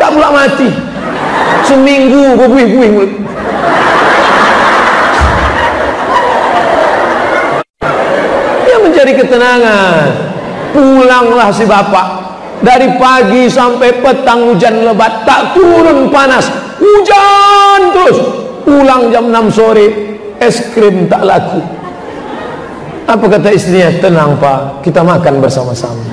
tak 0.00 0.10
pula 0.10 0.28
mati 0.32 0.68
seminggu 1.68 2.40
buih-buih 2.40 2.90
ketenangan. 9.20 10.08
Pulanglah 10.72 11.52
si 11.52 11.68
bapak. 11.68 12.06
Dari 12.60 12.96
pagi 13.00 13.48
sampai 13.48 14.00
petang 14.00 14.52
hujan 14.52 14.84
lebat 14.84 15.24
tak 15.28 15.56
turun 15.56 16.08
panas. 16.08 16.48
Hujan 16.80 17.80
terus. 17.92 18.18
Pulang 18.64 19.12
jam 19.12 19.28
6 19.32 19.52
sore 19.52 19.86
es 20.40 20.72
krim 20.72 21.08
tak 21.08 21.24
laku. 21.24 21.60
Apa 23.08 23.24
kata 23.26 23.50
istrinya? 23.52 23.90
Tenang 23.98 24.36
pak. 24.38 24.84
Kita 24.84 25.02
makan 25.02 25.42
bersama-sama. 25.42 26.04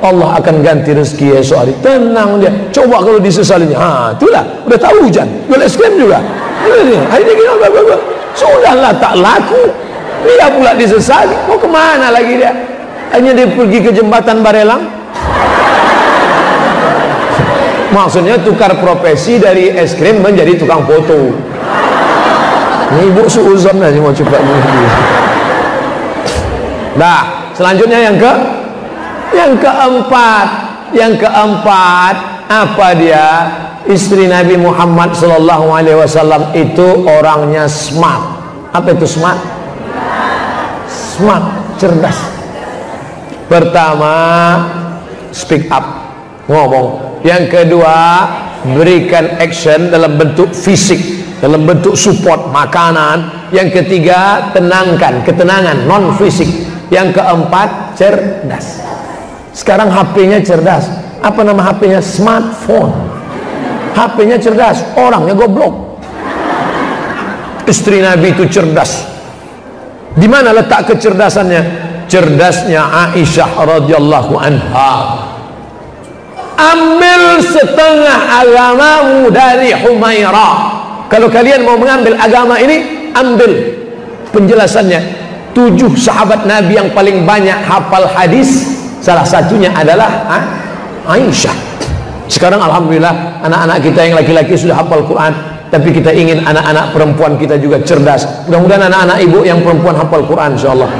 Allah 0.00 0.40
akan 0.40 0.64
ganti 0.64 0.96
rezeki 0.96 1.44
esok 1.44 1.58
hari. 1.60 1.72
Tenang 1.84 2.40
dia. 2.40 2.48
Coba 2.72 3.04
kalau 3.04 3.20
disesalinya. 3.20 3.76
Ha 3.76 3.90
itulah. 4.16 4.40
Udah 4.64 4.78
tahu 4.80 5.04
hujan. 5.04 5.28
Jual 5.44 5.60
es 5.60 5.76
krim 5.76 6.00
juga. 6.00 6.24
Hari 6.64 7.20
ini 7.26 7.32
kita 7.36 7.96
sudahlah 8.32 8.94
tak 8.96 9.18
laku 9.18 9.89
dia 10.24 10.46
pula 10.52 10.72
disesali. 10.76 11.34
Mau 11.48 11.56
ke 11.56 11.68
mana 11.68 12.12
lagi 12.12 12.36
dia? 12.36 12.52
Hanya 13.10 13.34
dia 13.34 13.48
pergi 13.50 13.78
ke 13.82 13.90
jembatan 13.90 14.44
Barelang? 14.44 14.82
Maksudnya 17.90 18.38
tukar 18.38 18.78
profesi 18.78 19.42
dari 19.42 19.74
es 19.74 19.98
krim 19.98 20.22
menjadi 20.22 20.54
tukang 20.54 20.86
foto. 20.86 21.34
Ini 22.90 23.02
ibu 23.10 23.22
suuzon 23.26 23.78
aja 23.82 23.98
mau 24.02 24.10
coba 24.10 24.38
nah 26.98 27.54
selanjutnya 27.54 28.02
yang 28.02 28.16
ke? 28.18 28.32
Yang 29.30 29.52
keempat. 29.62 30.48
Yang 30.90 31.22
keempat 31.22 32.14
apa 32.50 32.86
dia? 32.98 33.26
Istri 33.86 34.26
Nabi 34.26 34.58
Muhammad 34.58 35.14
Sallallahu 35.14 35.70
Alaihi 35.70 35.98
Wasallam 35.98 36.50
itu 36.52 37.06
orangnya 37.06 37.70
smart. 37.70 38.42
Apa 38.74 38.90
itu 38.90 39.06
smart 39.06 39.38
smart 41.20 41.76
cerdas. 41.76 42.16
Pertama 43.44 44.14
speak 45.36 45.68
up 45.68 45.84
ngomong. 46.48 47.20
Yang 47.20 47.44
kedua 47.52 47.96
berikan 48.64 49.36
action 49.36 49.92
dalam 49.92 50.16
bentuk 50.16 50.56
fisik 50.56 50.96
dalam 51.44 51.68
bentuk 51.68 51.92
support 51.92 52.48
makanan. 52.48 53.52
Yang 53.52 53.82
ketiga 53.84 54.48
tenangkan 54.56 55.20
ketenangan 55.28 55.84
non 55.84 56.16
fisik 56.16 56.48
yang 56.88 57.12
keempat 57.12 57.98
cerdas. 58.00 58.80
Sekarang 59.52 59.92
HP-nya 59.92 60.40
cerdas. 60.40 60.88
Apa 61.20 61.44
nama 61.44 61.60
HP-nya 61.68 62.00
smartphone. 62.00 62.94
HP-nya 63.92 64.38
cerdas. 64.40 64.80
Orangnya 64.96 65.36
goblok. 65.36 66.00
Istri 67.66 68.00
Nabi 68.00 68.32
itu 68.32 68.46
cerdas 68.48 69.09
di 70.14 70.26
mana 70.26 70.50
letak 70.50 70.90
kecerdasannya? 70.90 71.88
Cerdasnya 72.10 72.90
Aisyah 73.14 73.50
radhiyallahu 73.54 74.34
anha. 74.34 74.92
Ambil 76.58 77.38
setengah 77.38 78.18
agamamu 78.42 79.30
dari 79.30 79.70
Humairah. 79.70 80.54
Kalau 81.06 81.30
kalian 81.30 81.62
mau 81.62 81.78
mengambil 81.78 82.18
agama 82.18 82.58
ini 82.58 83.10
ambil. 83.14 83.78
Penjelasannya 84.34 85.00
tujuh 85.54 85.94
sahabat 85.98 86.46
Nabi 86.46 86.78
yang 86.78 86.90
paling 86.94 87.26
banyak 87.26 87.58
hafal 87.66 88.06
hadis 88.10 88.78
salah 89.02 89.26
satunya 89.26 89.70
adalah 89.74 90.10
ha? 90.26 90.38
Aisyah. 91.06 91.54
Sekarang 92.30 92.62
Alhamdulillah 92.62 93.42
anak-anak 93.42 93.78
kita 93.82 94.00
yang 94.06 94.14
laki-laki 94.18 94.54
sudah 94.54 94.78
hafal 94.78 95.02
Quran 95.02 95.34
tapi 95.70 95.94
kita 95.94 96.10
ingin 96.10 96.42
anak-anak 96.42 96.92
perempuan 96.92 97.38
kita 97.38 97.56
juga 97.56 97.80
cerdas 97.86 98.26
mudah-mudahan 98.50 98.90
anak-anak 98.90 99.18
ibu 99.24 99.46
yang 99.46 99.62
perempuan 99.64 99.94
hafal 99.96 100.22
Quran 100.26 100.58
insyaAllah 100.58 100.90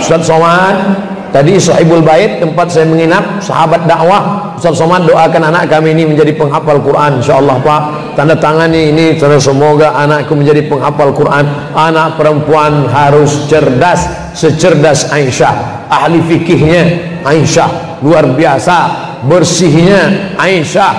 Ustaz 0.00 0.26
Somad 0.28 0.76
Tadi 1.34 1.58
sahibul 1.58 1.98
bait 1.98 2.38
tempat 2.38 2.70
saya 2.70 2.86
menginap 2.86 3.42
sahabat 3.42 3.90
dakwah 3.90 4.54
Ustaz 4.54 4.78
Somad 4.78 5.02
doakan 5.02 5.50
anak 5.50 5.66
kami 5.66 5.90
ini 5.90 6.06
menjadi 6.06 6.30
penghafal 6.30 6.78
Quran 6.78 7.18
insyaallah 7.18 7.58
Pak. 7.58 7.82
Tanda 8.14 8.38
tangan 8.38 8.70
ini 8.70 9.18
terus 9.18 9.42
semoga 9.42 9.98
anakku 9.98 10.38
menjadi 10.38 10.62
penghafal 10.70 11.10
Quran. 11.10 11.74
Anak 11.74 12.14
perempuan 12.14 12.86
harus 12.86 13.50
cerdas 13.50 14.06
secerdas 14.30 15.10
Aisyah. 15.10 15.90
Ahli 15.90 16.22
fikihnya 16.22 17.02
Aisyah 17.26 17.98
luar 18.06 18.30
biasa. 18.30 19.10
Bersihnya 19.26 20.38
Aisyah, 20.38 20.94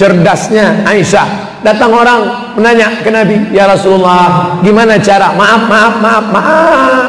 cerdasnya 0.00 0.80
Aisyah. 0.88 1.43
Datang 1.64 1.96
orang 1.96 2.20
menanya 2.60 3.00
ke 3.00 3.08
Nabi, 3.08 3.40
"Ya 3.48 3.64
Rasulullah, 3.64 4.60
gimana 4.60 5.00
cara? 5.00 5.32
Maaf, 5.32 5.64
maaf, 5.64 5.94
maaf, 5.96 6.24
maaf. 6.28 7.08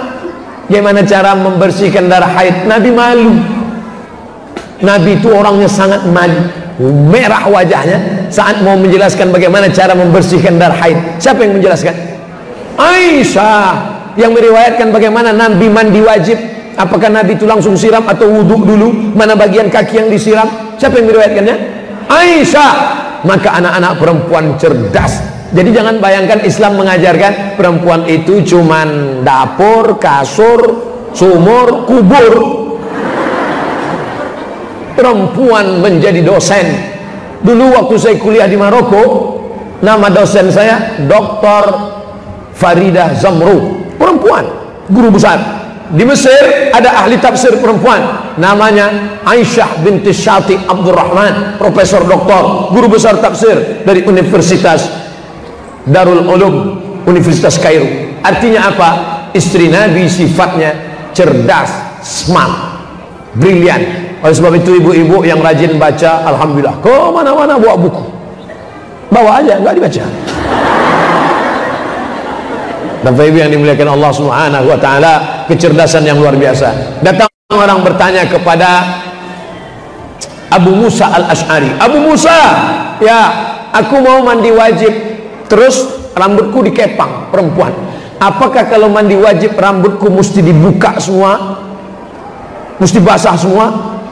Bagaimana 0.65 1.05
cara 1.05 1.37
membersihkan 1.37 2.09
darah 2.09 2.31
haid? 2.39 2.65
Nabi 2.65 2.89
malu. 2.89 3.35
Nabi 4.81 5.21
itu 5.21 5.29
orangnya 5.29 5.69
sangat 5.69 6.07
malu. 6.09 6.39
Merah 7.11 7.45
wajahnya 7.47 8.27
saat 8.33 8.59
mau 8.65 8.73
menjelaskan 8.75 9.29
bagaimana 9.29 9.69
cara 9.69 9.93
membersihkan 9.93 10.57
darah 10.57 10.75
haid. 10.79 10.97
Siapa 11.21 11.45
yang 11.45 11.61
menjelaskan? 11.61 11.93
Aisyah 12.75 13.67
yang 14.17 14.31
meriwayatkan 14.33 14.89
bagaimana 14.89 15.35
Nabi 15.35 15.67
mandi 15.69 16.01
wajib. 16.01 16.39
Apakah 16.75 17.07
Nabi 17.07 17.39
itu 17.39 17.47
langsung 17.47 17.77
siram 17.79 18.03
atau 18.03 18.27
wudhu 18.27 18.67
dulu? 18.67 18.87
Mana 19.15 19.37
bagian 19.37 19.71
kaki 19.71 19.99
yang 20.01 20.09
disiram? 20.11 20.47
Siapa 20.75 20.97
yang 20.99 21.07
meriwayatkannya? 21.07 21.55
Aisyah. 22.09 22.73
Maka 23.25 23.57
anak-anak 23.57 23.93
perempuan 23.97 24.45
cerdas 24.61 25.35
jadi 25.55 25.71
jangan 25.71 26.03
bayangkan 26.03 26.43
Islam 26.43 26.75
mengajarkan 26.75 27.55
perempuan 27.55 28.03
itu 28.11 28.43
cuman 28.43 29.21
dapur, 29.23 29.95
kasur, 29.95 30.59
sumur, 31.15 31.87
kubur. 31.87 32.33
Perempuan 34.99 35.79
menjadi 35.79 36.19
dosen. 36.19 36.75
Dulu 37.39 37.71
waktu 37.71 37.95
saya 37.95 38.15
kuliah 38.19 38.51
di 38.51 38.59
Maroko, 38.59 39.03
nama 39.79 40.11
dosen 40.11 40.51
saya 40.51 40.99
Dr. 41.07 41.63
Farida 42.51 43.15
Zamru, 43.15 43.79
perempuan, 43.95 44.43
guru 44.91 45.15
besar. 45.15 45.39
Di 45.93 46.01
Mesir 46.01 46.73
ada 46.73 47.05
ahli 47.05 47.21
tafsir 47.21 47.61
perempuan 47.61 48.33
namanya 48.41 49.21
Aisyah 49.21 49.85
binti 49.85 50.09
Syati 50.09 50.57
Abdurrahman 50.57 51.61
profesor 51.61 52.01
doktor 52.09 52.73
guru 52.73 52.97
besar 52.97 53.21
tafsir 53.21 53.85
dari 53.85 54.01
Universitas 54.01 54.89
Darul 55.85 56.25
Ulum 56.25 56.55
Universitas 57.05 57.61
Kairo. 57.61 57.85
Artinya 58.25 58.73
apa? 58.73 58.89
Istri 59.37 59.69
Nabi 59.69 60.09
sifatnya 60.09 60.73
cerdas 61.13 61.69
smart 62.01 62.81
brilian 63.37 63.81
oleh 64.25 64.33
sebab 64.33 64.57
itu 64.57 64.81
ibu-ibu 64.81 65.21
yang 65.21 65.37
rajin 65.37 65.77
baca 65.77 66.25
Alhamdulillah 66.25 66.81
ke 66.81 66.95
mana-mana 67.13 67.61
bawa 67.61 67.77
buku. 67.77 68.03
Bawa 69.13 69.37
aja 69.37 69.61
nggak 69.61 69.73
dibaca 69.77 70.03
Bapak 73.05 73.21
Ibu 73.21 73.37
yang 73.37 73.53
dimuliakan 73.53 74.01
Allah 74.01 74.09
Subhanahu 74.09 74.65
wa 74.65 74.77
taala, 74.81 75.45
kecerdasan 75.45 76.09
yang 76.09 76.17
luar 76.17 76.33
biasa. 76.33 76.97
Datang 77.05 77.29
orang 77.53 77.85
bertanya 77.85 78.25
kepada 78.25 78.81
Abu 80.49 80.73
Musa 80.73 81.13
Al-Asy'ari. 81.13 81.77
Abu 81.77 82.01
Musa, 82.01 82.33
ya, 82.97 83.19
aku 83.69 84.01
mau 84.01 84.25
mandi 84.25 84.49
wajib 84.49 84.89
terus 85.45 85.85
rambutku 86.17 86.65
dikepang 86.65 87.29
perempuan. 87.29 87.69
Apakah 88.17 88.65
kalau 88.73 88.89
mandi 88.89 89.13
wajib 89.13 89.53
rambutku 89.53 90.09
mesti 90.09 90.41
dibuka 90.41 90.97
semua? 90.97 91.61
Mesti 92.81 92.97
basah 93.05 93.37
semua? 93.37 93.65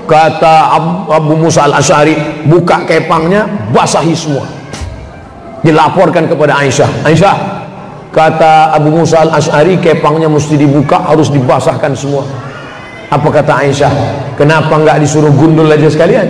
Kata 0.06 0.70
Abu 1.10 1.34
Musa 1.34 1.66
Al-Asy'ari, 1.66 2.46
buka 2.46 2.86
kepangnya, 2.86 3.50
basahi 3.74 4.14
semua. 4.14 4.46
Dilaporkan 5.66 6.30
kepada 6.30 6.62
Aisyah. 6.62 7.08
Aisyah, 7.08 7.63
Kata 8.14 8.70
Abu 8.78 8.94
Musa 8.94 9.26
al-Ash'ari 9.26 9.82
kepangnya 9.82 10.30
mesti 10.30 10.54
dibuka 10.54 11.02
harus 11.02 11.34
dibasahkan 11.34 11.98
semua. 11.98 12.22
Apa 13.10 13.26
kata 13.34 13.66
Aisyah? 13.66 13.94
Kenapa 14.38 14.78
enggak 14.78 15.02
disuruh 15.02 15.34
gundul 15.34 15.66
aja 15.66 15.90
sekalian? 15.90 16.30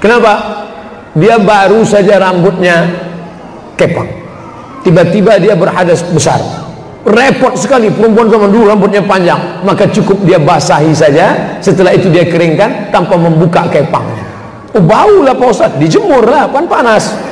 Kenapa? 0.00 0.64
Dia 1.12 1.36
baru 1.36 1.84
saja 1.84 2.16
rambutnya 2.16 2.88
kepang. 3.76 4.08
Tiba-tiba 4.80 5.36
dia 5.36 5.52
berhadas 5.52 6.00
besar. 6.08 6.40
Repot 7.04 7.52
sekali 7.60 7.92
perempuan 7.92 8.32
zaman 8.32 8.48
dulu 8.48 8.64
rambutnya 8.64 9.04
panjang. 9.04 9.60
Maka 9.60 9.92
cukup 9.92 10.24
dia 10.24 10.40
basahi 10.40 10.96
saja. 10.96 11.60
Setelah 11.60 11.92
itu 11.92 12.08
dia 12.08 12.24
keringkan 12.24 12.88
tanpa 12.88 13.20
membuka 13.20 13.68
kepangnya. 13.68 14.24
Oh 14.72 14.80
bau 14.80 15.20
lah 15.20 15.36
Pak 15.36 15.48
Ustaz. 15.52 15.72
Dijemur 15.76 16.24
lah, 16.24 16.48
pan 16.48 16.64
panas 16.64 17.27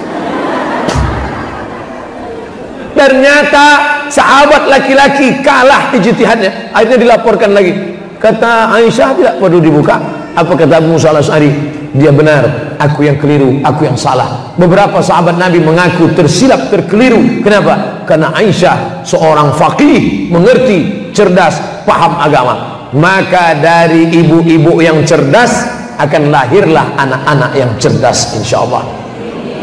ternyata 2.97 3.67
sahabat 4.09 4.67
laki-laki 4.67 5.45
kalah 5.45 5.93
ijtihadnya 5.93 6.73
akhirnya 6.73 6.99
dilaporkan 6.99 7.53
lagi. 7.53 7.95
Kata 8.17 8.73
Aisyah 8.73 9.13
tidak 9.13 9.35
perlu 9.39 9.61
dibuka. 9.61 10.01
Apa 10.33 10.53
kata 10.57 10.81
Musa 10.81 11.13
al-As'ari 11.13 11.53
dia 11.97 12.13
benar 12.13 12.77
aku 12.81 13.05
yang 13.05 13.21
keliru 13.21 13.61
aku 13.61 13.85
yang 13.85 13.97
salah. 13.97 14.57
Beberapa 14.57 15.05
sahabat 15.05 15.37
Nabi 15.37 15.61
mengaku 15.61 16.17
tersilap 16.17 16.73
terkeliru. 16.73 17.45
Kenapa? 17.45 18.05
Karena 18.09 18.33
Aisyah 18.33 19.05
seorang 19.05 19.53
faqih 19.55 20.33
mengerti 20.33 21.13
cerdas 21.13 21.85
paham 21.85 22.17
agama. 22.17 22.89
Maka 22.97 23.61
dari 23.61 24.09
ibu-ibu 24.25 24.81
yang 24.81 25.05
cerdas 25.05 25.69
akan 26.01 26.33
lahirlah 26.33 26.97
anak-anak 26.97 27.53
yang 27.57 27.73
cerdas 27.81 28.37
insyaallah 28.37 29.06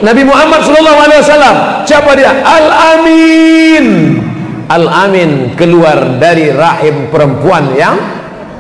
Nabi 0.04 0.28
Muhammad 0.28 0.68
wasallam 0.68 1.56
siapa 1.88 2.12
dia? 2.20 2.44
Al 2.44 2.68
Amin 3.00 4.20
Al 4.68 4.86
Amin 5.08 5.56
keluar 5.56 6.20
dari 6.20 6.52
rahim 6.52 7.08
perempuan 7.08 7.72
yang 7.72 7.96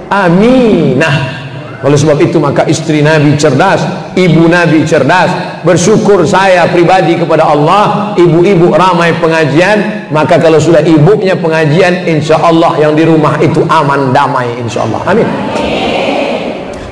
aminah. 0.08 1.44
Oleh 1.84 2.00
sebab 2.00 2.16
itu 2.24 2.40
maka 2.40 2.64
istri 2.72 3.04
Nabi 3.04 3.36
cerdas 3.36 3.84
ibu 4.16 4.48
Nabi 4.48 4.88
cerdas. 4.88 5.60
Bersyukur 5.68 6.24
saya 6.24 6.68
pribadi 6.72 7.20
kepada 7.20 7.44
Allah 7.44 8.16
ibu-ibu 8.16 8.72
ramai 8.72 9.12
pengajian. 9.20 10.08
Maka 10.16 10.40
kalau 10.40 10.64
sudah 10.64 10.80
ibunya 10.80 11.36
pengajian 11.36 12.08
insya 12.08 12.40
Allah 12.40 12.80
yang 12.80 12.96
di 12.96 13.04
rumah 13.04 13.36
itu 13.44 13.68
aman 13.68 14.16
damai 14.16 14.48
insya 14.64 14.88
Allah. 14.88 15.02
Amin. 15.12 15.28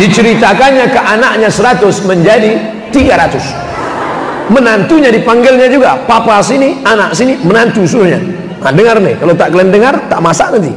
diceritakannya 0.00 0.86
ke 0.88 1.00
anaknya 1.00 1.52
100 1.52 2.08
menjadi 2.08 2.56
300 2.88 4.50
menantunya 4.50 5.12
dipanggilnya 5.14 5.68
juga 5.70 5.94
papa 6.08 6.42
sini 6.42 6.82
anak 6.82 7.14
sini 7.14 7.38
menantu 7.46 7.86
suruhnya. 7.86 8.18
Nah 8.60 8.72
dengar 8.74 8.98
nih 8.98 9.14
kalau 9.20 9.34
tak 9.36 9.54
kalian 9.54 9.70
dengar 9.70 9.94
tak 10.10 10.18
masak 10.18 10.50
nanti. 10.56 10.72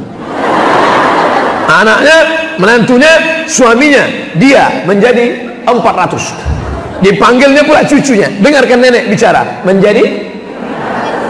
Anaknya 1.63 2.17
menantunya 2.61 3.11
suaminya 3.49 4.03
dia 4.37 4.85
menjadi 4.85 5.49
400 5.65 7.01
dipanggilnya 7.01 7.63
pula 7.65 7.81
cucunya. 7.81 8.29
Dengarkan 8.37 8.77
nenek 8.77 9.09
bicara 9.09 9.63
menjadi 9.65 10.03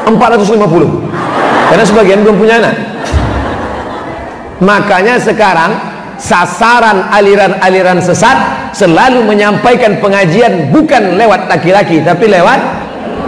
450 0.10 0.60
karena 1.72 1.84
sebagian 1.88 2.20
belum 2.28 2.36
punya 2.36 2.60
anak. 2.60 2.76
Makanya 4.60 5.16
sekarang 5.16 5.93
sasaran 6.18 7.10
aliran-aliran 7.10 8.00
sesat 8.00 8.70
selalu 8.74 9.26
menyampaikan 9.26 9.98
pengajian 10.00 10.70
bukan 10.74 11.18
lewat 11.18 11.50
laki-laki 11.50 12.02
tapi 12.02 12.30
lewat 12.30 12.60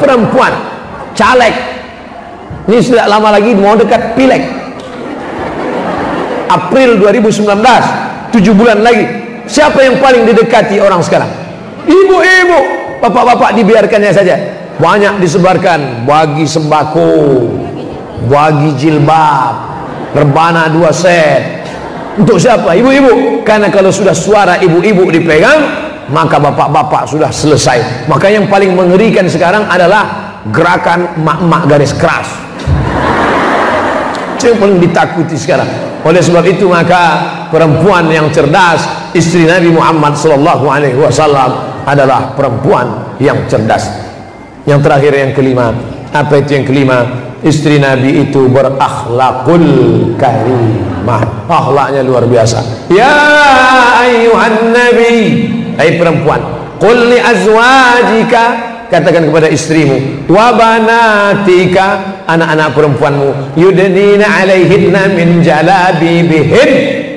perempuan. 0.02 0.54
Caleg. 1.16 1.54
Ini 2.66 2.82
sudah 2.82 3.06
lama 3.06 3.30
lagi 3.38 3.54
mau 3.54 3.78
dekat 3.78 4.18
pilek 4.18 4.42
April 6.50 6.98
2019 6.98 7.46
7 8.34 8.42
bulan 8.58 8.82
lagi. 8.82 9.06
Siapa 9.46 9.78
yang 9.86 10.02
paling 10.02 10.26
didekati 10.26 10.82
orang 10.82 11.06
sekarang? 11.06 11.30
Ibu-ibu 11.86 12.60
bapak-bapak 13.06 13.54
dibiarkannya 13.62 14.12
saja. 14.12 14.36
Banyak 14.76 15.24
disebarkan 15.24 16.04
bagi 16.04 16.44
sembako 16.44 17.14
bagi 18.28 18.76
jilbab 18.76 19.54
rebana 20.16 20.72
dua 20.72 20.90
set 20.92 21.65
untuk 22.16 22.40
siapa? 22.40 22.72
Ibu-ibu. 22.76 23.44
Karena 23.44 23.68
kalau 23.68 23.92
sudah 23.92 24.16
suara 24.16 24.60
ibu-ibu 24.60 25.12
dipegang, 25.12 25.60
maka 26.10 26.38
bapak-bapak 26.38 27.10
sudah 27.10 27.30
selesai. 27.34 28.08
Maka 28.10 28.30
yang 28.32 28.46
paling 28.48 28.72
mengerikan 28.74 29.26
sekarang 29.26 29.66
adalah 29.68 30.38
gerakan 30.50 31.18
mak-mak 31.22 31.66
garis 31.66 31.94
keras. 31.96 32.30
Itu 34.38 34.54
yang 34.54 34.60
paling 34.62 34.78
ditakuti 34.84 35.36
sekarang. 35.36 35.68
Oleh 36.06 36.22
sebab 36.22 36.46
itu 36.46 36.70
maka 36.70 37.26
perempuan 37.50 38.06
yang 38.14 38.30
cerdas, 38.30 39.12
istri 39.18 39.50
Nabi 39.50 39.74
Muhammad 39.74 40.14
sallallahu 40.14 40.66
alaihi 40.70 41.02
wasallam 41.02 41.82
adalah 41.82 42.38
perempuan 42.38 43.18
yang 43.18 43.42
cerdas. 43.50 43.90
Yang 44.70 44.86
terakhir 44.86 45.14
yang 45.18 45.32
kelima, 45.34 45.74
apa 46.14 46.42
itu 46.42 46.62
yang 46.62 46.66
kelima? 46.66 46.98
Istri 47.46 47.78
Nabi 47.78 48.26
itu 48.26 48.50
berakhlakul 48.50 49.66
karimah 51.06 51.22
akhlaknya 51.46 52.02
luar 52.02 52.26
biasa. 52.26 52.90
Ya 52.90 53.14
ayuhan 54.02 54.74
nabi. 54.74 55.14
Hai 55.78 56.02
perempuan 56.02 56.42
qul 56.82 57.14
li 57.14 57.20
azwajika. 57.22 58.74
Katakan 58.86 59.34
kepada 59.34 59.50
istrimu 59.50 60.30
wa 60.30 60.54
banatika 60.54 62.22
anak-anak 62.30 62.70
perempuanmu 62.78 63.58
yudnina 63.58 64.30
alaihinna 64.46 65.10
min 65.10 65.42
jalabibihin 65.42 66.70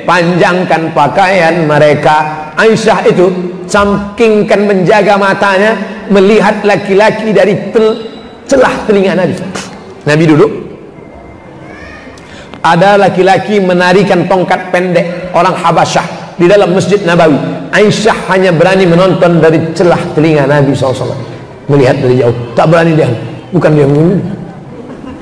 panjangkan 0.09 0.97
pakaian 0.97 1.69
mereka. 1.69 2.49
Aisyah 2.57 3.05
itu 3.05 3.29
sampingkan 3.69 4.65
menjaga 4.65 5.21
matanya 5.21 5.77
melihat 6.09 6.65
laki-laki 6.65 7.37
dari 7.37 7.53
tel 7.69 8.01
celah 8.49 8.89
telinga 8.89 9.13
Nabi. 9.21 9.37
Nabi 10.09 10.25
duduk 10.25 10.68
ada 12.69 13.01
laki-laki 13.01 13.57
menarikan 13.65 14.29
tongkat 14.29 14.69
pendek 14.69 15.33
orang 15.33 15.57
Habasyah 15.57 16.37
di 16.37 16.45
dalam 16.45 16.77
Masjid 16.77 17.01
Nabawi. 17.01 17.37
Aisyah 17.73 18.29
hanya 18.33 18.53
berani 18.53 18.85
menonton 18.85 19.41
dari 19.41 19.73
celah 19.73 20.01
telinga 20.13 20.45
Nabi 20.45 20.77
SAW 20.77 21.17
melihat 21.69 21.97
dari 22.01 22.21
jauh. 22.21 22.37
Tak 22.53 22.69
berani 22.69 22.93
dia. 22.93 23.09
Bukan 23.49 23.73
dia 23.73 23.89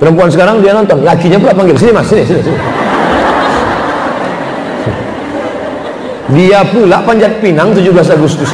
perempuan 0.03 0.27
sekarang 0.27 0.59
dia 0.59 0.75
nonton. 0.75 1.07
Lakinya 1.07 1.39
pula 1.39 1.55
panggil 1.55 1.79
sini 1.79 1.93
mas 1.95 2.07
sini 2.11 2.23
sini, 2.27 2.41
sini. 2.43 2.59
dia 6.27 6.61
pula 6.67 7.07
panjat 7.07 7.39
pinang 7.39 7.71
17 7.71 7.95
Agustus. 8.19 8.51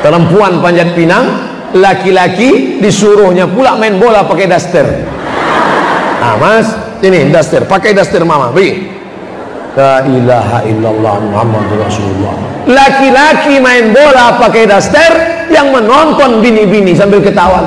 Perempuan 0.00 0.62
panjat 0.62 0.94
pinang 0.94 1.26
laki-laki 1.74 2.78
disuruhnya 2.78 3.50
pula 3.50 3.74
main 3.74 3.98
bola 3.98 4.22
pakai 4.22 4.46
daster. 4.46 4.86
Ah 6.22 6.38
mas 6.38 6.89
ini 7.04 7.32
daster. 7.32 7.64
Pakai 7.64 7.96
daster 7.96 8.22
mama. 8.22 8.52
Pergi. 8.52 9.00
La 9.78 10.02
ilaha 10.02 10.66
illallah 10.66 11.14
Muhammad 11.30 11.66
Rasulullah. 11.78 12.34
Laki-laki 12.66 13.62
main 13.62 13.94
bola 13.94 14.34
pakai 14.36 14.66
daster 14.66 15.46
Yang 15.46 15.66
menonton 15.78 16.42
bini-bini 16.42 16.94
sambil 16.94 17.22
ketawa. 17.22 17.66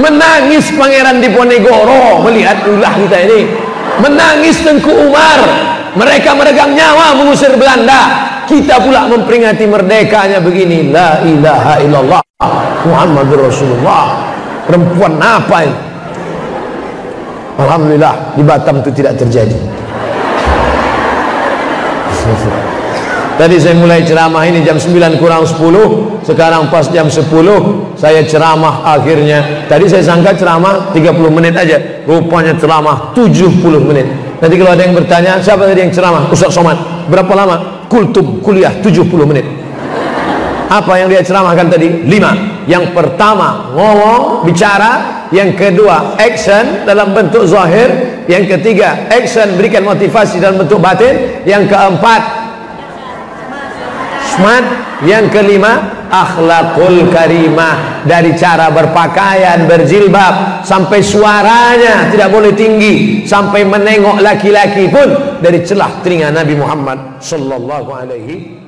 Menangis 0.00 0.68
pangeran 0.74 1.20
Diponegoro 1.20 2.24
Melihat 2.24 2.64
ulah 2.68 2.92
kita 3.04 3.18
ini. 3.28 3.40
Menangis 4.00 4.64
Tengku 4.64 4.90
Umar. 4.90 5.40
Mereka 5.94 6.34
meregang 6.34 6.72
nyawa 6.72 7.14
mengusir 7.20 7.54
Belanda. 7.54 8.32
Kita 8.44 8.80
pula 8.80 9.08
memperingati 9.08 9.64
merdekanya 9.64 10.40
begini. 10.40 10.92
La 10.92 11.20
ilaha 11.24 11.80
illallah 11.80 12.20
Muhammad 12.84 13.28
Rasulullah 13.32 14.23
perempuan 14.66 15.20
apa 15.20 15.56
ini 15.64 15.76
Alhamdulillah 17.54 18.34
di 18.34 18.42
Batam 18.42 18.82
itu 18.82 18.90
tidak 18.90 19.14
terjadi. 19.14 19.54
Tadi 23.38 23.58
saya 23.58 23.74
mulai 23.74 24.06
ceramah 24.06 24.46
ini 24.46 24.62
jam 24.62 24.78
9 24.78 25.18
kurang 25.18 25.42
10 25.42 25.58
Sekarang 26.22 26.70
pas 26.70 26.86
jam 26.94 27.10
10 27.10 27.26
Saya 27.98 28.22
ceramah 28.22 28.86
akhirnya. 28.86 29.66
Tadi 29.66 29.90
saya 29.90 30.06
sangka 30.06 30.38
ceramah 30.38 30.94
30 30.94 31.18
menit 31.34 31.50
aja 31.58 32.06
Rupanya 32.06 32.54
ceramah 32.54 33.10
70 33.10 33.58
menit. 33.82 34.06
Nanti 34.38 34.54
kalau 34.54 34.70
ada 34.70 34.86
yang 34.86 34.94
bertanya 34.94 35.42
Siapa 35.42 35.66
tadi 35.66 35.82
yang 35.82 35.90
ceramah? 35.90 36.30
Ustaz 36.30 36.54
Somad. 36.54 36.78
Berapa 37.10 37.34
lama? 37.34 37.74
kultum 37.90 38.42
kuliah 38.42 38.72
70 38.82 39.06
menit. 39.26 39.46
Apa 40.70 40.98
yang 40.98 41.08
dia 41.10 41.22
ceramahkan 41.22 41.70
tadi? 41.70 42.06
lima 42.06 42.53
yang 42.64 42.96
pertama 42.96 43.72
ngomong, 43.76 44.48
bicara. 44.48 45.24
Yang 45.34 45.50
kedua 45.58 46.14
action 46.14 46.86
dalam 46.86 47.10
bentuk 47.12 47.44
zahir. 47.44 48.22
Yang 48.30 48.56
ketiga 48.56 49.10
action 49.10 49.58
berikan 49.58 49.82
motivasi 49.84 50.38
dalam 50.40 50.62
bentuk 50.62 50.80
batin. 50.80 51.44
Yang 51.44 51.74
keempat 51.74 52.22
smart. 54.36 54.66
Yang 55.04 55.24
kelima 55.34 56.06
akhlakul 56.08 57.10
karimah. 57.12 58.06
Dari 58.06 58.32
cara 58.38 58.72
berpakaian 58.72 59.68
berjilbab 59.68 60.64
sampai 60.64 61.00
suaranya 61.04 62.08
tidak 62.12 62.28
boleh 62.32 62.52
tinggi 62.52 63.24
sampai 63.24 63.64
menengok 63.64 64.20
laki-laki 64.20 64.88
pun 64.92 65.40
dari 65.40 65.64
celah 65.64 66.04
telinga 66.04 66.28
Nabi 66.28 66.52
Muhammad 66.52 67.16
sallallahu 67.24 67.90
alaihi 67.96 68.63